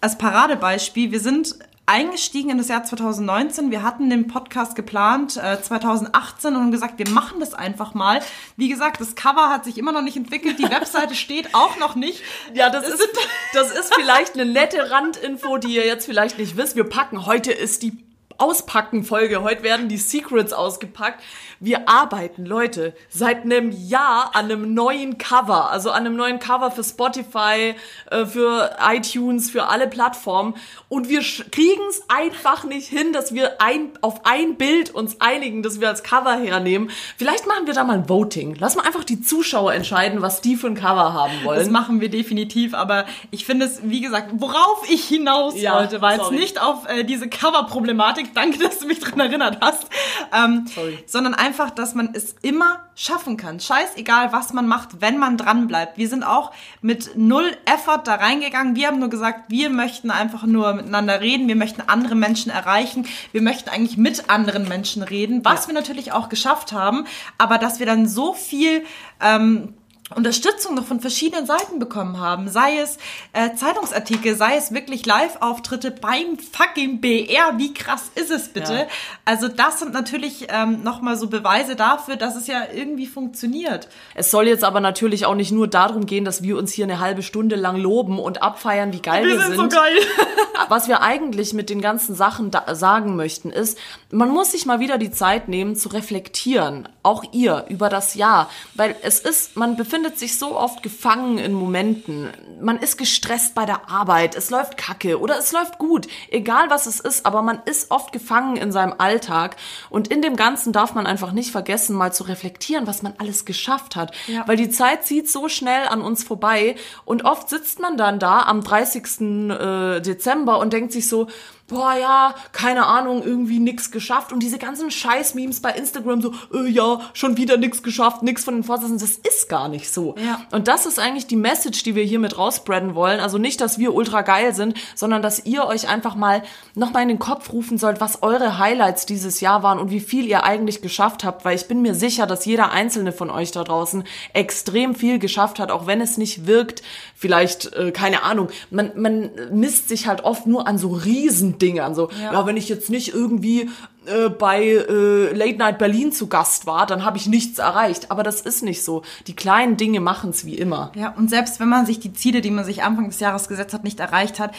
als 0.00 0.18
Paradebeispiel, 0.18 1.10
wir 1.10 1.20
sind 1.20 1.56
eingestiegen 1.86 2.50
in 2.50 2.58
das 2.58 2.68
Jahr 2.68 2.84
2019. 2.84 3.70
Wir 3.70 3.82
hatten 3.82 4.08
den 4.08 4.28
Podcast 4.28 4.76
geplant 4.76 5.36
äh, 5.36 5.60
2018 5.60 6.54
und 6.54 6.60
haben 6.60 6.70
gesagt, 6.70 6.98
wir 6.98 7.08
machen 7.08 7.40
das 7.40 7.54
einfach 7.54 7.94
mal. 7.94 8.20
Wie 8.56 8.68
gesagt, 8.68 9.00
das 9.00 9.14
Cover 9.14 9.50
hat 9.50 9.64
sich 9.64 9.78
immer 9.78 9.92
noch 9.92 10.02
nicht 10.02 10.16
entwickelt, 10.16 10.58
die 10.58 10.70
Webseite 10.70 11.14
steht 11.14 11.54
auch 11.54 11.78
noch 11.78 11.94
nicht. 11.94 12.22
Ja, 12.54 12.70
das 12.70 12.88
ist, 12.88 13.08
das 13.52 13.72
ist 13.72 13.94
vielleicht 13.94 14.34
eine 14.34 14.44
nette 14.44 14.90
Randinfo, 14.90 15.58
die 15.58 15.74
ihr 15.74 15.86
jetzt 15.86 16.06
vielleicht 16.06 16.38
nicht 16.38 16.56
wisst. 16.56 16.76
Wir 16.76 16.84
packen, 16.84 17.26
heute 17.26 17.52
ist 17.52 17.82
die 17.82 17.98
Auspacken-Folge. 18.42 19.42
Heute 19.42 19.62
werden 19.62 19.88
die 19.88 19.98
Secrets 19.98 20.52
ausgepackt. 20.52 21.22
Wir 21.60 21.88
arbeiten, 21.88 22.44
Leute, 22.44 22.92
seit 23.08 23.44
einem 23.44 23.70
Jahr 23.70 24.34
an 24.34 24.46
einem 24.46 24.74
neuen 24.74 25.16
Cover, 25.16 25.70
also 25.70 25.92
an 25.92 26.04
einem 26.04 26.16
neuen 26.16 26.40
Cover 26.40 26.72
für 26.72 26.82
Spotify, 26.82 27.76
äh, 28.10 28.26
für 28.26 28.78
iTunes, 28.84 29.48
für 29.48 29.68
alle 29.68 29.86
Plattformen. 29.86 30.54
Und 30.88 31.08
wir 31.08 31.20
kriegen 31.20 31.82
es 31.88 32.02
einfach 32.08 32.64
nicht 32.64 32.88
hin, 32.88 33.12
dass 33.12 33.32
wir 33.32 33.62
ein, 33.62 33.90
auf 34.00 34.26
ein 34.26 34.56
Bild 34.56 34.90
uns 34.90 35.20
einigen, 35.20 35.62
das 35.62 35.80
wir 35.80 35.86
als 35.86 36.02
Cover 36.02 36.34
hernehmen. 36.34 36.90
Vielleicht 37.16 37.46
machen 37.46 37.68
wir 37.68 37.74
da 37.74 37.84
mal 37.84 37.98
ein 37.98 38.08
Voting. 38.08 38.56
Lass 38.58 38.74
mal 38.74 38.84
einfach 38.84 39.04
die 39.04 39.20
Zuschauer 39.20 39.72
entscheiden, 39.72 40.20
was 40.20 40.40
die 40.40 40.56
für 40.56 40.66
ein 40.66 40.74
Cover 40.74 41.12
haben 41.12 41.44
wollen. 41.44 41.60
Das 41.60 41.70
machen 41.70 42.00
wir 42.00 42.10
definitiv, 42.10 42.74
aber 42.74 43.06
ich 43.30 43.44
finde 43.44 43.66
es, 43.66 43.78
wie 43.84 44.00
gesagt, 44.00 44.30
worauf 44.32 44.90
ich 44.90 45.04
hinaus 45.04 45.54
ja, 45.60 45.76
wollte, 45.76 46.02
war 46.02 46.16
jetzt 46.16 46.32
nicht 46.32 46.60
auf 46.60 46.88
äh, 46.88 47.04
diese 47.04 47.28
Cover-Problematik. 47.28 48.31
Danke, 48.34 48.58
dass 48.58 48.80
du 48.80 48.86
mich 48.86 49.00
dran 49.00 49.20
erinnert 49.20 49.58
hast. 49.60 49.86
Ähm, 50.32 50.66
sorry. 50.74 50.98
Sondern 51.06 51.34
einfach 51.34 51.52
einfach, 51.52 51.70
dass 51.70 51.94
man 51.94 52.10
es 52.14 52.34
immer 52.42 52.80
schaffen 52.94 53.36
kann. 53.36 53.60
Scheißegal, 53.60 54.32
was 54.32 54.52
man 54.52 54.66
macht, 54.66 55.00
wenn 55.00 55.18
man 55.18 55.36
dran 55.36 55.66
bleibt. 55.66 55.98
Wir 55.98 56.08
sind 56.08 56.24
auch 56.24 56.50
mit 56.80 57.16
null 57.16 57.56
Effort 57.66 58.02
da 58.04 58.14
reingegangen. 58.14 58.74
Wir 58.74 58.88
haben 58.88 58.98
nur 58.98 59.10
gesagt, 59.10 59.50
wir 59.50 59.70
möchten 59.70 60.10
einfach 60.10 60.44
nur 60.44 60.72
miteinander 60.72 61.20
reden. 61.20 61.46
Wir 61.48 61.56
möchten 61.56 61.82
andere 61.86 62.14
Menschen 62.14 62.50
erreichen. 62.50 63.06
Wir 63.32 63.42
möchten 63.42 63.68
eigentlich 63.68 63.96
mit 63.96 64.30
anderen 64.30 64.66
Menschen 64.66 65.02
reden, 65.02 65.44
was 65.44 65.62
ja. 65.62 65.68
wir 65.68 65.74
natürlich 65.74 66.12
auch 66.12 66.28
geschafft 66.28 66.72
haben. 66.72 67.06
Aber 67.38 67.58
dass 67.58 67.78
wir 67.78 67.86
dann 67.86 68.08
so 68.08 68.32
viel 68.32 68.84
ähm, 69.20 69.74
Unterstützung 70.16 70.74
noch 70.74 70.84
von 70.84 71.00
verschiedenen 71.00 71.46
Seiten 71.46 71.78
bekommen 71.78 72.20
haben, 72.20 72.48
sei 72.48 72.78
es 72.78 72.98
äh, 73.32 73.54
Zeitungsartikel, 73.54 74.36
sei 74.36 74.56
es 74.56 74.72
wirklich 74.72 75.06
Live-Auftritte 75.06 75.90
beim 75.90 76.38
fucking 76.38 77.00
BR. 77.00 77.58
Wie 77.58 77.74
krass 77.74 78.10
ist 78.14 78.30
es 78.30 78.48
bitte? 78.48 78.74
Ja. 78.74 78.86
Also 79.24 79.48
das 79.48 79.80
sind 79.80 79.92
natürlich 79.92 80.46
ähm, 80.48 80.82
nochmal 80.82 81.16
so 81.16 81.28
Beweise 81.28 81.76
dafür, 81.76 82.16
dass 82.16 82.36
es 82.36 82.46
ja 82.46 82.62
irgendwie 82.72 83.06
funktioniert. 83.06 83.88
Es 84.14 84.30
soll 84.30 84.48
jetzt 84.48 84.64
aber 84.64 84.80
natürlich 84.80 85.26
auch 85.26 85.34
nicht 85.34 85.52
nur 85.52 85.68
darum 85.68 86.06
gehen, 86.06 86.24
dass 86.24 86.42
wir 86.42 86.56
uns 86.56 86.72
hier 86.72 86.84
eine 86.84 87.00
halbe 87.00 87.22
Stunde 87.22 87.56
lang 87.56 87.76
loben 87.76 88.18
und 88.18 88.42
abfeiern, 88.42 88.92
wie 88.92 89.00
geil 89.00 89.24
wir, 89.24 89.34
wir 89.34 89.46
sind. 89.46 89.56
sind. 89.56 89.72
So 89.72 89.78
geil. 89.78 89.96
Was 90.68 90.88
wir 90.88 91.02
eigentlich 91.02 91.52
mit 91.54 91.70
den 91.70 91.80
ganzen 91.80 92.14
Sachen 92.14 92.50
sagen 92.72 93.16
möchten, 93.16 93.50
ist, 93.50 93.78
man 94.10 94.30
muss 94.30 94.52
sich 94.52 94.64
mal 94.64 94.80
wieder 94.80 94.96
die 94.96 95.10
Zeit 95.10 95.48
nehmen 95.48 95.76
zu 95.76 95.88
reflektieren, 95.90 96.88
auch 97.02 97.24
ihr, 97.32 97.66
über 97.68 97.88
das 97.88 98.14
Jahr. 98.14 98.48
Weil 98.74 98.96
es 99.02 99.18
ist, 99.18 99.56
man 99.56 99.76
befindet 99.76 100.01
sich 100.10 100.38
so 100.38 100.56
oft 100.56 100.82
gefangen 100.82 101.38
in 101.38 101.52
Momenten. 101.52 102.28
Man 102.60 102.78
ist 102.78 102.98
gestresst 102.98 103.54
bei 103.54 103.64
der 103.64 103.88
Arbeit, 103.90 104.34
es 104.34 104.50
läuft 104.50 104.76
kacke 104.76 105.20
oder 105.20 105.38
es 105.38 105.52
läuft 105.52 105.78
gut. 105.78 106.06
Egal 106.30 106.70
was 106.70 106.86
es 106.86 107.00
ist, 107.00 107.26
aber 107.26 107.42
man 107.42 107.60
ist 107.64 107.90
oft 107.90 108.12
gefangen 108.12 108.56
in 108.56 108.72
seinem 108.72 108.94
Alltag. 108.98 109.56
Und 109.90 110.08
in 110.08 110.22
dem 110.22 110.36
Ganzen 110.36 110.72
darf 110.72 110.94
man 110.94 111.06
einfach 111.06 111.32
nicht 111.32 111.50
vergessen, 111.50 111.96
mal 111.96 112.12
zu 112.12 112.24
reflektieren, 112.24 112.86
was 112.86 113.02
man 113.02 113.14
alles 113.18 113.44
geschafft 113.44 113.96
hat. 113.96 114.14
Ja. 114.26 114.46
Weil 114.46 114.56
die 114.56 114.70
Zeit 114.70 115.04
zieht 115.04 115.30
so 115.30 115.48
schnell 115.48 115.86
an 115.88 116.02
uns 116.02 116.24
vorbei 116.24 116.76
und 117.04 117.24
oft 117.24 117.48
sitzt 117.48 117.80
man 117.80 117.96
dann 117.96 118.18
da 118.18 118.42
am 118.42 118.62
30. 118.62 119.20
Äh, 119.20 120.00
Dezember 120.00 120.58
und 120.58 120.72
denkt 120.72 120.92
sich 120.92 121.08
so, 121.08 121.28
boah 121.72 121.94
ja, 121.94 122.34
keine 122.52 122.86
Ahnung, 122.86 123.22
irgendwie 123.24 123.58
nix 123.58 123.90
geschafft. 123.90 124.32
Und 124.32 124.40
diese 124.40 124.58
ganzen 124.58 124.90
Scheiß-Memes 124.90 125.60
bei 125.60 125.70
Instagram 125.70 126.22
so, 126.22 126.32
äh, 126.54 126.68
ja, 126.68 127.00
schon 127.14 127.36
wieder 127.36 127.56
nix 127.56 127.82
geschafft, 127.82 128.22
nix 128.22 128.44
von 128.44 128.54
den 128.54 128.64
Vorsätzen, 128.64 128.98
das 128.98 129.12
ist 129.12 129.48
gar 129.48 129.68
nicht 129.68 129.90
so. 129.90 130.14
Ja. 130.24 130.40
Und 130.52 130.68
das 130.68 130.86
ist 130.86 130.98
eigentlich 130.98 131.26
die 131.26 131.36
Message, 131.36 131.82
die 131.82 131.94
wir 131.94 132.04
hier 132.04 132.18
mit 132.18 132.38
rausspreaden 132.38 132.94
wollen. 132.94 133.20
Also 133.20 133.38
nicht, 133.38 133.60
dass 133.60 133.78
wir 133.78 133.94
ultra 133.94 134.22
geil 134.22 134.54
sind, 134.54 134.78
sondern 134.94 135.22
dass 135.22 135.44
ihr 135.46 135.64
euch 135.64 135.88
einfach 135.88 136.14
mal 136.14 136.42
nochmal 136.74 137.02
in 137.02 137.08
den 137.08 137.18
Kopf 137.18 137.52
rufen 137.52 137.78
sollt, 137.78 138.00
was 138.00 138.22
eure 138.22 138.58
Highlights 138.58 139.06
dieses 139.06 139.40
Jahr 139.40 139.62
waren 139.62 139.78
und 139.78 139.90
wie 139.90 140.00
viel 140.00 140.26
ihr 140.26 140.44
eigentlich 140.44 140.82
geschafft 140.82 141.24
habt, 141.24 141.44
weil 141.44 141.56
ich 141.56 141.66
bin 141.66 141.82
mir 141.82 141.94
sicher, 141.94 142.26
dass 142.26 142.44
jeder 142.44 142.72
einzelne 142.72 143.12
von 143.12 143.30
euch 143.30 143.50
da 143.50 143.64
draußen 143.64 144.04
extrem 144.34 144.94
viel 144.94 145.18
geschafft 145.18 145.58
hat, 145.58 145.70
auch 145.70 145.86
wenn 145.86 146.00
es 146.00 146.18
nicht 146.18 146.46
wirkt, 146.46 146.82
vielleicht, 147.14 147.72
äh, 147.72 147.92
keine 147.92 148.22
Ahnung, 148.22 148.48
man, 148.70 148.92
man 148.96 149.30
misst 149.50 149.88
sich 149.88 150.06
halt 150.06 150.24
oft 150.24 150.46
nur 150.46 150.66
an 150.66 150.78
so 150.78 150.88
riesen 150.88 151.58
Dinge 151.62 151.84
an. 151.84 151.94
So, 151.94 152.10
ja, 152.20 152.32
ja 152.32 152.46
wenn 152.46 152.56
ich 152.56 152.68
jetzt 152.68 152.90
nicht 152.90 153.14
irgendwie 153.14 153.70
äh, 154.06 154.28
bei 154.28 154.64
äh, 154.64 155.32
Late 155.32 155.56
Night 155.56 155.78
Berlin 155.78 156.12
zu 156.12 156.26
Gast 156.26 156.66
war, 156.66 156.86
dann 156.86 157.04
habe 157.04 157.16
ich 157.16 157.26
nichts 157.26 157.58
erreicht. 157.58 158.10
Aber 158.10 158.22
das 158.22 158.40
ist 158.40 158.62
nicht 158.62 158.84
so. 158.84 159.02
Die 159.26 159.36
kleinen 159.36 159.76
Dinge 159.76 160.00
machen 160.00 160.30
es 160.30 160.44
wie 160.44 160.56
immer. 160.56 160.92
Ja, 160.94 161.14
und 161.16 161.30
selbst 161.30 161.60
wenn 161.60 161.68
man 161.68 161.86
sich 161.86 162.00
die 162.00 162.12
Ziele, 162.12 162.40
die 162.40 162.50
man 162.50 162.64
sich 162.64 162.82
Anfang 162.82 163.08
des 163.08 163.20
Jahres 163.20 163.48
gesetzt 163.48 163.72
hat, 163.72 163.84
nicht 163.84 164.00
erreicht 164.00 164.40
hat, 164.40 164.52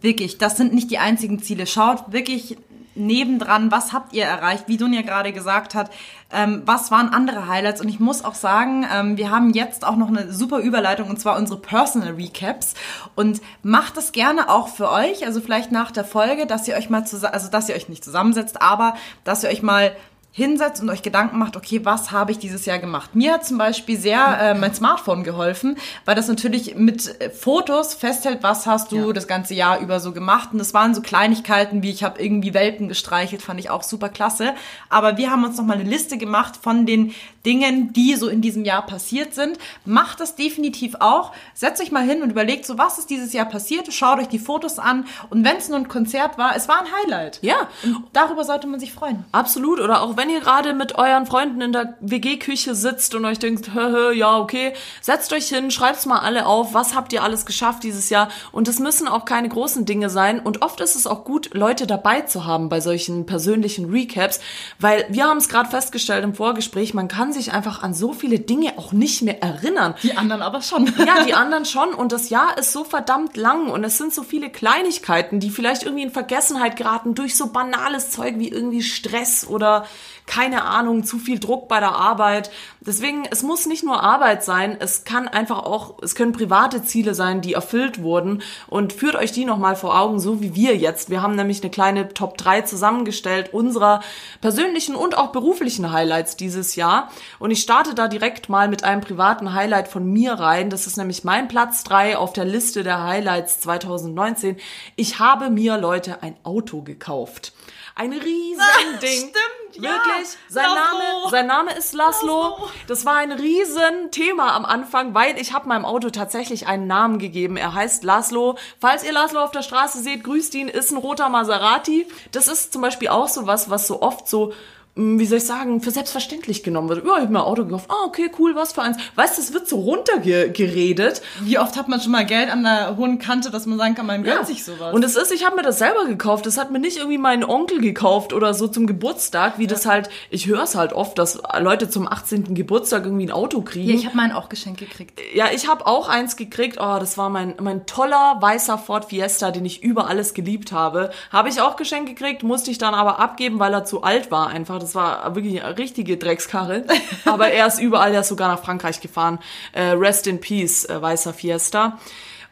wirklich, 0.00 0.38
das 0.38 0.56
sind 0.56 0.74
nicht 0.74 0.90
die 0.90 0.98
einzigen 0.98 1.42
Ziele. 1.42 1.66
Schaut 1.66 2.12
wirklich 2.12 2.56
nebendran, 2.96 3.70
was 3.70 3.92
habt 3.92 4.12
ihr 4.12 4.24
erreicht, 4.24 4.64
wie 4.66 4.76
Dunja 4.76 5.02
gerade 5.02 5.32
gesagt 5.32 5.74
hat, 5.74 5.90
ähm, 6.32 6.62
was 6.64 6.90
waren 6.90 7.10
andere 7.10 7.46
Highlights? 7.46 7.80
Und 7.80 7.88
ich 7.88 8.00
muss 8.00 8.24
auch 8.24 8.34
sagen, 8.34 8.86
ähm, 8.92 9.16
wir 9.16 9.30
haben 9.30 9.52
jetzt 9.52 9.86
auch 9.86 9.96
noch 9.96 10.08
eine 10.08 10.32
super 10.32 10.58
Überleitung 10.58 11.08
und 11.08 11.20
zwar 11.20 11.36
unsere 11.36 11.60
Personal 11.60 12.14
Recaps. 12.14 12.74
Und 13.14 13.40
macht 13.62 13.96
das 13.96 14.12
gerne 14.12 14.48
auch 14.48 14.68
für 14.68 14.90
euch, 14.90 15.24
also 15.24 15.40
vielleicht 15.40 15.72
nach 15.72 15.90
der 15.90 16.04
Folge, 16.04 16.46
dass 16.46 16.66
ihr 16.66 16.76
euch 16.76 16.90
mal 16.90 17.06
zusammen, 17.06 17.34
also 17.34 17.50
dass 17.50 17.68
ihr 17.68 17.76
euch 17.76 17.88
nicht 17.88 18.04
zusammensetzt, 18.04 18.60
aber 18.60 18.94
dass 19.24 19.44
ihr 19.44 19.50
euch 19.50 19.62
mal 19.62 19.94
hinsetzt 20.36 20.82
und 20.82 20.90
euch 20.90 21.00
Gedanken 21.00 21.38
macht, 21.38 21.56
okay, 21.56 21.80
was 21.84 22.10
habe 22.10 22.30
ich 22.30 22.38
dieses 22.38 22.66
Jahr 22.66 22.78
gemacht? 22.78 23.14
Mir 23.14 23.32
hat 23.32 23.46
zum 23.46 23.56
Beispiel 23.56 23.98
sehr 23.98 24.38
äh, 24.38 24.54
mein 24.54 24.74
Smartphone 24.74 25.24
geholfen, 25.24 25.78
weil 26.04 26.14
das 26.14 26.28
natürlich 26.28 26.74
mit 26.74 27.18
äh, 27.22 27.30
Fotos 27.30 27.94
festhält, 27.94 28.42
was 28.42 28.66
hast 28.66 28.92
du 28.92 29.06
ja. 29.06 29.12
das 29.14 29.28
ganze 29.28 29.54
Jahr 29.54 29.80
über 29.80 29.98
so 29.98 30.12
gemacht. 30.12 30.50
Und 30.52 30.58
das 30.58 30.74
waren 30.74 30.94
so 30.94 31.00
Kleinigkeiten, 31.00 31.82
wie 31.82 31.88
ich 31.88 32.04
habe 32.04 32.22
irgendwie 32.22 32.52
Welpen 32.52 32.88
gestreichelt, 32.88 33.40
fand 33.40 33.60
ich 33.60 33.70
auch 33.70 33.82
super 33.82 34.10
klasse. 34.10 34.52
Aber 34.90 35.16
wir 35.16 35.30
haben 35.30 35.42
uns 35.42 35.56
nochmal 35.56 35.78
eine 35.78 35.88
Liste 35.88 36.18
gemacht 36.18 36.58
von 36.60 36.84
den 36.84 37.14
Dingen, 37.46 37.92
die 37.92 38.16
so 38.16 38.28
in 38.28 38.42
diesem 38.42 38.64
Jahr 38.64 38.84
passiert 38.84 39.34
sind. 39.34 39.58
Macht 39.84 40.20
das 40.20 40.34
definitiv 40.34 40.96
auch. 41.00 41.32
Setzt 41.54 41.80
euch 41.80 41.92
mal 41.92 42.02
hin 42.02 42.22
und 42.22 42.30
überlegt, 42.30 42.66
so 42.66 42.76
was 42.76 42.98
ist 42.98 43.08
dieses 43.08 43.32
Jahr 43.32 43.46
passiert. 43.46 43.92
Schaut 43.92 44.18
euch 44.18 44.28
die 44.28 44.38
Fotos 44.38 44.78
an. 44.78 45.06
Und 45.30 45.44
wenn 45.44 45.56
es 45.56 45.68
nur 45.68 45.78
ein 45.78 45.88
Konzert 45.88 46.36
war, 46.36 46.56
es 46.56 46.68
war 46.68 46.80
ein 46.80 46.88
Highlight. 47.04 47.38
Ja. 47.42 47.68
Und 47.84 48.04
darüber 48.12 48.44
sollte 48.44 48.66
man 48.66 48.80
sich 48.80 48.92
freuen. 48.92 49.24
Absolut. 49.32 49.80
Oder 49.80 50.02
auch 50.02 50.16
wenn 50.16 50.28
ihr 50.28 50.40
gerade 50.40 50.74
mit 50.74 50.96
euren 50.96 51.26
Freunden 51.26 51.60
in 51.60 51.72
der 51.72 51.96
WG-Küche 52.00 52.74
sitzt 52.74 53.14
und 53.14 53.24
euch 53.24 53.38
denkt, 53.38 53.72
hö, 53.74 54.12
ja, 54.12 54.38
okay, 54.38 54.72
setzt 55.00 55.32
euch 55.32 55.48
hin, 55.48 55.70
schreibt's 55.70 56.06
mal 56.06 56.18
alle 56.18 56.46
auf, 56.46 56.74
was 56.74 56.94
habt 56.94 57.12
ihr 57.12 57.22
alles 57.22 57.46
geschafft 57.46 57.84
dieses 57.84 58.10
Jahr? 58.10 58.28
Und 58.50 58.66
es 58.66 58.80
müssen 58.80 59.06
auch 59.06 59.24
keine 59.24 59.48
großen 59.48 59.84
Dinge 59.84 60.10
sein. 60.10 60.40
Und 60.40 60.62
oft 60.62 60.80
ist 60.80 60.96
es 60.96 61.06
auch 61.06 61.24
gut, 61.24 61.54
Leute 61.54 61.86
dabei 61.86 62.22
zu 62.22 62.44
haben 62.44 62.68
bei 62.68 62.80
solchen 62.80 63.26
persönlichen 63.26 63.90
Recaps, 63.90 64.40
weil 64.80 65.06
wir 65.08 65.24
haben 65.24 65.38
es 65.38 65.48
gerade 65.48 65.70
festgestellt 65.70 66.24
im 66.24 66.34
Vorgespräch, 66.34 66.92
man 66.92 67.08
kann 67.08 67.32
sich 67.36 67.52
einfach 67.52 67.82
an 67.82 67.94
so 67.94 68.12
viele 68.12 68.38
Dinge 68.38 68.74
auch 68.78 68.92
nicht 68.92 69.22
mehr 69.22 69.42
erinnern. 69.42 69.94
Die 70.02 70.16
anderen 70.16 70.42
aber 70.42 70.62
schon. 70.62 70.92
Ja, 70.98 71.24
die 71.24 71.34
anderen 71.34 71.64
schon. 71.64 71.94
Und 71.94 72.12
das 72.12 72.30
Jahr 72.30 72.58
ist 72.58 72.72
so 72.72 72.84
verdammt 72.84 73.36
lang 73.36 73.68
und 73.68 73.84
es 73.84 73.98
sind 73.98 74.12
so 74.12 74.22
viele 74.22 74.50
Kleinigkeiten, 74.50 75.40
die 75.40 75.50
vielleicht 75.50 75.84
irgendwie 75.84 76.02
in 76.02 76.10
Vergessenheit 76.10 76.76
geraten 76.76 77.14
durch 77.14 77.36
so 77.36 77.48
banales 77.48 78.10
Zeug 78.10 78.34
wie 78.38 78.48
irgendwie 78.48 78.82
Stress 78.82 79.46
oder 79.46 79.86
keine 80.26 80.64
Ahnung, 80.64 81.04
zu 81.04 81.18
viel 81.18 81.38
Druck 81.38 81.68
bei 81.68 81.78
der 81.80 81.92
Arbeit. 81.92 82.50
Deswegen, 82.86 83.26
es 83.28 83.42
muss 83.42 83.66
nicht 83.66 83.82
nur 83.82 84.00
Arbeit 84.02 84.44
sein, 84.44 84.76
es 84.78 85.02
kann 85.02 85.26
einfach 85.26 85.58
auch, 85.58 86.00
es 86.02 86.14
können 86.14 86.32
private 86.32 86.84
Ziele 86.84 87.14
sein, 87.14 87.40
die 87.40 87.54
erfüllt 87.54 88.00
wurden 88.00 88.42
und 88.68 88.92
führt 88.92 89.16
euch 89.16 89.32
die 89.32 89.44
nochmal 89.44 89.74
vor 89.74 89.98
Augen, 89.98 90.20
so 90.20 90.40
wie 90.40 90.54
wir 90.54 90.76
jetzt. 90.76 91.10
Wir 91.10 91.20
haben 91.20 91.34
nämlich 91.34 91.62
eine 91.62 91.70
kleine 91.70 92.14
Top 92.14 92.38
3 92.38 92.62
zusammengestellt 92.62 93.52
unserer 93.52 94.00
persönlichen 94.40 94.94
und 94.94 95.18
auch 95.18 95.32
beruflichen 95.32 95.90
Highlights 95.90 96.36
dieses 96.36 96.76
Jahr 96.76 97.10
und 97.40 97.50
ich 97.50 97.60
starte 97.60 97.94
da 97.94 98.06
direkt 98.06 98.48
mal 98.48 98.68
mit 98.68 98.84
einem 98.84 99.00
privaten 99.00 99.52
Highlight 99.52 99.88
von 99.88 100.06
mir 100.06 100.34
rein. 100.34 100.70
Das 100.70 100.86
ist 100.86 100.96
nämlich 100.96 101.24
mein 101.24 101.48
Platz 101.48 101.82
3 101.84 102.16
auf 102.16 102.32
der 102.32 102.44
Liste 102.44 102.84
der 102.84 103.02
Highlights 103.02 103.60
2019. 103.60 104.58
Ich 104.94 105.18
habe 105.18 105.50
mir, 105.50 105.76
Leute, 105.76 106.22
ein 106.22 106.36
Auto 106.44 106.82
gekauft. 106.82 107.52
Ein 107.96 108.12
riesen 108.12 109.00
Ding. 109.00 109.30
Stimmt, 109.30 109.65
ja. 109.80 109.90
Wirklich. 109.90 110.36
Sein 110.48 110.64
Laszlo. 110.64 110.98
Name, 110.98 111.30
sein 111.30 111.46
Name 111.46 111.72
ist 111.74 111.94
Laszlo. 111.94 112.48
Laszlo. 112.50 112.68
Das 112.86 113.04
war 113.04 113.16
ein 113.16 113.32
riesen 113.32 114.10
Thema 114.10 114.54
am 114.54 114.64
Anfang, 114.64 115.14
weil 115.14 115.38
ich 115.38 115.52
habe 115.52 115.68
meinem 115.68 115.84
Auto 115.84 116.10
tatsächlich 116.10 116.66
einen 116.66 116.86
Namen 116.86 117.18
gegeben. 117.18 117.56
Er 117.56 117.74
heißt 117.74 118.04
Laszlo. 118.04 118.56
Falls 118.80 119.04
ihr 119.04 119.12
Laszlo 119.12 119.42
auf 119.42 119.50
der 119.50 119.62
Straße 119.62 120.02
seht, 120.02 120.24
grüßt 120.24 120.54
ihn, 120.54 120.68
ist 120.68 120.90
ein 120.90 120.98
roter 120.98 121.28
Maserati. 121.28 122.06
Das 122.32 122.48
ist 122.48 122.72
zum 122.72 122.82
Beispiel 122.82 123.08
auch 123.08 123.28
so 123.28 123.46
was, 123.46 123.70
was 123.70 123.86
so 123.86 124.02
oft 124.02 124.28
so 124.28 124.52
wie 124.96 125.26
soll 125.26 125.38
ich 125.38 125.44
sagen, 125.44 125.82
für 125.82 125.90
selbstverständlich 125.90 126.62
genommen 126.62 126.88
wird. 126.88 127.04
Ja, 127.04 127.16
ich 127.16 127.20
habe 127.22 127.32
mir 127.32 127.40
ein 127.40 127.44
Auto 127.44 127.64
gekauft. 127.64 127.84
Ah, 127.90 128.06
okay, 128.06 128.30
cool, 128.38 128.54
was 128.54 128.72
für 128.72 128.80
eins. 128.82 128.96
Weißt 129.14 129.36
du, 129.36 129.42
es 129.42 129.52
wird 129.52 129.68
so 129.68 129.76
runtergeredet. 129.80 131.22
Wie 131.42 131.58
oft 131.58 131.76
hat 131.76 131.88
man 131.88 132.00
schon 132.00 132.12
mal 132.12 132.24
Geld 132.24 132.50
an 132.50 132.62
der 132.62 132.96
hohen 132.96 133.18
Kante, 133.18 133.50
dass 133.50 133.66
man 133.66 133.78
sagen 133.78 133.94
kann, 133.94 134.06
man 134.06 134.22
gönnt 134.22 134.36
Ja. 134.40 134.44
sich 134.44 134.64
sowas. 134.64 134.94
Und 134.94 135.04
es 135.04 135.16
ist, 135.16 135.32
ich 135.32 135.44
habe 135.44 135.56
mir 135.56 135.62
das 135.62 135.78
selber 135.78 136.04
gekauft. 136.06 136.46
Das 136.46 136.56
hat 136.58 136.70
mir 136.70 136.78
nicht 136.78 136.96
irgendwie 136.96 137.18
mein 137.18 137.44
Onkel 137.44 137.80
gekauft 137.80 138.32
oder 138.32 138.54
so 138.54 138.68
zum 138.68 138.86
Geburtstag, 138.86 139.58
wie 139.58 139.66
das 139.66 139.86
halt, 139.86 140.08
ich 140.30 140.46
höre 140.46 140.62
es 140.62 140.74
halt 140.74 140.92
oft, 140.92 141.18
dass 141.18 141.38
Leute 141.60 141.88
zum 141.88 142.06
18. 142.08 142.54
Geburtstag 142.54 143.04
irgendwie 143.04 143.26
ein 143.26 143.32
Auto 143.32 143.60
kriegen. 143.62 143.88
ja, 143.90 143.94
ich 143.94 144.06
habe 144.06 144.16
meinen 144.16 144.32
auch 144.32 144.48
geschenkt 144.48 144.80
gekriegt. 144.80 145.20
Ja, 145.34 145.46
ich 145.54 145.68
habe 145.68 145.86
auch 145.86 146.08
eins 146.08 146.36
gekriegt. 146.36 146.78
Oh, 146.80 146.96
das 146.98 147.18
war 147.18 147.28
mein, 147.28 147.54
mein 147.60 147.86
toller 147.86 148.36
weißer 148.40 148.78
Ford 148.78 149.06
Fiesta, 149.06 149.50
den 149.50 149.64
ich 149.64 149.82
über 149.82 150.08
alles 150.08 150.34
geliebt 150.34 150.72
habe. 150.72 151.10
Habe 151.30 151.48
ich 151.48 151.60
auch 151.60 151.76
geschenkt 151.76 152.08
gekriegt, 152.08 152.42
musste 152.42 152.70
ich 152.70 152.78
dann 152.78 152.94
aber 152.94 153.18
abgeben, 153.20 153.58
weil 153.58 153.72
er 153.74 153.84
zu 153.84 154.02
alt 154.02 154.30
war 154.30 154.48
einfach. 154.48 154.78
Das 154.78 154.85
war 154.94 155.34
wirklich 155.34 155.62
eine 155.62 155.76
richtige 155.78 156.16
Dreckskarre. 156.16 156.84
aber 157.24 157.48
er 157.48 157.66
ist 157.66 157.80
überall, 157.80 158.14
er 158.14 158.20
ist 158.20 158.28
sogar 158.28 158.48
nach 158.48 158.62
Frankreich 158.62 159.00
gefahren. 159.00 159.38
Äh, 159.72 159.90
rest 159.90 160.26
in 160.26 160.40
Peace, 160.40 160.84
äh, 160.84 161.00
weißer 161.00 161.34
Fiesta. 161.34 161.98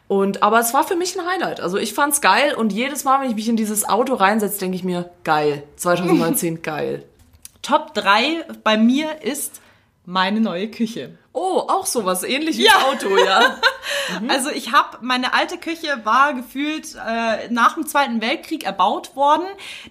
Und, 0.07 0.43
aber 0.43 0.59
es 0.59 0.73
war 0.73 0.83
für 0.83 0.95
mich 0.95 1.17
ein 1.17 1.25
Highlight. 1.25 1.59
Also 1.61 1.77
ich 1.77 1.93
fand's 1.93 2.21
geil 2.21 2.53
und 2.53 2.71
jedes 2.71 3.03
Mal, 3.03 3.21
wenn 3.21 3.29
ich 3.29 3.35
mich 3.35 3.49
in 3.49 3.55
dieses 3.55 3.87
Auto 3.87 4.13
reinsetze, 4.13 4.59
denke 4.59 4.75
ich 4.75 4.83
mir, 4.83 5.09
geil. 5.23 5.63
2019, 5.77 6.61
geil. 6.61 7.03
Top 7.61 7.95
3 7.95 8.45
bei 8.63 8.77
mir 8.77 9.23
ist 9.23 9.61
meine 10.05 10.39
neue 10.39 10.69
Küche. 10.69 11.17
Oh, 11.37 11.65
auch 11.67 11.85
sowas, 11.85 12.23
ähnlich 12.23 12.57
wie 12.57 12.65
Ja. 12.65 12.85
Auto, 12.85 13.17
ja. 13.17 13.57
Also 14.29 14.49
ich 14.51 14.71
habe, 14.71 14.99
meine 15.01 15.33
alte 15.33 15.57
Küche 15.57 15.99
war 16.05 16.33
gefühlt 16.33 16.95
äh, 16.95 17.49
nach 17.49 17.73
dem 17.73 17.85
Zweiten 17.85 18.21
Weltkrieg 18.21 18.63
erbaut 18.63 19.15
worden. 19.15 19.45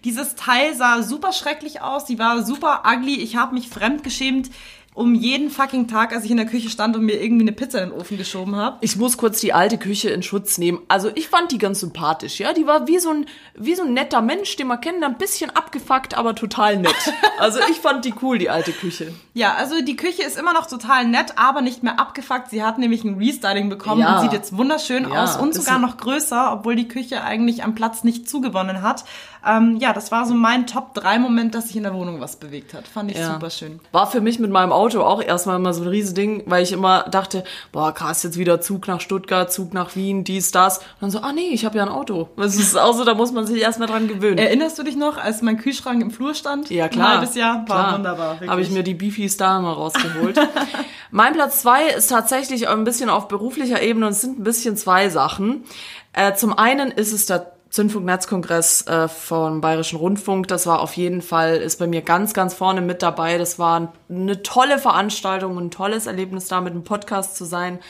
Dieses 0.04 0.36
Teil 0.36 0.74
sah 0.74 1.02
super 1.02 1.32
schrecklich 1.32 1.82
aus, 1.82 2.06
die 2.06 2.18
war 2.18 2.42
super 2.44 2.82
ugly. 2.86 3.16
Ich 3.16 3.36
habe 3.36 3.54
mich 3.54 3.68
fremdgeschämt 3.68 4.50
um 4.94 5.14
jeden 5.14 5.50
fucking 5.50 5.88
Tag, 5.88 6.12
als 6.12 6.24
ich 6.24 6.30
in 6.30 6.36
der 6.36 6.46
Küche 6.46 6.70
stand 6.70 6.96
und 6.96 7.04
mir 7.04 7.20
irgendwie 7.20 7.42
eine 7.42 7.52
Pizza 7.52 7.82
in 7.82 7.90
den 7.90 7.98
Ofen 8.00 8.16
geschoben 8.16 8.54
habe. 8.56 8.78
Ich 8.80 8.96
muss 8.96 9.16
kurz 9.16 9.40
die 9.40 9.52
alte 9.52 9.76
Küche 9.76 10.10
in 10.10 10.22
Schutz 10.22 10.56
nehmen. 10.56 10.78
Also 10.88 11.10
ich 11.14 11.28
fand 11.28 11.50
die 11.50 11.58
ganz 11.58 11.80
sympathisch, 11.80 12.38
ja. 12.38 12.52
Die 12.52 12.66
war 12.66 12.86
wie 12.86 12.98
so 13.00 13.10
ein, 13.10 13.26
wie 13.56 13.74
so 13.74 13.82
ein 13.82 13.92
netter 13.92 14.22
Mensch, 14.22 14.54
den 14.56 14.68
man 14.68 14.80
kennt, 14.80 15.02
ein 15.02 15.18
bisschen 15.18 15.50
abgefuckt, 15.50 16.16
aber 16.16 16.34
total 16.34 16.76
nett. 16.78 16.94
Also 17.36 17.58
ich 17.68 17.78
fand 17.80 18.04
die 18.04 18.14
cool, 18.22 18.38
die 18.38 18.48
alte 18.48 18.70
Küche. 18.70 19.12
Ja, 19.34 19.54
also 19.54 19.82
die 19.82 19.96
Küche 19.96 20.22
ist 20.22 20.38
immer 20.38 20.52
noch 20.52 20.66
total 20.66 21.04
nett, 21.04 21.32
aber 21.36 21.60
nicht 21.62 21.82
mehr 21.82 21.98
abgefuckt. 21.98 22.48
Sie 22.50 22.62
hat 22.62 22.78
nämlich 22.78 23.02
ein 23.02 23.18
Restyling 23.18 23.68
bekommen 23.68 24.00
Ja. 24.00 24.14
und 24.16 24.22
sieht 24.22 24.32
jetzt 24.32 24.56
wunderschön 24.56 25.02
Ja, 25.10 25.24
aus 25.24 25.36
und 25.36 25.52
sogar 25.52 25.80
noch 25.80 25.96
größer, 25.96 26.52
obwohl 26.52 26.76
die 26.76 26.86
Küche 26.86 27.22
eigentlich 27.24 27.64
am 27.64 27.74
Platz 27.74 28.04
nicht 28.04 28.28
zugewonnen 28.28 28.82
hat. 28.82 29.04
Ähm, 29.44 29.76
ja, 29.80 29.92
das 29.92 30.12
war 30.12 30.24
so 30.26 30.32
mein 30.32 30.66
Top-3-Moment, 30.68 31.54
dass 31.56 31.66
sich 31.66 31.76
in 31.76 31.82
der 31.82 31.92
Wohnung 31.92 32.20
was 32.20 32.36
bewegt 32.36 32.72
hat. 32.72 32.86
Fand 32.86 33.10
ich 33.10 33.18
Ja. 33.18 33.32
super 33.34 33.50
schön. 33.50 33.80
War 33.90 34.06
für 34.10 34.20
mich 34.20 34.38
mit 34.38 34.50
meinem 34.52 34.72
Auto 34.72 34.83
auch 34.92 35.22
erstmal 35.22 35.56
immer 35.56 35.72
so 35.72 35.82
ein 35.82 35.88
Riesending, 35.88 36.42
weil 36.46 36.62
ich 36.62 36.72
immer 36.72 37.04
dachte, 37.10 37.44
boah, 37.72 37.92
krass, 37.92 38.22
jetzt 38.22 38.38
wieder 38.38 38.60
Zug 38.60 38.86
nach 38.88 39.00
Stuttgart, 39.00 39.52
Zug 39.52 39.72
nach 39.74 39.96
Wien, 39.96 40.24
dies, 40.24 40.50
das. 40.50 40.78
Und 40.78 40.84
dann 41.00 41.10
so, 41.10 41.20
ah 41.20 41.32
nee, 41.32 41.48
ich 41.52 41.64
habe 41.64 41.78
ja 41.78 41.84
ein 41.84 41.88
Auto. 41.88 42.28
Das 42.36 42.56
ist 42.56 42.76
auch 42.76 42.94
so, 42.94 43.04
da 43.04 43.14
muss 43.14 43.32
man 43.32 43.46
sich 43.46 43.62
erstmal 43.62 43.88
dran 43.88 44.08
gewöhnen. 44.08 44.38
Erinnerst 44.38 44.78
du 44.78 44.82
dich 44.82 44.96
noch, 44.96 45.16
als 45.16 45.42
mein 45.42 45.56
Kühlschrank 45.56 46.02
im 46.02 46.10
Flur 46.10 46.34
stand? 46.34 46.70
Ja, 46.70 46.88
klar. 46.88 47.06
Ein 47.08 47.18
halbes 47.18 47.34
Jahr. 47.34 47.56
War 47.56 47.64
klar. 47.64 47.94
wunderbar. 47.94 48.40
Habe 48.46 48.60
ich 48.60 48.70
mir 48.70 48.82
die 48.82 48.94
Beefies 48.94 49.36
da 49.36 49.60
mal 49.60 49.72
rausgeholt. 49.72 50.38
mein 51.10 51.32
Platz 51.32 51.62
zwei 51.62 51.86
ist 51.88 52.08
tatsächlich 52.08 52.68
ein 52.68 52.84
bisschen 52.84 53.10
auf 53.10 53.28
beruflicher 53.28 53.80
Ebene 53.82 54.06
und 54.06 54.12
es 54.12 54.20
sind 54.20 54.38
ein 54.38 54.44
bisschen 54.44 54.76
zwei 54.76 55.08
Sachen. 55.08 55.64
Äh, 56.12 56.34
zum 56.34 56.56
einen 56.56 56.90
ist 56.90 57.12
es 57.12 57.26
der 57.26 57.53
Zündfunk-Netzkongress 57.74 58.86
äh, 58.86 59.08
vom 59.08 59.60
Bayerischen 59.60 59.98
Rundfunk. 59.98 60.46
Das 60.46 60.64
war 60.68 60.80
auf 60.80 60.92
jeden 60.92 61.22
Fall, 61.22 61.56
ist 61.56 61.80
bei 61.80 61.88
mir 61.88 62.02
ganz, 62.02 62.32
ganz 62.32 62.54
vorne 62.54 62.80
mit 62.80 63.02
dabei. 63.02 63.36
Das 63.36 63.58
war 63.58 63.92
eine 64.08 64.42
tolle 64.44 64.78
Veranstaltung 64.78 65.56
und 65.56 65.66
ein 65.66 65.70
tolles 65.72 66.06
Erlebnis, 66.06 66.46
da 66.46 66.60
mit 66.60 66.72
einem 66.72 66.84
Podcast 66.84 67.36
zu 67.36 67.44
sein. 67.44 67.80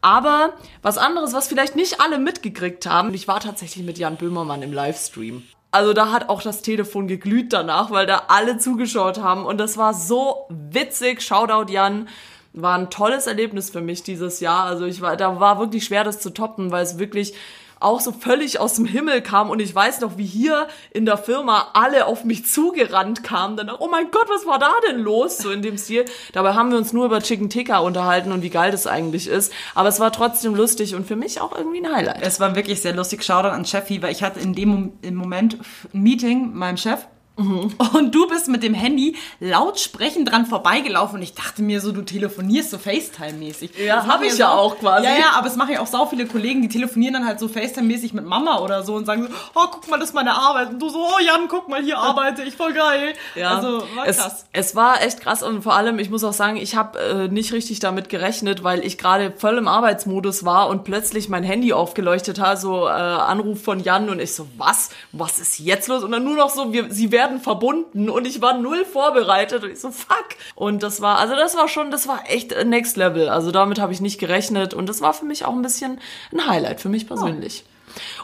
Aber 0.00 0.54
was 0.82 0.98
anderes, 0.98 1.34
was 1.34 1.46
vielleicht 1.46 1.76
nicht 1.76 2.00
alle 2.00 2.18
mitgekriegt 2.18 2.84
haben, 2.86 3.14
ich 3.14 3.28
war 3.28 3.38
tatsächlich 3.38 3.86
mit 3.86 3.96
Jan 3.96 4.16
Böhmermann 4.16 4.60
im 4.62 4.72
Livestream. 4.72 5.44
Also 5.70 5.92
da 5.92 6.10
hat 6.10 6.28
auch 6.28 6.42
das 6.42 6.62
Telefon 6.62 7.06
geglüht 7.06 7.52
danach, 7.52 7.92
weil 7.92 8.06
da 8.06 8.24
alle 8.26 8.58
zugeschaut 8.58 9.18
haben 9.18 9.46
und 9.46 9.58
das 9.58 9.76
war 9.76 9.94
so 9.94 10.48
witzig. 10.48 11.22
Shoutout 11.22 11.72
Jan. 11.72 12.08
War 12.54 12.76
ein 12.76 12.90
tolles 12.90 13.28
Erlebnis 13.28 13.70
für 13.70 13.80
mich 13.80 14.02
dieses 14.02 14.40
Jahr. 14.40 14.64
Also 14.64 14.84
ich 14.84 15.00
war, 15.00 15.16
da 15.16 15.40
war 15.40 15.60
wirklich 15.60 15.84
schwer, 15.84 16.02
das 16.04 16.18
zu 16.20 16.30
toppen, 16.30 16.70
weil 16.70 16.82
es 16.82 16.98
wirklich 16.98 17.34
auch 17.82 18.00
so 18.00 18.12
völlig 18.12 18.60
aus 18.60 18.74
dem 18.74 18.84
Himmel 18.84 19.22
kam 19.22 19.50
und 19.50 19.60
ich 19.60 19.74
weiß 19.74 20.00
noch, 20.00 20.16
wie 20.18 20.24
hier 20.24 20.68
in 20.90 21.06
der 21.06 21.16
Firma 21.16 21.68
alle 21.74 22.06
auf 22.06 22.24
mich 22.24 22.46
zugerannt 22.46 23.24
kamen. 23.24 23.56
Dann, 23.56 23.70
oh 23.70 23.88
mein 23.90 24.10
Gott, 24.10 24.28
was 24.28 24.46
war 24.46 24.58
da 24.58 24.72
denn 24.88 25.00
los? 25.00 25.38
So 25.38 25.50
in 25.50 25.62
dem 25.62 25.78
Stil. 25.78 26.04
Dabei 26.32 26.54
haben 26.54 26.70
wir 26.70 26.78
uns 26.78 26.92
nur 26.92 27.06
über 27.06 27.20
Chicken 27.20 27.50
Tikka 27.50 27.78
unterhalten 27.78 28.32
und 28.32 28.42
wie 28.42 28.50
geil 28.50 28.70
das 28.70 28.86
eigentlich 28.86 29.28
ist. 29.28 29.52
Aber 29.74 29.88
es 29.88 30.00
war 30.00 30.12
trotzdem 30.12 30.54
lustig 30.54 30.94
und 30.94 31.06
für 31.06 31.16
mich 31.16 31.40
auch 31.40 31.56
irgendwie 31.56 31.84
ein 31.84 31.92
Highlight. 31.92 32.22
Es 32.22 32.40
war 32.40 32.54
wirklich 32.54 32.80
sehr 32.82 32.94
lustig. 32.94 33.24
Shoutout 33.24 33.48
an 33.48 33.64
Cheffi, 33.64 34.02
weil 34.02 34.12
ich 34.12 34.22
hatte 34.22 34.40
in 34.40 34.54
dem 34.54 34.92
Moment 35.10 35.58
ein 35.92 36.02
Meeting 36.02 36.46
mit 36.46 36.54
meinem 36.54 36.76
Chef. 36.76 37.06
Mhm. 37.36 37.72
Und 37.94 38.14
du 38.14 38.28
bist 38.28 38.48
mit 38.48 38.62
dem 38.62 38.74
Handy 38.74 39.16
laut 39.40 39.80
sprechend 39.80 40.30
dran 40.30 40.44
vorbeigelaufen 40.46 41.16
und 41.16 41.22
ich 41.22 41.34
dachte 41.34 41.62
mir 41.62 41.80
so, 41.80 41.90
du 41.92 42.02
telefonierst 42.02 42.70
so 42.70 42.76
FaceTime-mäßig. 42.76 43.70
Ja, 43.78 43.96
Das 43.96 44.02
hab 44.04 44.08
machen 44.20 44.24
ich 44.24 44.38
ja 44.38 44.48
sau- 44.48 44.52
auch 44.58 44.78
quasi. 44.78 45.06
Ja, 45.06 45.12
ja, 45.18 45.24
aber 45.36 45.46
es 45.46 45.56
machen 45.56 45.72
ja 45.72 45.80
auch 45.80 45.86
sau 45.86 46.06
viele 46.06 46.26
Kollegen, 46.26 46.60
die 46.62 46.68
telefonieren 46.68 47.14
dann 47.14 47.26
halt 47.26 47.40
so 47.40 47.46
FaceTime-mäßig 47.46 48.12
mit 48.14 48.26
Mama 48.26 48.58
oder 48.58 48.82
so 48.82 48.94
und 48.94 49.06
sagen 49.06 49.22
so, 49.24 49.28
oh, 49.54 49.64
guck 49.70 49.88
mal, 49.88 49.98
das 49.98 50.10
ist 50.10 50.14
meine 50.14 50.34
Arbeit. 50.34 50.70
Und 50.70 50.78
du 50.80 50.88
so, 50.90 50.98
oh 50.98 51.18
Jan, 51.24 51.48
guck 51.48 51.68
mal, 51.68 51.82
hier 51.82 51.98
arbeite 51.98 52.42
ich, 52.42 52.54
voll 52.56 52.74
geil. 52.74 53.14
Ja, 53.34 53.56
Also, 53.56 53.82
war 53.96 54.06
es, 54.06 54.18
krass. 54.18 54.44
Es 54.52 54.74
war 54.76 55.02
echt 55.02 55.20
krass 55.20 55.42
und 55.42 55.62
vor 55.62 55.74
allem, 55.74 55.98
ich 55.98 56.10
muss 56.10 56.24
auch 56.24 56.32
sagen, 56.34 56.56
ich 56.58 56.76
habe 56.76 56.98
äh, 56.98 57.28
nicht 57.28 57.52
richtig 57.52 57.80
damit 57.80 58.08
gerechnet, 58.10 58.62
weil 58.62 58.84
ich 58.84 58.98
gerade 58.98 59.32
voll 59.36 59.56
im 59.56 59.68
Arbeitsmodus 59.68 60.44
war 60.44 60.68
und 60.68 60.84
plötzlich 60.84 61.28
mein 61.30 61.44
Handy 61.44 61.72
aufgeleuchtet 61.72 62.40
hat, 62.40 62.60
so 62.60 62.86
äh, 62.86 62.90
Anruf 62.90 63.62
von 63.62 63.80
Jan 63.80 64.10
und 64.10 64.20
ich 64.20 64.34
so, 64.34 64.46
was? 64.58 64.90
Was 65.12 65.38
ist 65.38 65.58
jetzt 65.58 65.88
los? 65.88 66.02
Und 66.04 66.12
dann 66.12 66.24
nur 66.24 66.36
noch 66.36 66.50
so, 66.50 66.72
wir, 66.72 66.92
sie 66.92 67.10
werden 67.10 67.21
verbunden 67.40 68.10
und 68.10 68.26
ich 68.26 68.40
war 68.40 68.58
null 68.58 68.84
vorbereitet 68.84 69.64
und 69.64 69.70
ich 69.70 69.80
so, 69.80 69.90
fuck. 69.90 70.28
Und 70.54 70.82
das 70.82 71.00
war, 71.00 71.18
also 71.18 71.34
das 71.34 71.56
war 71.56 71.68
schon, 71.68 71.90
das 71.90 72.08
war 72.08 72.22
echt 72.26 72.54
next 72.64 72.96
level. 72.96 73.28
Also 73.28 73.50
damit 73.50 73.80
habe 73.80 73.92
ich 73.92 74.00
nicht 74.00 74.18
gerechnet 74.18 74.74
und 74.74 74.88
das 74.88 75.00
war 75.00 75.14
für 75.14 75.24
mich 75.24 75.44
auch 75.44 75.52
ein 75.52 75.62
bisschen 75.62 76.00
ein 76.32 76.46
Highlight, 76.46 76.80
für 76.80 76.88
mich 76.88 77.06
persönlich. 77.06 77.64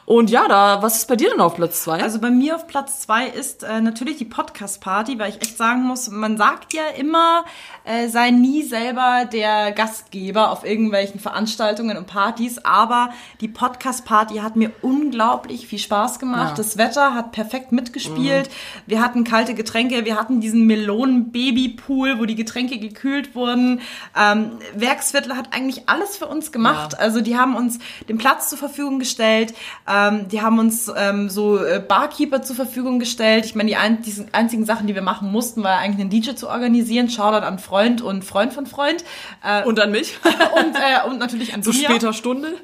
Und 0.04 0.31
ja, 0.31 0.48
da, 0.48 0.83
was 0.83 0.98
ist 0.98 1.09
bei 1.09 1.16
dir 1.16 1.31
denn 1.31 1.40
auf 1.40 1.57
Platz 1.57 1.83
zwei? 1.83 2.02
Also 2.02 2.18
bei 2.20 2.31
mir 2.31 2.57
auf 2.57 2.66
Platz 2.66 3.00
zwei 3.00 3.26
ist 3.26 3.62
äh, 3.62 3.81
natürlich 3.81 4.16
die 4.16 4.24
Podcast-Party, 4.24 5.18
weil 5.18 5.31
ich 5.31 5.42
echt 5.42 5.57
sagen 5.57 5.83
muss, 5.83 6.09
man 6.11 6.37
sagt 6.37 6.72
ja 6.72 6.85
immer, 6.96 7.44
äh, 7.85 8.09
sei 8.09 8.31
nie 8.31 8.62
selber 8.62 9.26
der 9.31 9.72
Gastgeber 9.72 10.50
auf 10.50 10.64
irgendwelchen 10.64 11.20
Veranstaltungen 11.20 11.96
und 11.96 12.07
Partys, 12.07 12.59
aber 12.59 13.11
die 13.40 13.48
Podcast-Party 13.48 14.37
hat 14.37 14.57
mir 14.57 14.70
unglaublich 14.83 15.66
viel 15.66 15.78
Spaß 15.78 16.18
gemacht. 16.18 16.50
Ja. 16.50 16.54
Das 16.57 16.78
Wetter 16.78 17.14
hat 17.14 17.33
perfekt 17.33 17.72
mitgespielt. 17.72 18.50
Wir 18.87 19.02
hatten 19.02 19.24
kalte 19.24 19.54
Getränke, 19.54 20.04
wir 20.04 20.16
hatten 20.16 20.40
diesen 20.40 20.66
Melonen-Baby-Pool, 20.66 22.19
wo 22.19 22.25
die 22.25 22.35
Getränke 22.35 22.79
gekühlt 22.79 23.35
wurden. 23.35 23.81
Ähm, 24.16 24.52
Werksviertel 24.75 25.37
hat 25.37 25.52
eigentlich 25.52 25.88
alles 25.88 26.16
für 26.16 26.27
uns 26.27 26.52
gemacht. 26.52 26.94
Ja. 26.94 26.98
Also 26.98 27.21
die 27.21 27.37
haben 27.37 27.56
uns 27.56 27.79
den 28.08 28.19
Platz 28.19 28.48
zur 28.48 28.58
Verfügung 28.58 28.98
gestellt, 28.98 29.54
ähm, 29.88 30.29
die 30.29 30.42
haben 30.42 30.59
uns 30.59 30.90
ähm, 30.96 31.29
so 31.29 31.63
äh, 31.63 31.83
Barkeeper 31.87 32.42
zur 32.42 32.56
Verfügung 32.56 32.98
gestellt. 32.98 33.44
Ich 33.44 33.54
meine, 33.54 33.69
die, 33.69 33.77
ein, 33.77 34.02
die 34.02 34.15
einzigen 34.33 34.65
Sachen, 34.65 34.87
die 34.87 34.94
wir 34.94 35.02
machen 35.02 35.31
mussten, 35.31 35.63
war 35.63 35.79
eigentlich 35.79 36.00
einen 36.00 36.11
DJ 36.11 36.35
zu 36.35 36.48
organisieren. 36.48 37.11
Shoutout 37.11 37.44
an 37.44 37.59
Freund 37.59 38.02
und 38.02 38.25
Freund 38.25 38.52
von 38.52 38.67
Freund. 38.67 39.04
Äh, 39.44 39.65
und 39.65 39.81
an 39.81 39.90
mich? 39.90 40.19
und, 40.25 40.77
äh, 40.77 41.09
und 41.09 41.19
natürlich 41.19 41.54
an 41.54 41.63
Zu 41.63 41.73
später 41.73 42.13
Stunde? 42.13 42.54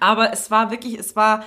Aber 0.00 0.32
es 0.32 0.50
war 0.50 0.70
wirklich, 0.70 0.98
es 0.98 1.16
war 1.16 1.44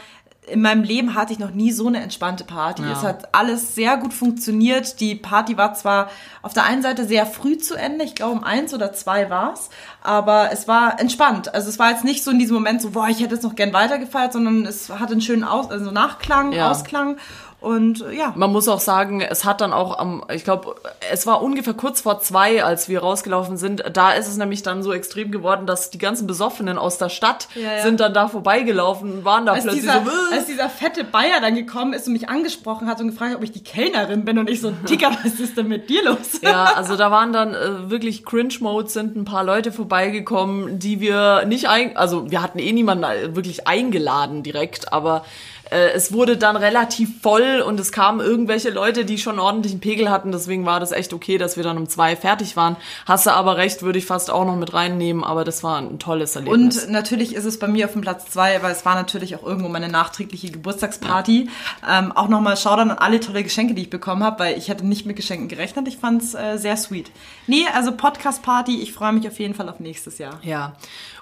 in 0.47 0.61
meinem 0.61 0.83
Leben 0.83 1.15
hatte 1.15 1.33
ich 1.33 1.39
noch 1.39 1.51
nie 1.51 1.71
so 1.71 1.87
eine 1.87 2.01
entspannte 2.01 2.43
Party. 2.43 2.83
Ja. 2.83 2.91
Es 2.91 3.03
hat 3.03 3.33
alles 3.33 3.75
sehr 3.75 3.97
gut 3.97 4.13
funktioniert. 4.13 4.99
Die 4.99 5.15
Party 5.15 5.57
war 5.57 5.73
zwar 5.73 6.09
auf 6.41 6.53
der 6.53 6.65
einen 6.65 6.81
Seite 6.81 7.05
sehr 7.05 7.25
früh 7.25 7.57
zu 7.57 7.75
Ende, 7.75 8.05
ich 8.05 8.15
glaube 8.15 8.33
um 8.33 8.43
eins 8.43 8.73
oder 8.73 8.93
zwei 8.93 9.29
war's, 9.29 9.69
aber 10.01 10.49
es 10.51 10.67
war 10.67 10.99
entspannt. 10.99 11.53
Also 11.53 11.69
es 11.69 11.79
war 11.79 11.91
jetzt 11.91 12.03
nicht 12.03 12.23
so 12.23 12.31
in 12.31 12.39
diesem 12.39 12.55
Moment 12.55 12.81
so, 12.81 12.91
boah, 12.91 13.07
ich 13.07 13.19
hätte 13.19 13.33
jetzt 13.35 13.43
noch 13.43 13.55
gern 13.55 13.73
weitergefeiert, 13.73 14.33
sondern 14.33 14.65
es 14.65 14.89
hatte 14.89 15.13
einen 15.13 15.21
schönen 15.21 15.43
Aus 15.43 15.71
also 15.71 15.91
Nachklang, 15.91 16.51
Ja. 16.51 16.69
Ausklang 16.69 17.17
und 17.65 18.05
äh, 18.05 18.15
ja. 18.15 18.31
Man 18.35 18.51
muss 18.51 18.67
auch 18.67 18.79
sagen, 18.79 19.21
es 19.21 19.43
hat 19.43 19.59
dann 19.59 19.73
auch 19.73 19.97
am, 19.97 20.23
ich 20.31 20.43
glaube, 20.43 20.75
es 21.11 21.25
war 21.25 21.41
ungefähr 21.41 21.73
kurz 21.73 22.01
vor 22.01 22.19
zwei, 22.19 22.63
als 22.63 22.87
wir 22.89 22.99
rausgelaufen 22.99 23.57
sind. 23.57 23.83
Da 23.93 24.11
ist 24.11 24.27
es 24.27 24.37
nämlich 24.37 24.61
dann 24.61 24.83
so 24.83 24.93
extrem 24.93 25.31
geworden, 25.31 25.65
dass 25.65 25.89
die 25.89 25.97
ganzen 25.97 26.27
Besoffenen 26.27 26.77
aus 26.77 26.99
der 26.99 27.09
Stadt 27.09 27.47
Ja, 27.55 27.77
ja. 27.77 27.81
sind 27.83 27.99
dann 27.99 28.13
da 28.13 28.27
vorbeigelaufen 28.27 29.11
und 29.11 29.25
waren 29.25 29.45
da 29.47 29.53
Als 29.53 29.63
plötzlich 29.63 29.81
dieser, 29.83 30.03
so. 30.05 30.09
"Äh." 30.09 30.35
als 30.37 30.45
dieser 30.45 30.69
fette 30.69 31.03
Bayer 31.03 31.41
dann 31.41 31.55
gekommen 31.55 31.93
ist 31.93 32.05
und 32.05 32.13
mich 32.13 32.29
angesprochen 32.29 32.87
hat 32.87 33.01
und 33.01 33.07
gefragt 33.09 33.31
hat, 33.31 33.37
ob 33.37 33.43
ich 33.43 33.51
die 33.51 33.63
Kellnerin 33.63 34.25
bin 34.25 34.37
und 34.37 34.49
ich 34.49 34.61
so, 34.61 34.69
Digga, 34.71 35.09
was 35.23 35.39
ist 35.39 35.57
denn 35.57 35.67
mit 35.67 35.89
dir 35.89 36.03
los? 36.05 36.41
Ja, 36.43 36.73
also 36.75 36.95
da 36.95 37.09
waren 37.09 37.33
dann 37.33 37.55
äh, 37.55 37.89
wirklich 37.89 38.25
Cringe-Mode, 38.25 38.89
sind 38.89 39.15
ein 39.15 39.25
paar 39.25 39.43
Leute 39.43 39.71
vorbeigekommen, 39.71 40.77
die 40.77 40.99
wir 40.99 41.45
nicht 41.45 41.67
ein, 41.67 41.97
also 41.97 42.29
wir 42.29 42.41
hatten 42.43 42.59
eh 42.59 42.71
niemanden 42.71 43.03
äh, 43.05 43.35
wirklich 43.35 43.67
eingeladen 43.67 44.43
direkt, 44.43 44.93
aber 44.93 45.25
äh, 45.71 45.91
es 45.91 46.11
wurde 46.11 46.37
dann 46.37 46.55
relativ 46.55 47.21
voll 47.21 47.63
und 47.65 47.79
es 47.79 47.91
kamen 47.91 48.19
irgendwelche 48.19 48.69
Leute, 48.69 49.05
die 49.05 49.17
schon 49.17 49.39
ordentlichen 49.39 49.79
Pegel 49.79 50.09
hatten, 50.09 50.31
deswegen 50.31 50.65
war 50.65 50.79
das 50.79 50.91
echt 50.91 51.13
okay, 51.13 51.37
dass 51.37 51.57
wir 51.57 51.63
dann 51.63 51.77
um 51.77 51.87
zwei 51.87 52.15
fertig 52.15 52.55
waren. 52.55 52.75
Hast 53.05 53.25
du 53.25 53.31
aber 53.31 53.57
recht, 53.57 53.81
würde 53.81 53.99
ich 53.99 54.05
fast 54.05 54.29
auch 54.31 54.45
noch 54.45 54.55
mit 54.55 54.73
reinnehmen, 54.73 55.23
aber 55.23 55.43
das 55.43 55.63
war 55.63 55.77
ein 55.77 55.99
tolles 55.99 56.35
Erlebnis. 56.35 56.83
Und 56.83 56.91
natürlich 56.91 57.35
ist 57.35 57.45
es 57.45 57.59
bei 57.59 57.67
mir 57.67 57.85
auf 57.85 57.93
dem 57.93 58.01
Platz 58.01 58.25
zwei, 58.25 58.61
weil 58.61 58.71
es 58.71 58.85
war 58.85 58.95
natürlich 58.95 59.35
auch 59.35 59.43
irgendwo 59.43 59.69
meine 59.69 59.89
nachträgliche 59.89 60.51
Geburtstagsparty. 60.51 61.49
Ähm, 61.89 62.11
auch 62.11 62.27
nochmal 62.27 62.57
Shoutout 62.57 62.81
an 62.81 62.91
alle 62.91 63.19
tolle 63.19 63.43
Geschenke, 63.43 63.73
die 63.73 63.83
ich 63.83 63.89
bekommen 63.89 64.23
habe, 64.23 64.39
weil 64.39 64.57
ich 64.57 64.69
hätte 64.69 64.85
nicht 64.85 65.05
mit 65.05 65.15
Geschenken 65.15 65.47
gerechnet. 65.47 65.87
Ich 65.87 65.97
fand 65.97 66.21
es 66.21 66.33
äh, 66.33 66.57
sehr 66.57 66.77
sweet. 66.77 67.11
Nee, 67.47 67.65
also 67.73 67.91
Podcast-Party, 67.91 68.81
ich 68.81 68.93
freue 68.93 69.13
mich 69.13 69.27
auf 69.27 69.39
jeden 69.39 69.53
Fall 69.53 69.69
auf 69.69 69.79
nächstes 69.79 70.17
Jahr. 70.17 70.39
Ja. 70.43 70.75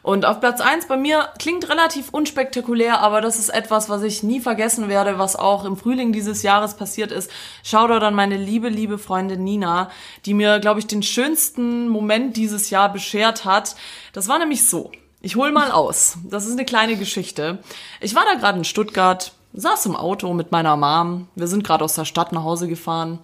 Und 0.03 0.25
auf 0.25 0.41
Platz 0.41 0.59
eins 0.59 0.85
bei 0.85 0.97
mir 0.97 1.29
klingt 1.39 1.69
relativ 1.69 2.09
unspektakulär, 2.09 2.99
aber 2.99 3.21
das 3.21 3.39
ist 3.39 3.47
etwas, 3.47 3.87
was 3.87 4.03
ich 4.03 4.21
nie 4.21 4.41
vergessen 4.41 4.89
werde, 4.89 5.17
was 5.17 5.37
auch 5.37 5.63
im 5.63 5.77
Frühling 5.77 6.11
dieses 6.11 6.43
Jahres 6.43 6.75
passiert 6.75 7.13
ist. 7.13 7.31
Shoutout 7.63 8.05
an 8.05 8.13
meine 8.13 8.35
liebe, 8.35 8.67
liebe 8.67 8.97
Freundin 8.97 9.45
Nina, 9.45 9.89
die 10.25 10.33
mir, 10.33 10.59
glaube 10.59 10.81
ich, 10.81 10.87
den 10.87 11.03
schönsten 11.03 11.87
Moment 11.87 12.35
dieses 12.35 12.69
Jahr 12.69 12.91
beschert 12.91 13.45
hat. 13.45 13.77
Das 14.11 14.27
war 14.27 14.39
nämlich 14.39 14.67
so. 14.67 14.91
Ich 15.21 15.37
hol 15.37 15.53
mal 15.53 15.71
aus. 15.71 16.17
Das 16.25 16.45
ist 16.45 16.51
eine 16.51 16.65
kleine 16.65 16.97
Geschichte. 16.97 17.59
Ich 18.01 18.13
war 18.13 18.25
da 18.25 18.33
gerade 18.33 18.57
in 18.57 18.65
Stuttgart, 18.65 19.31
saß 19.53 19.85
im 19.85 19.95
Auto 19.95 20.33
mit 20.33 20.51
meiner 20.51 20.75
Mom. 20.75 21.29
Wir 21.35 21.47
sind 21.47 21.63
gerade 21.63 21.85
aus 21.85 21.95
der 21.95 22.03
Stadt 22.03 22.33
nach 22.33 22.43
Hause 22.43 22.67
gefahren. 22.67 23.19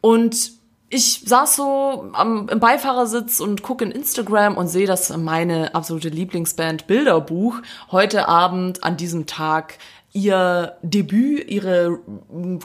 Und 0.00 0.52
ich 0.88 1.22
saß 1.24 1.56
so 1.56 2.10
am, 2.12 2.48
im 2.48 2.60
Beifahrersitz 2.60 3.40
und 3.40 3.62
gucke 3.62 3.84
in 3.84 3.90
Instagram 3.90 4.56
und 4.56 4.68
sehe, 4.68 4.86
dass 4.86 5.14
meine 5.16 5.74
absolute 5.74 6.08
Lieblingsband 6.08 6.86
Bilderbuch 6.86 7.56
heute 7.90 8.28
Abend 8.28 8.84
an 8.84 8.96
diesem 8.96 9.26
Tag 9.26 9.78
ihr 10.12 10.76
Debüt, 10.82 11.50
ihre 11.50 11.98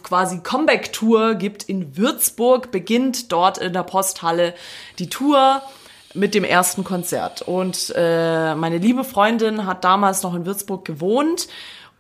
quasi 0.03 0.39
Comeback-Tour 0.39 1.35
gibt 1.35 1.63
in 1.63 1.97
Würzburg, 1.97 2.71
beginnt 2.71 3.31
dort 3.31 3.57
in 3.57 3.73
der 3.73 3.83
Posthalle 3.83 4.53
die 4.99 5.09
Tour 5.09 5.61
mit 6.13 6.33
dem 6.33 6.43
ersten 6.43 6.83
Konzert. 6.83 7.41
Und 7.41 7.93
äh, 7.95 8.55
meine 8.55 8.77
liebe 8.77 9.03
Freundin 9.03 9.65
hat 9.65 9.83
damals 9.83 10.23
noch 10.23 10.35
in 10.35 10.45
Würzburg 10.45 10.85
gewohnt. 10.85 11.47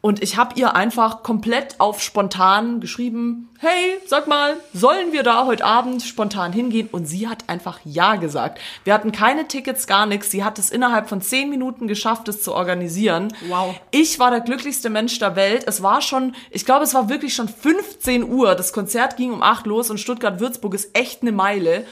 Und 0.01 0.23
ich 0.23 0.35
habe 0.35 0.59
ihr 0.59 0.75
einfach 0.75 1.21
komplett 1.21 1.79
auf 1.79 2.01
spontan 2.01 2.79
geschrieben, 2.79 3.49
hey, 3.59 3.99
sag 4.07 4.27
mal, 4.27 4.57
sollen 4.73 5.11
wir 5.11 5.21
da 5.21 5.45
heute 5.45 5.63
Abend 5.63 6.01
spontan 6.01 6.51
hingehen? 6.51 6.89
Und 6.91 7.05
sie 7.05 7.27
hat 7.27 7.47
einfach 7.47 7.79
Ja 7.85 8.15
gesagt. 8.15 8.59
Wir 8.83 8.95
hatten 8.95 9.11
keine 9.11 9.47
Tickets, 9.47 9.85
gar 9.85 10.07
nichts. 10.07 10.31
Sie 10.31 10.43
hat 10.43 10.57
es 10.57 10.71
innerhalb 10.71 11.07
von 11.07 11.21
zehn 11.21 11.51
Minuten 11.51 11.87
geschafft, 11.87 12.27
es 12.29 12.41
zu 12.41 12.55
organisieren. 12.55 13.31
Wow. 13.47 13.75
Ich 13.91 14.17
war 14.17 14.31
der 14.31 14.41
glücklichste 14.41 14.89
Mensch 14.89 15.19
der 15.19 15.35
Welt. 15.35 15.65
Es 15.67 15.83
war 15.83 16.01
schon, 16.01 16.33
ich 16.49 16.65
glaube, 16.65 16.83
es 16.83 16.95
war 16.95 17.07
wirklich 17.07 17.35
schon 17.35 17.47
15 17.47 18.23
Uhr. 18.23 18.55
Das 18.55 18.73
Konzert 18.73 19.17
ging 19.17 19.31
um 19.31 19.43
8 19.43 19.67
los 19.67 19.91
und 19.91 19.99
Stuttgart-Würzburg 19.99 20.73
ist 20.73 20.97
echt 20.97 21.21
eine 21.21 21.31
Meile. 21.31 21.85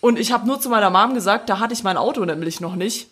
Und 0.00 0.18
ich 0.18 0.32
habe 0.32 0.46
nur 0.46 0.60
zu 0.60 0.70
meiner 0.70 0.88
Mom 0.88 1.12
gesagt, 1.12 1.50
da 1.50 1.58
hatte 1.58 1.74
ich 1.74 1.82
mein 1.82 1.98
Auto 1.98 2.24
nämlich 2.24 2.62
noch 2.62 2.74
nicht. 2.74 3.08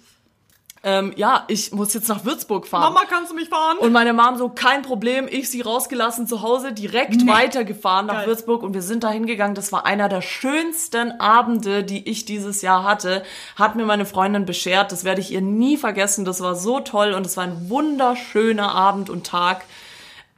Ähm, 0.85 1.13
ja, 1.15 1.45
ich 1.47 1.71
muss 1.71 1.95
jetzt 1.95 2.09
nach 2.09 2.25
Würzburg 2.25 2.67
fahren. 2.67 2.93
Mama, 2.93 3.07
kannst 3.09 3.31
du 3.31 3.37
mich 3.37 3.49
fahren? 3.49 3.79
Und 3.79 3.93
meine 3.93 4.13
Mom 4.13 4.37
so, 4.37 4.49
kein 4.49 4.83
Problem, 4.83 5.29
ich 5.31 5.49
sie 5.49 5.61
rausgelassen 5.61 6.27
zu 6.27 6.43
Hause, 6.43 6.73
direkt 6.73 7.25
weitergefahren 7.27 8.07
nach 8.07 8.15
Geil. 8.15 8.27
Würzburg 8.27 8.65
und 8.65 8.75
wir 8.75 8.83
sind 8.83 9.05
da 9.05 9.11
hingegangen. 9.11 9.55
Das 9.55 9.71
war 9.71 9.87
einer 9.87 10.09
der 10.09 10.23
schönsten 10.23 11.21
Abende, 11.21 11.85
die 11.85 12.09
ich 12.09 12.25
dieses 12.25 12.63
Jahr 12.63 12.83
hatte. 12.83 13.23
Hat 13.55 13.77
mir 13.77 13.85
meine 13.85 14.07
Freundin 14.07 14.45
beschert, 14.45 14.91
das 14.91 15.05
werde 15.05 15.21
ich 15.21 15.31
ihr 15.31 15.41
nie 15.41 15.77
vergessen. 15.77 16.25
Das 16.25 16.41
war 16.41 16.57
so 16.57 16.81
toll 16.81 17.13
und 17.13 17.27
es 17.27 17.37
war 17.37 17.45
ein 17.45 17.69
wunderschöner 17.69 18.73
Abend 18.73 19.09
und 19.09 19.25
Tag. 19.25 19.65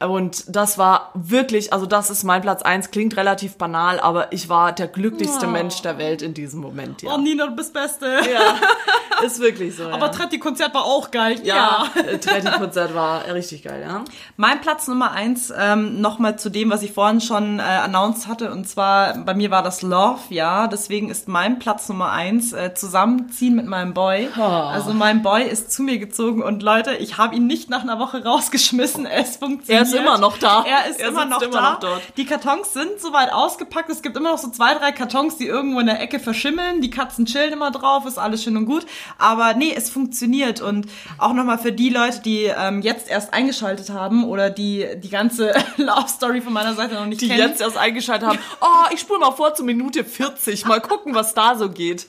Und 0.08 0.44
das 0.54 0.78
war 0.78 1.10
wirklich, 1.14 1.72
also 1.72 1.86
das 1.86 2.10
ist 2.10 2.24
mein 2.24 2.42
Platz 2.42 2.62
eins. 2.62 2.90
klingt 2.90 3.16
relativ 3.16 3.56
banal, 3.56 4.00
aber 4.00 4.32
ich 4.32 4.48
war 4.48 4.72
der 4.72 4.88
glücklichste 4.88 5.46
Oh. 5.46 5.50
Mensch 5.50 5.82
der 5.82 5.98
Welt 5.98 6.22
in 6.22 6.34
diesem 6.34 6.60
Moment, 6.60 7.02
ja. 7.02 7.12
Oh, 7.14 7.18
Nina, 7.18 7.46
du 7.46 7.54
bist 7.56 7.72
Beste. 7.72 8.06
ja, 8.06 8.56
ist 9.24 9.40
wirklich 9.40 9.76
so. 9.76 9.84
Aber 9.88 10.06
ja. 10.06 10.12
Tretti-Konzert 10.12 10.74
war 10.74 10.84
auch 10.84 11.10
geil. 11.10 11.40
ja, 11.44 11.84
ja. 11.96 12.18
Tretti-Konzert 12.18 12.94
war 12.94 13.24
richtig 13.32 13.62
geil, 13.62 13.82
ja. 13.86 14.04
Mein 14.36 14.60
Platz 14.60 14.88
Nummer 14.88 15.12
eins, 15.12 15.52
ähm, 15.56 16.00
nochmal 16.00 16.38
zu 16.38 16.50
dem, 16.50 16.70
was 16.70 16.82
ich 16.82 16.92
vorhin 16.92 17.20
schon 17.20 17.58
äh, 17.58 17.62
announced 17.62 18.26
hatte. 18.28 18.50
Und 18.52 18.68
zwar, 18.68 19.16
bei 19.18 19.34
mir 19.34 19.50
war 19.50 19.62
das 19.62 19.82
Love, 19.82 20.20
ja. 20.30 20.66
Deswegen 20.66 21.10
ist 21.10 21.28
mein 21.28 21.58
Platz 21.58 21.88
Nummer 21.88 22.10
eins 22.12 22.52
äh, 22.52 22.74
Zusammenziehen 22.74 23.54
mit 23.54 23.66
meinem 23.66 23.94
Boy. 23.94 24.28
Also 24.36 24.92
mein 24.92 25.22
Boy 25.22 25.42
ist 25.44 25.72
zu 25.72 25.82
mir 25.82 25.98
gezogen 25.98 26.42
und 26.42 26.62
Leute, 26.62 26.94
ich 26.94 27.18
habe 27.18 27.34
ihn 27.36 27.46
nicht 27.46 27.70
nach 27.70 27.82
einer 27.82 27.98
Woche 27.98 28.24
rausgeschmissen. 28.24 29.06
Es 29.14 29.36
funktioniert. 29.36 29.86
Er 29.94 30.00
ist 30.02 30.06
immer 30.08 30.18
noch 30.18 30.38
da. 30.38 30.64
Er 30.66 30.90
ist 30.90 31.00
Er 31.00 31.08
immer, 31.08 31.24
noch, 31.24 31.42
immer 31.42 31.52
da. 31.52 31.70
noch 31.72 31.80
dort. 31.80 32.02
Die 32.16 32.24
Kartons 32.26 32.72
sind 32.72 33.00
soweit 33.00 33.32
ausgepackt. 33.32 33.90
Es 33.90 34.02
gibt 34.02 34.16
immer 34.16 34.30
noch 34.32 34.38
so 34.38 34.48
zwei, 34.50 34.74
drei 34.74 34.92
Kartons, 34.92 35.36
die 35.36 35.46
irgendwo 35.46 35.80
in 35.80 35.86
der 35.86 36.00
Ecke 36.00 36.18
verschimmeln. 36.20 36.80
Die 36.80 36.90
Katzen 36.90 37.26
chillen 37.26 37.52
immer 37.52 37.70
drauf, 37.70 38.06
ist 38.06 38.18
alles 38.18 38.42
schön 38.42 38.56
und 38.56 38.66
gut. 38.66 38.86
Aber 39.18 39.54
nee, 39.54 39.72
es 39.74 39.90
funktioniert. 39.90 40.60
Und 40.60 40.86
auch 41.18 41.32
nochmal 41.32 41.58
für 41.58 41.72
die 41.72 41.90
Leute, 41.90 42.20
die 42.20 42.44
ähm, 42.44 42.82
jetzt 42.82 43.08
erst 43.08 43.32
eingeschaltet 43.34 43.90
haben 43.90 44.24
oder 44.24 44.50
die 44.50 44.86
die 44.96 45.10
ganze 45.10 45.52
Love 45.76 46.08
Story 46.08 46.40
von 46.40 46.52
meiner 46.52 46.74
Seite 46.74 46.94
noch 46.94 47.06
nicht 47.06 47.20
Die 47.20 47.28
kennen. 47.28 47.40
jetzt 47.40 47.60
erst 47.60 47.76
eingeschaltet 47.76 48.28
haben. 48.28 48.38
Oh, 48.60 48.86
ich 48.92 49.00
spule 49.00 49.20
mal 49.20 49.32
vor 49.32 49.54
zu 49.54 49.64
Minute 49.64 50.04
40. 50.04 50.66
Mal 50.66 50.80
gucken, 50.80 51.14
was 51.14 51.34
da 51.34 51.56
so 51.56 51.68
geht. 51.70 52.06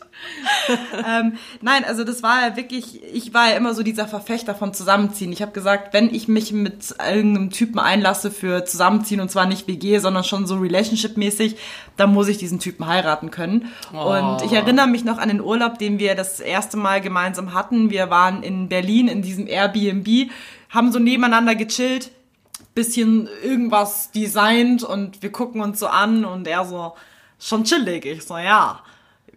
ähm, 1.08 1.38
nein, 1.62 1.84
also 1.86 2.04
das 2.04 2.24
war 2.24 2.42
ja 2.48 2.56
wirklich, 2.56 3.04
ich 3.04 3.34
war 3.34 3.50
ja 3.50 3.56
immer 3.58 3.74
so 3.74 3.84
dieser 3.84 4.08
Verfechter 4.08 4.56
von 4.56 4.74
Zusammenziehen. 4.74 5.32
Ich 5.32 5.42
habe 5.42 5.52
gesagt, 5.52 5.94
wenn 5.94 6.14
ich 6.14 6.28
mich 6.28 6.52
mit 6.54 6.96
irgendeinem 7.06 7.52
Typen 7.66 7.80
einlasse 7.80 8.30
für 8.30 8.64
Zusammenziehen 8.66 9.20
und 9.20 9.32
zwar 9.32 9.48
nicht 9.48 9.68
WG, 9.68 9.98
sondern 9.98 10.24
schon 10.24 10.46
so 10.46 10.56
Relationship-mäßig, 10.56 11.56
dann 11.98 12.14
muss 12.14 12.28
ich 12.28 12.38
diesen 12.38 12.60
Typen 12.60 12.86
heiraten 12.86 13.32
können. 13.32 13.72
Und 13.92 14.44
ich 14.44 14.54
erinnere 14.54 14.88
mich 14.88 15.04
noch 15.04 15.18
an 15.18 15.30
den 15.30 15.42
Urlaub, 15.42 15.80
den 15.80 15.98
wir 15.98 16.16
das 16.16 16.40
erste 16.40 16.78
Mal 16.78 17.02
gemeinsam 17.02 17.54
hatten. 17.54 17.90
Wir 17.90 18.10
waren 18.10 18.44
in 18.44 18.70
Berlin 18.70 19.08
in 19.08 19.22
diesem 19.22 19.48
Airbnb, 19.48 20.30
haben 20.70 20.92
so 20.92 21.00
nebeneinander 21.00 21.56
gechillt, 21.56 22.12
bisschen 22.76 23.28
irgendwas 23.44 24.12
designt 24.12 24.84
und 24.84 25.24
wir 25.24 25.32
gucken 25.32 25.62
uns 25.62 25.80
so 25.80 25.88
an 25.88 26.26
und 26.26 26.48
er 26.48 26.66
so, 26.66 26.94
schon 27.40 27.64
chillig. 27.64 28.06
Ich 28.06 28.26
so, 28.26 28.38
ja. 28.38 28.80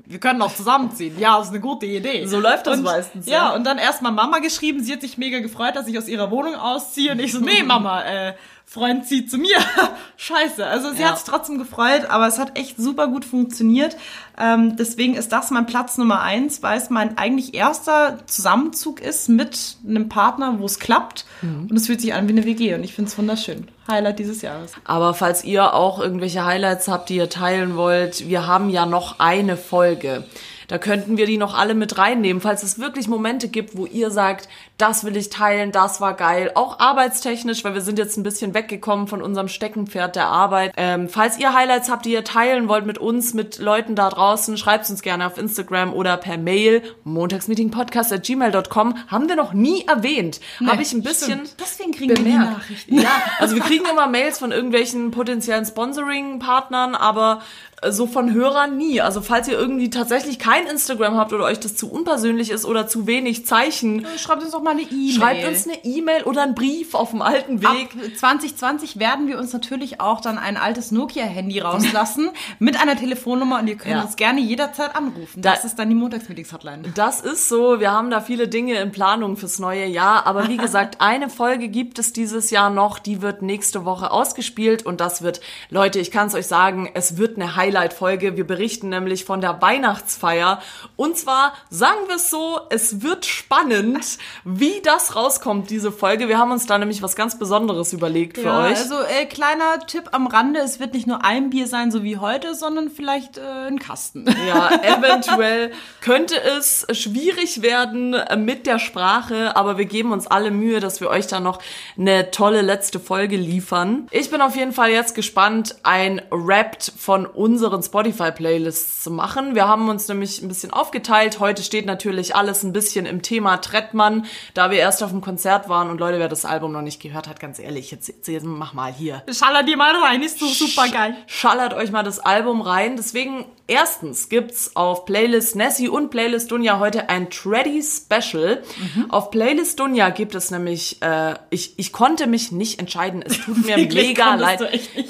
Wir 0.09 0.19
können 0.19 0.41
auch 0.41 0.55
zusammenziehen. 0.55 1.19
Ja, 1.19 1.39
ist 1.39 1.51
eine 1.51 1.61
gute 1.61 1.85
Idee. 1.85 2.25
So 2.25 2.41
läuft 2.41 2.67
das 2.67 2.79
und, 2.79 2.85
meistens, 2.85 3.27
Ja, 3.27 3.33
ja. 3.51 3.55
und 3.55 3.65
dann 3.65 3.77
erstmal 3.77 4.11
Mama 4.11 4.39
geschrieben. 4.39 4.83
Sie 4.83 4.91
hat 4.91 5.03
sich 5.03 5.19
mega 5.19 5.39
gefreut, 5.41 5.77
dass 5.77 5.87
ich 5.87 5.99
aus 5.99 6.09
ihrer 6.09 6.31
Wohnung 6.31 6.55
ausziehe. 6.55 7.13
Und 7.13 7.19
ich 7.21 7.31
so, 7.33 7.41
nee, 7.41 7.63
Mama, 7.63 8.03
äh, 8.05 8.35
Freund 8.71 9.07
zieht 9.07 9.31
zu 9.31 9.39
mir. 9.39 9.57
Scheiße. 10.19 10.67
Also 10.67 10.93
sie 10.93 11.01
Ja. 11.01 11.09
hat 11.09 11.19
sich 11.19 11.27
trotzdem 11.27 11.57
gefreut, 11.57 12.05
aber 12.11 12.27
es 12.27 12.39
hat 12.39 12.59
echt 12.59 12.77
super 12.77 13.07
gut 13.09 13.25
funktioniert. 13.25 13.97
Ähm, 14.39 14.77
deswegen 14.77 15.15
ist 15.15 15.33
das 15.33 15.51
mein 15.51 15.65
Platz 15.65 15.97
Nummer 15.97 16.21
eins, 16.21 16.63
weil 16.63 16.77
es 16.77 16.91
mein 16.91 17.17
eigentlich 17.17 17.55
erster 17.55 18.19
Zusammenzug 18.27 19.01
ist 19.01 19.31
mit 19.31 19.77
einem 19.89 20.11
Partner, 20.11 20.57
wo 20.59 20.67
es 20.67 20.79
klappt. 20.79 21.25
Mhm. 21.41 21.69
Und 21.71 21.77
es 21.79 21.87
fühlt 21.87 22.03
sich 22.03 22.13
an 22.13 22.29
wie 22.29 22.33
eine 22.33 22.45
WG. 22.45 22.75
Und 22.75 22.85
ich 22.85 22.93
finde 22.95 23.11
es 23.11 23.17
wunderschön. 23.17 23.69
Highlight 23.91 24.19
dieses 24.19 24.43
Jahres. 24.43 24.73
Aber 24.85 25.15
falls 25.15 25.45
ihr 25.45 25.73
auch 25.73 25.99
irgendwelche 25.99 26.45
Highlights 26.45 26.89
habt, 26.89 27.09
die 27.09 27.17
ihr 27.17 27.31
teilen 27.31 27.75
wollt, 27.75 28.29
wir 28.29 28.47
haben 28.47 28.69
ja 28.69 28.85
noch 28.85 29.19
eine 29.19 29.57
Folge. 29.57 30.25
Da 30.69 30.77
könnten 30.77 31.17
wir 31.17 31.25
die 31.25 31.39
noch 31.39 31.57
alle 31.57 31.75
mit 31.75 31.97
reinnehmen, 31.97 32.43
falls 32.43 32.63
es 32.63 32.79
wirklich 32.79 33.09
Momente 33.09 33.49
gibt, 33.49 33.77
wo 33.77 33.87
ihr 33.87 34.11
sagt, 34.11 34.49
das 34.77 35.03
will 35.03 35.17
ich 35.17 35.31
teilen, 35.31 35.73
das 35.73 36.01
war 36.01 36.15
geil. 36.15 36.53
Auch 36.55 36.79
arbeitstechnisch, 36.79 37.65
weil 37.65 37.73
wir 37.73 37.81
sind 37.81 37.99
jetzt 37.99 38.19
ein 38.19 38.23
bisschen 38.23 38.53
weggekommen 38.53 39.09
von 39.09 39.23
unserem 39.23 39.49
Steckenpferd 39.49 40.15
der 40.15 40.27
Arbeit. 40.27 40.75
Ähm, 40.77 41.09
falls 41.09 41.39
ihr 41.39 41.55
Highlights 41.55 41.91
habt, 41.91 42.05
die 42.05 42.13
ihr 42.13 42.23
teilen 42.23 42.69
wollt 42.69 42.85
mit 42.85 42.99
uns, 42.99 43.33
mit 43.33 43.59
Leuten 43.59 43.95
da 43.95 44.11
draußen, 44.11 44.59
schreibt 44.59 44.89
uns 44.91 45.01
gerne 45.01 45.27
auf 45.27 45.39
Instagram 45.39 45.95
oder 45.95 46.19
per 46.19 46.37
Mail 46.37 46.83
montagsmeetingpodcast.gmail.com. 47.05 48.95
Haben 49.09 49.29
wir 49.29 49.37
noch 49.37 49.55
nie 49.55 49.87
erwähnt. 49.87 50.39
Nee, 50.61 50.69
Habe 50.69 50.83
ich 50.83 50.93
ein 50.93 51.03
bisschen 51.03 51.33
stimmt. 51.33 51.57
Deswegen 51.59 51.93
kriegen 51.93 52.11
wir 52.11 52.23
bemerkt. 52.23 52.59
Nachrichten. 52.59 53.01
Ja, 53.01 53.11
also 53.39 53.55
wir 53.55 53.63
kriegen 53.63 53.87
immer 53.91 54.07
Mails 54.07 54.39
von 54.39 54.53
irgendwelchen 54.53 55.13
potenziellen 55.13 55.65
Sponsoring-Partnern, 55.65 56.95
aber 56.95 57.41
äh, 57.78 57.78
so 57.91 58.07
von 58.07 58.33
Hörern 58.33 58.77
nie. 58.77 59.01
Also 59.01 59.21
falls 59.21 59.47
ihr 59.49 59.59
irgendwie 59.59 59.91
tatsächlich 59.91 60.39
kein 60.39 60.67
Instagram 60.67 61.17
habt 61.17 61.33
oder 61.33 61.45
euch 61.45 61.61
das 61.61 61.77
zu 61.77 61.91
unpersönlich 61.91 62.51
ist 62.51 62.65
oder 62.65 62.89
zu 62.89 63.07
wenig 63.07 63.47
Zeichen, 63.47 64.07
Schreibt 64.19 64.43
uns 64.43 64.53
doch 64.53 64.63
mal 64.63 64.71
eine 64.73 64.83
E-Mail. 64.83 65.13
schreibt 65.13 65.47
uns 65.47 65.67
eine 65.69 65.85
E-Mail 65.85 66.25
oder 66.25 66.43
einen 66.43 66.55
Brief 66.55 66.95
auf 66.95 67.11
dem 67.11 67.23
alten 67.23 67.65
Ab 67.65 67.75
Weg. 67.77 68.19
2020 68.19 68.99
werden 68.99 69.27
wir 69.29 69.39
uns 69.39 69.53
natürlich 69.53 70.01
auch 70.01 70.21
dann 70.21 70.39
ein 70.39 70.57
altes 70.57 70.91
Nokia-Handy 70.91 71.61
rauslassen 71.61 72.31
mit 72.59 72.81
einer 72.81 72.97
Telefonnummer 72.97 73.61
und 73.61 73.69
ihr 73.69 73.77
könnt 73.77 73.95
Ja. 73.95 74.03
uns 74.03 74.17
gerne 74.17 74.41
jederzeit 74.41 74.97
anrufen. 74.97 75.41
Da- 75.43 75.53
Das 75.55 75.65
ist 75.65 75.79
dann 75.79 75.89
die 75.89 75.95
Montagsmeetings-Hotline. 75.95 76.93
Das 76.95 77.21
ist 77.21 77.49
so. 77.49 77.81
Wir 77.81 77.93
haben 77.93 78.11
da 78.11 78.21
viele 78.21 78.49
Dinge 78.49 78.75
in 78.81 78.91
Planung 78.93 79.37
fürs 79.37 79.59
neue 79.59 79.87
Jahr. 79.87 80.27
Aber 80.27 80.49
wie 80.49 80.57
gesagt, 80.57 80.97
eine 81.01 81.31
Folge 81.31 81.69
gibt 81.69 81.99
es 81.99 82.13
dieses 82.13 82.51
Jahr 82.51 82.71
noch. 82.71 82.99
Die 82.99 83.23
wird 83.23 83.43
nächste 83.43 83.85
Woche 83.85 84.11
ausgespielt. 84.11 84.85
Und 84.85 85.01
das 85.01 85.23
wird, 85.23 85.41
Leute, 85.71 85.99
ich 86.01 86.11
kann 86.11 86.27
es 86.27 86.35
euch 86.35 86.47
sagen, 86.47 86.91
es 86.95 87.17
wird 87.19 87.37
eine 87.37 87.57
Highlight-Folge. 87.69 88.37
Wir 88.37 88.47
berichten 88.47 88.89
nämlich 88.89 89.25
von 89.27 89.41
der 89.43 89.61
Weihnachtsfeier. 89.61 90.61
Und 90.97 91.19
zwar, 91.19 91.53
sagen 91.69 91.99
wir 92.07 92.17
es 92.17 92.31
so, 92.31 92.61
es 92.71 93.03
wird 93.03 93.27
spannend, 93.27 94.19
wie 94.45 94.81
das 94.83 95.15
rauskommt, 95.15 95.69
diese 95.69 95.93
Folge. 95.93 96.29
Wir 96.29 96.39
haben 96.39 96.51
uns 96.51 96.65
da 96.67 96.79
nämlich 96.79 97.03
was 97.03 97.15
ganz 97.15 97.39
Besonderes 97.39 97.93
überlegt 97.93 98.39
für 98.39 98.45
Ja, 98.47 98.65
euch. 98.65 98.79
also 98.79 98.95
äh, 99.03 99.27
kleiner 99.27 99.81
Tipp 99.87 100.05
am 100.13 100.27
Rande, 100.29 100.61
es 100.61 100.81
wird 100.81 100.95
nicht 100.95 101.07
nur 101.07 101.25
ein 101.27 101.51
Bier 101.51 101.67
sein, 101.67 101.91
so 101.91 102.03
wie 102.03 102.17
heute, 102.17 102.55
sondern 102.55 102.89
vielleicht 102.91 103.37
äh, 103.37 103.43
ein 103.69 103.79
Kasten. 103.79 104.25
Ja, 104.49 104.71
eventuell 104.83 105.73
könnte 106.01 106.35
es 106.59 106.87
schwierig 106.93 107.61
werden 107.61 108.15
äh, 108.15 108.37
mit 108.37 108.67
der 108.67 108.79
Sprache, 108.79 109.57
aber 109.57 109.77
wir 109.77 109.85
geben 109.85 110.13
uns 110.13 110.27
alle 110.27 110.51
Mühe, 110.51 110.81
dass 110.81 111.03
wir 111.03 111.11
euch 111.11 111.27
da 111.27 111.39
noch 111.41 111.59
eine 111.99 112.31
tolle 112.31 112.63
letzte 112.63 112.99
Folge 112.99 113.37
liefern. 113.37 114.07
Ich 114.11 114.31
bin 114.31 114.41
auf 114.41 114.57
jeden 114.57 114.73
Fall 114.73 114.91
jetzt 114.91 115.15
gespannt, 115.15 115.75
ein 115.83 116.23
Rapt 116.31 116.93
von 116.97 117.27
unseren 117.59 117.83
Spotify-Playlists 117.83 119.03
zu 119.03 119.11
machen. 119.11 119.57
Wir 119.57 119.67
haben 119.67 119.89
uns 119.89 120.07
nämlich 120.07 120.41
ein 120.41 120.47
bisschen 120.47 120.73
aufgeteilt. 120.73 121.41
Heute 121.41 121.65
steht 121.65 121.87
natürlich 121.87 122.37
alles 122.37 122.63
ein 122.63 122.73
bisschen 122.73 123.05
im 123.05 123.21
Thema 123.21 123.57
Trettmann, 123.57 124.27
da 124.55 124.71
wir 124.71 124.79
erst 124.79 125.03
auf 125.03 125.11
dem 125.11 125.21
Konzert 125.21 125.69
waren 125.69 125.91
und 125.91 125.99
Leute, 125.99 126.21
wer 126.21 126.29
das 126.29 126.45
Album 126.45 126.71
noch 126.71 126.83
nicht 126.83 127.03
gehört 127.03 127.27
hat, 127.27 127.41
ganz 127.41 127.59
ehrlich, 127.59 127.91
jetzt, 127.91 128.07
jetzt, 128.07 128.29
jetzt 128.29 128.45
mach 128.45 128.75
mal 128.75 128.93
hier. 128.93 129.25
Schaller 129.33 129.65
dir 129.65 129.77
mal 129.77 129.95
rein, 129.97 130.23
ist 130.23 130.39
so 130.39 130.47
super 130.47 130.89
geil. 130.89 131.17
Schallert 131.27 131.75
euch 131.75 131.91
mal 131.91 132.05
das 132.05 132.21
Album 132.21 132.61
rein. 132.61 132.97
Deswegen, 132.97 133.45
erstens 133.69 134.29
gibt's 134.29 134.75
auf 134.75 135.05
Playlist 135.05 135.55
Nessie 135.55 135.89
und 135.89 136.11
Playlist 136.11 136.51
Dunja 136.51 136.81
heute 136.81 137.09
ein 137.09 137.31
Treddy 137.31 137.83
Special. 137.83 138.63
Auf 139.09 139.31
Playlist 139.31 139.79
Dunja 139.79 140.11
gibt 140.11 140.35
es 140.35 140.51
nämlich, 140.51 141.01
äh, 141.01 141.35
ich, 141.51 141.79
ich 141.79 141.93
konnte 141.93 142.27
mich 142.27 142.51
nicht 142.51 142.81
entscheiden. 142.81 143.23
Es 143.23 143.39
tut 143.41 143.65
mir 143.65 143.77
mega 143.95 144.35
leid. 144.35 144.61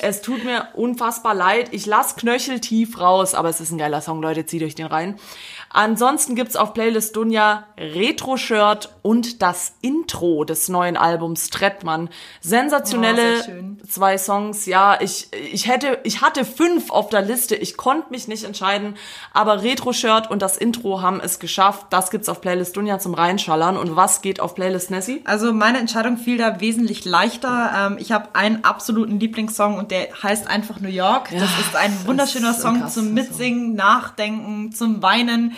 Es 0.01 0.21
tut 0.21 0.45
mir 0.45 0.69
unfassbar 0.75 1.35
leid. 1.35 1.69
Ich 1.73 1.87
lass 1.87 2.17
knöcheltief 2.17 3.01
raus, 3.01 3.35
aber 3.35 3.49
es 3.49 3.61
ist 3.61 3.71
ein 3.71 3.79
geiler 3.79 4.01
Song, 4.01 4.21
Leute, 4.21 4.45
zieht 4.45 4.63
euch 4.63 4.75
den 4.75 4.87
rein. 4.87 5.17
Ansonsten 5.71 6.35
gibt's 6.35 6.57
auf 6.57 6.75
Playlist 6.75 7.15
Dunja 7.17 7.65
Retro-Shirt 7.77 8.89
und 9.03 9.43
das 9.43 9.73
Intro 9.81 10.45
des 10.45 10.69
neuen 10.69 10.97
Albums 10.97 11.51
Trettmann. 11.51 12.09
Sensationelle 12.41 13.19
Oh, 13.49 13.87
zwei 13.89 14.19
Songs. 14.19 14.67
Ja, 14.67 14.99
ich, 15.01 15.29
ich 15.53 15.69
hätte, 15.69 15.99
ich 16.05 16.21
hatte 16.23 16.45
fünf 16.45 16.91
auf 16.91 17.09
der 17.09 17.23
Liste. 17.23 17.55
Ich 17.55 17.77
konnte 17.77 18.11
mich 18.11 18.29
nicht 18.29 18.45
entscheiden. 18.45 18.97
Aber 19.33 19.63
Retro-Shirt 19.63 20.31
und 20.31 20.43
das 20.43 20.57
Intro 20.57 21.01
haben 21.03 21.21
es 21.21 21.39
geschafft. 21.39 21.87
Das 21.91 22.11
gibt's 22.11 22.29
auf 22.29 22.41
Playlist 22.41 22.77
Dunja 22.77 22.99
zum 22.99 23.15
Reinschallern. 23.15 23.77
Und 23.77 23.97
was 23.97 24.23
geht 24.23 24.41
auf 24.41 24.55
Playlist 24.55 24.91
Nessie? 24.91 25.23
Also 25.25 25.53
meine 25.53 25.79
Entscheidung 25.79 26.17
fiel 26.17 26.39
da 26.39 26.61
wesentlich 26.61 27.05
leichter. 27.05 27.73
Ähm, 27.77 27.97
ich 28.01 28.13
habe 28.13 28.35
einen 28.35 28.65
absoluten 28.65 29.21
Lieblingssong 29.21 29.79
und 29.79 29.91
der 29.91 30.09
heißt 30.23 30.47
einfach 30.49 30.81
New 30.81 30.89
York. 30.89 31.31
das 31.31 31.51
ist 31.61 31.77
ein 31.77 32.07
wunderschöner 32.07 32.55
Song 32.55 32.81
krasser 32.81 33.01
zum 33.01 33.15
Mitsingen, 33.15 33.75
Nachdenken, 33.75 34.73
zum 34.73 35.03
Weinen. 35.03 35.55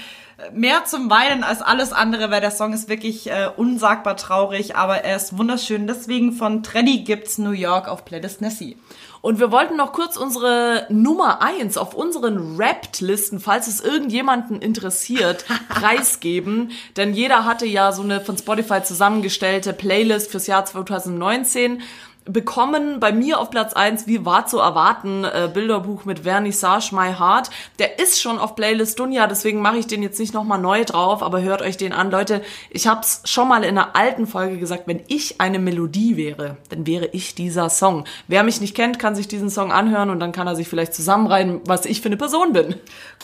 Mehr 0.52 0.84
zum 0.84 1.10
Weinen 1.10 1.44
als 1.44 1.62
alles 1.62 1.92
andere, 1.92 2.30
weil 2.30 2.40
der 2.40 2.50
Song 2.50 2.72
ist 2.72 2.88
wirklich 2.88 3.30
äh, 3.30 3.48
unsagbar 3.56 4.16
traurig, 4.16 4.76
aber 4.76 5.04
er 5.04 5.16
ist 5.16 5.36
wunderschön. 5.36 5.86
Deswegen 5.86 6.32
von 6.32 6.62
Treddy 6.62 7.00
gibt's 7.04 7.38
New 7.38 7.50
York 7.50 7.88
auf 7.88 8.04
Playlist 8.04 8.40
Nessie. 8.40 8.76
Und 9.22 9.38
wir 9.38 9.52
wollten 9.52 9.76
noch 9.76 9.92
kurz 9.92 10.16
unsere 10.16 10.86
Nummer 10.88 11.42
eins 11.42 11.76
auf 11.76 11.94
unseren 11.94 12.58
Wrapped-Listen, 12.58 13.38
falls 13.38 13.66
es 13.66 13.80
irgendjemanden 13.80 14.62
interessiert, 14.62 15.44
preisgeben. 15.68 16.70
Denn 16.96 17.12
jeder 17.12 17.44
hatte 17.44 17.66
ja 17.66 17.92
so 17.92 18.02
eine 18.02 18.20
von 18.20 18.38
Spotify 18.38 18.82
zusammengestellte 18.82 19.72
Playlist 19.74 20.30
fürs 20.30 20.46
Jahr 20.46 20.64
2019 20.64 21.82
bekommen 22.26 23.00
bei 23.00 23.12
mir 23.12 23.40
auf 23.40 23.50
Platz 23.50 23.72
eins 23.72 24.06
wie 24.06 24.24
war 24.24 24.46
zu 24.46 24.58
erwarten, 24.58 25.24
äh, 25.24 25.50
Bilderbuch 25.52 26.04
mit 26.04 26.20
Vernissage 26.20 26.94
My 26.94 27.14
Heart. 27.18 27.50
Der 27.78 27.98
ist 27.98 28.20
schon 28.20 28.38
auf 28.38 28.54
Playlist 28.54 28.98
Dunja, 28.98 29.26
deswegen 29.26 29.62
mache 29.62 29.78
ich 29.78 29.86
den 29.86 30.02
jetzt 30.02 30.20
nicht 30.20 30.34
nochmal 30.34 30.60
neu 30.60 30.84
drauf, 30.84 31.22
aber 31.22 31.40
hört 31.40 31.62
euch 31.62 31.76
den 31.76 31.92
an. 31.92 32.10
Leute, 32.10 32.42
ich 32.70 32.86
habe 32.86 33.00
es 33.00 33.22
schon 33.24 33.48
mal 33.48 33.64
in 33.64 33.78
einer 33.78 33.96
alten 33.96 34.26
Folge 34.26 34.58
gesagt, 34.58 34.84
wenn 34.86 35.02
ich 35.08 35.40
eine 35.40 35.58
Melodie 35.58 36.16
wäre, 36.16 36.58
dann 36.68 36.86
wäre 36.86 37.06
ich 37.06 37.34
dieser 37.34 37.70
Song. 37.70 38.04
Wer 38.28 38.42
mich 38.42 38.60
nicht 38.60 38.76
kennt, 38.76 38.98
kann 38.98 39.14
sich 39.14 39.28
diesen 39.28 39.50
Song 39.50 39.72
anhören 39.72 40.10
und 40.10 40.20
dann 40.20 40.32
kann 40.32 40.46
er 40.46 40.56
sich 40.56 40.68
vielleicht 40.68 40.94
zusammenreihen, 40.94 41.60
was 41.64 41.86
ich 41.86 42.00
für 42.00 42.06
eine 42.06 42.16
Person 42.16 42.52
bin. 42.52 42.74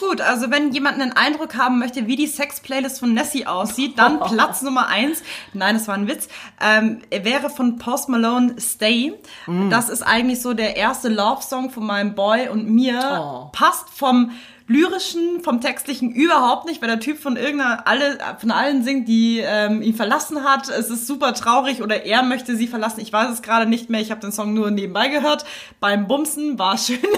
Gut, 0.00 0.20
also 0.20 0.50
wenn 0.50 0.72
jemand 0.72 1.00
einen 1.00 1.12
Eindruck 1.12 1.56
haben 1.56 1.78
möchte, 1.78 2.06
wie 2.06 2.16
die 2.16 2.26
Sex-Playlist 2.26 3.00
von 3.00 3.12
Nessie 3.12 3.46
aussieht, 3.46 3.98
dann 3.98 4.20
Platz 4.32 4.62
Nummer 4.62 4.86
eins. 4.88 5.22
Nein, 5.52 5.74
das 5.74 5.86
war 5.86 5.94
ein 5.94 6.08
Witz. 6.08 6.28
Ähm, 6.60 7.02
wäre 7.10 7.50
von 7.50 7.78
Post 7.78 8.08
Malone 8.08 8.56
Stay. 8.58 8.85
Das 9.70 9.88
ist 9.88 10.02
eigentlich 10.02 10.40
so 10.40 10.54
der 10.54 10.76
erste 10.76 11.08
Love-Song 11.08 11.70
von 11.70 11.86
meinem 11.86 12.14
Boy 12.14 12.48
und 12.48 12.68
mir. 12.68 13.00
Oh. 13.20 13.48
Passt 13.52 13.88
vom 13.90 14.32
lyrischen, 14.68 15.42
vom 15.42 15.60
textlichen 15.60 16.12
überhaupt 16.12 16.66
nicht, 16.66 16.82
weil 16.82 16.88
der 16.88 17.00
Typ 17.00 17.18
von 17.18 17.36
irgendeiner 17.36 17.86
alle 17.86 18.18
von 18.40 18.50
allen 18.50 18.82
singt, 18.82 19.06
die 19.06 19.38
ähm, 19.38 19.80
ihn 19.82 19.94
verlassen 19.94 20.42
hat. 20.44 20.68
Es 20.68 20.90
ist 20.90 21.06
super 21.06 21.34
traurig 21.34 21.82
oder 21.82 22.04
er 22.04 22.22
möchte 22.22 22.56
sie 22.56 22.66
verlassen. 22.66 23.00
Ich 23.00 23.12
weiß 23.12 23.30
es 23.30 23.42
gerade 23.42 23.66
nicht 23.66 23.90
mehr. 23.90 24.00
Ich 24.00 24.10
habe 24.10 24.20
den 24.20 24.32
Song 24.32 24.54
nur 24.54 24.70
nebenbei 24.70 25.08
gehört. 25.08 25.44
Beim 25.78 26.08
Bumsen 26.08 26.58
war 26.58 26.76
schön. 26.78 26.98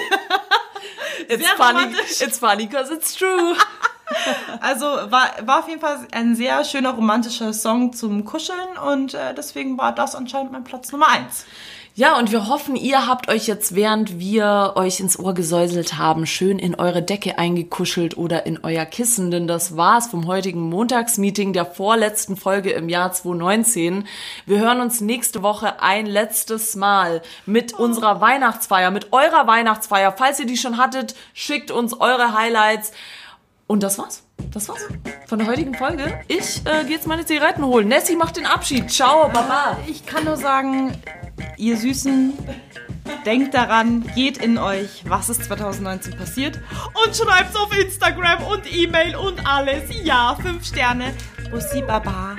It's 1.28 1.44
Sehr 1.44 1.56
funny, 1.56 1.94
it's 2.20 2.38
funny 2.38 2.66
cause 2.68 2.90
it's 2.90 3.14
true. 3.14 3.54
Also 4.60 4.84
war, 4.84 5.30
war 5.42 5.60
auf 5.60 5.68
jeden 5.68 5.80
Fall 5.80 6.06
ein 6.12 6.34
sehr 6.34 6.64
schöner 6.64 6.90
romantischer 6.90 7.52
Song 7.52 7.92
zum 7.92 8.24
Kuscheln 8.24 8.76
und 8.92 9.14
äh, 9.14 9.34
deswegen 9.34 9.78
war 9.78 9.94
das 9.94 10.14
anscheinend 10.14 10.52
mein 10.52 10.64
Platz 10.64 10.90
Nummer 10.92 11.08
eins. 11.08 11.44
Ja, 11.98 12.16
und 12.16 12.30
wir 12.30 12.46
hoffen, 12.46 12.76
ihr 12.76 13.08
habt 13.08 13.28
euch 13.28 13.48
jetzt, 13.48 13.74
während 13.74 14.20
wir 14.20 14.74
euch 14.76 15.00
ins 15.00 15.18
Ohr 15.18 15.34
gesäuselt 15.34 15.98
haben, 15.98 16.26
schön 16.26 16.60
in 16.60 16.76
eure 16.76 17.02
Decke 17.02 17.38
eingekuschelt 17.38 18.16
oder 18.16 18.46
in 18.46 18.60
euer 18.62 18.84
Kissen, 18.84 19.32
denn 19.32 19.48
das 19.48 19.76
war's 19.76 20.06
vom 20.06 20.28
heutigen 20.28 20.60
Montagsmeeting 20.60 21.52
der 21.52 21.66
vorletzten 21.66 22.36
Folge 22.36 22.70
im 22.70 22.88
Jahr 22.88 23.10
2019. 23.10 24.06
Wir 24.46 24.60
hören 24.60 24.80
uns 24.80 25.00
nächste 25.00 25.42
Woche 25.42 25.82
ein 25.82 26.06
letztes 26.06 26.76
Mal 26.76 27.20
mit 27.46 27.72
unserer 27.72 28.20
Weihnachtsfeier, 28.20 28.92
mit 28.92 29.12
eurer 29.12 29.48
Weihnachtsfeier. 29.48 30.14
Falls 30.16 30.38
ihr 30.38 30.46
die 30.46 30.56
schon 30.56 30.76
hattet, 30.76 31.16
schickt 31.34 31.72
uns 31.72 32.00
eure 32.00 32.32
Highlights. 32.32 32.92
Und 33.68 33.82
das 33.82 33.98
war's. 33.98 34.24
Das 34.50 34.68
war's 34.68 34.88
von 35.26 35.38
der 35.38 35.46
heutigen 35.46 35.74
Folge. 35.74 36.20
Ich 36.26 36.62
äh, 36.64 36.84
gehe 36.84 36.96
jetzt 36.96 37.06
meine 37.06 37.24
Zigaretten 37.26 37.64
holen. 37.64 37.86
Nessie 37.86 38.16
macht 38.16 38.38
den 38.38 38.46
Abschied. 38.46 38.90
Ciao, 38.90 39.28
Baba. 39.28 39.76
Ich 39.86 40.06
kann 40.06 40.24
nur 40.24 40.38
sagen, 40.38 40.96
ihr 41.58 41.76
Süßen, 41.76 42.32
denkt 43.26 43.52
daran, 43.52 44.10
geht 44.14 44.38
in 44.38 44.56
euch, 44.56 45.04
was 45.06 45.28
ist 45.28 45.44
2019 45.44 46.16
passiert 46.16 46.58
und 47.04 47.14
schreibt's 47.14 47.56
auf 47.56 47.76
Instagram 47.78 48.42
und 48.44 48.72
E-Mail 48.72 49.16
und 49.16 49.46
alles. 49.46 49.82
Ja, 50.02 50.36
fünf 50.40 50.66
Sterne. 50.66 51.12
Bussi 51.50 51.82
Baba. 51.82 52.36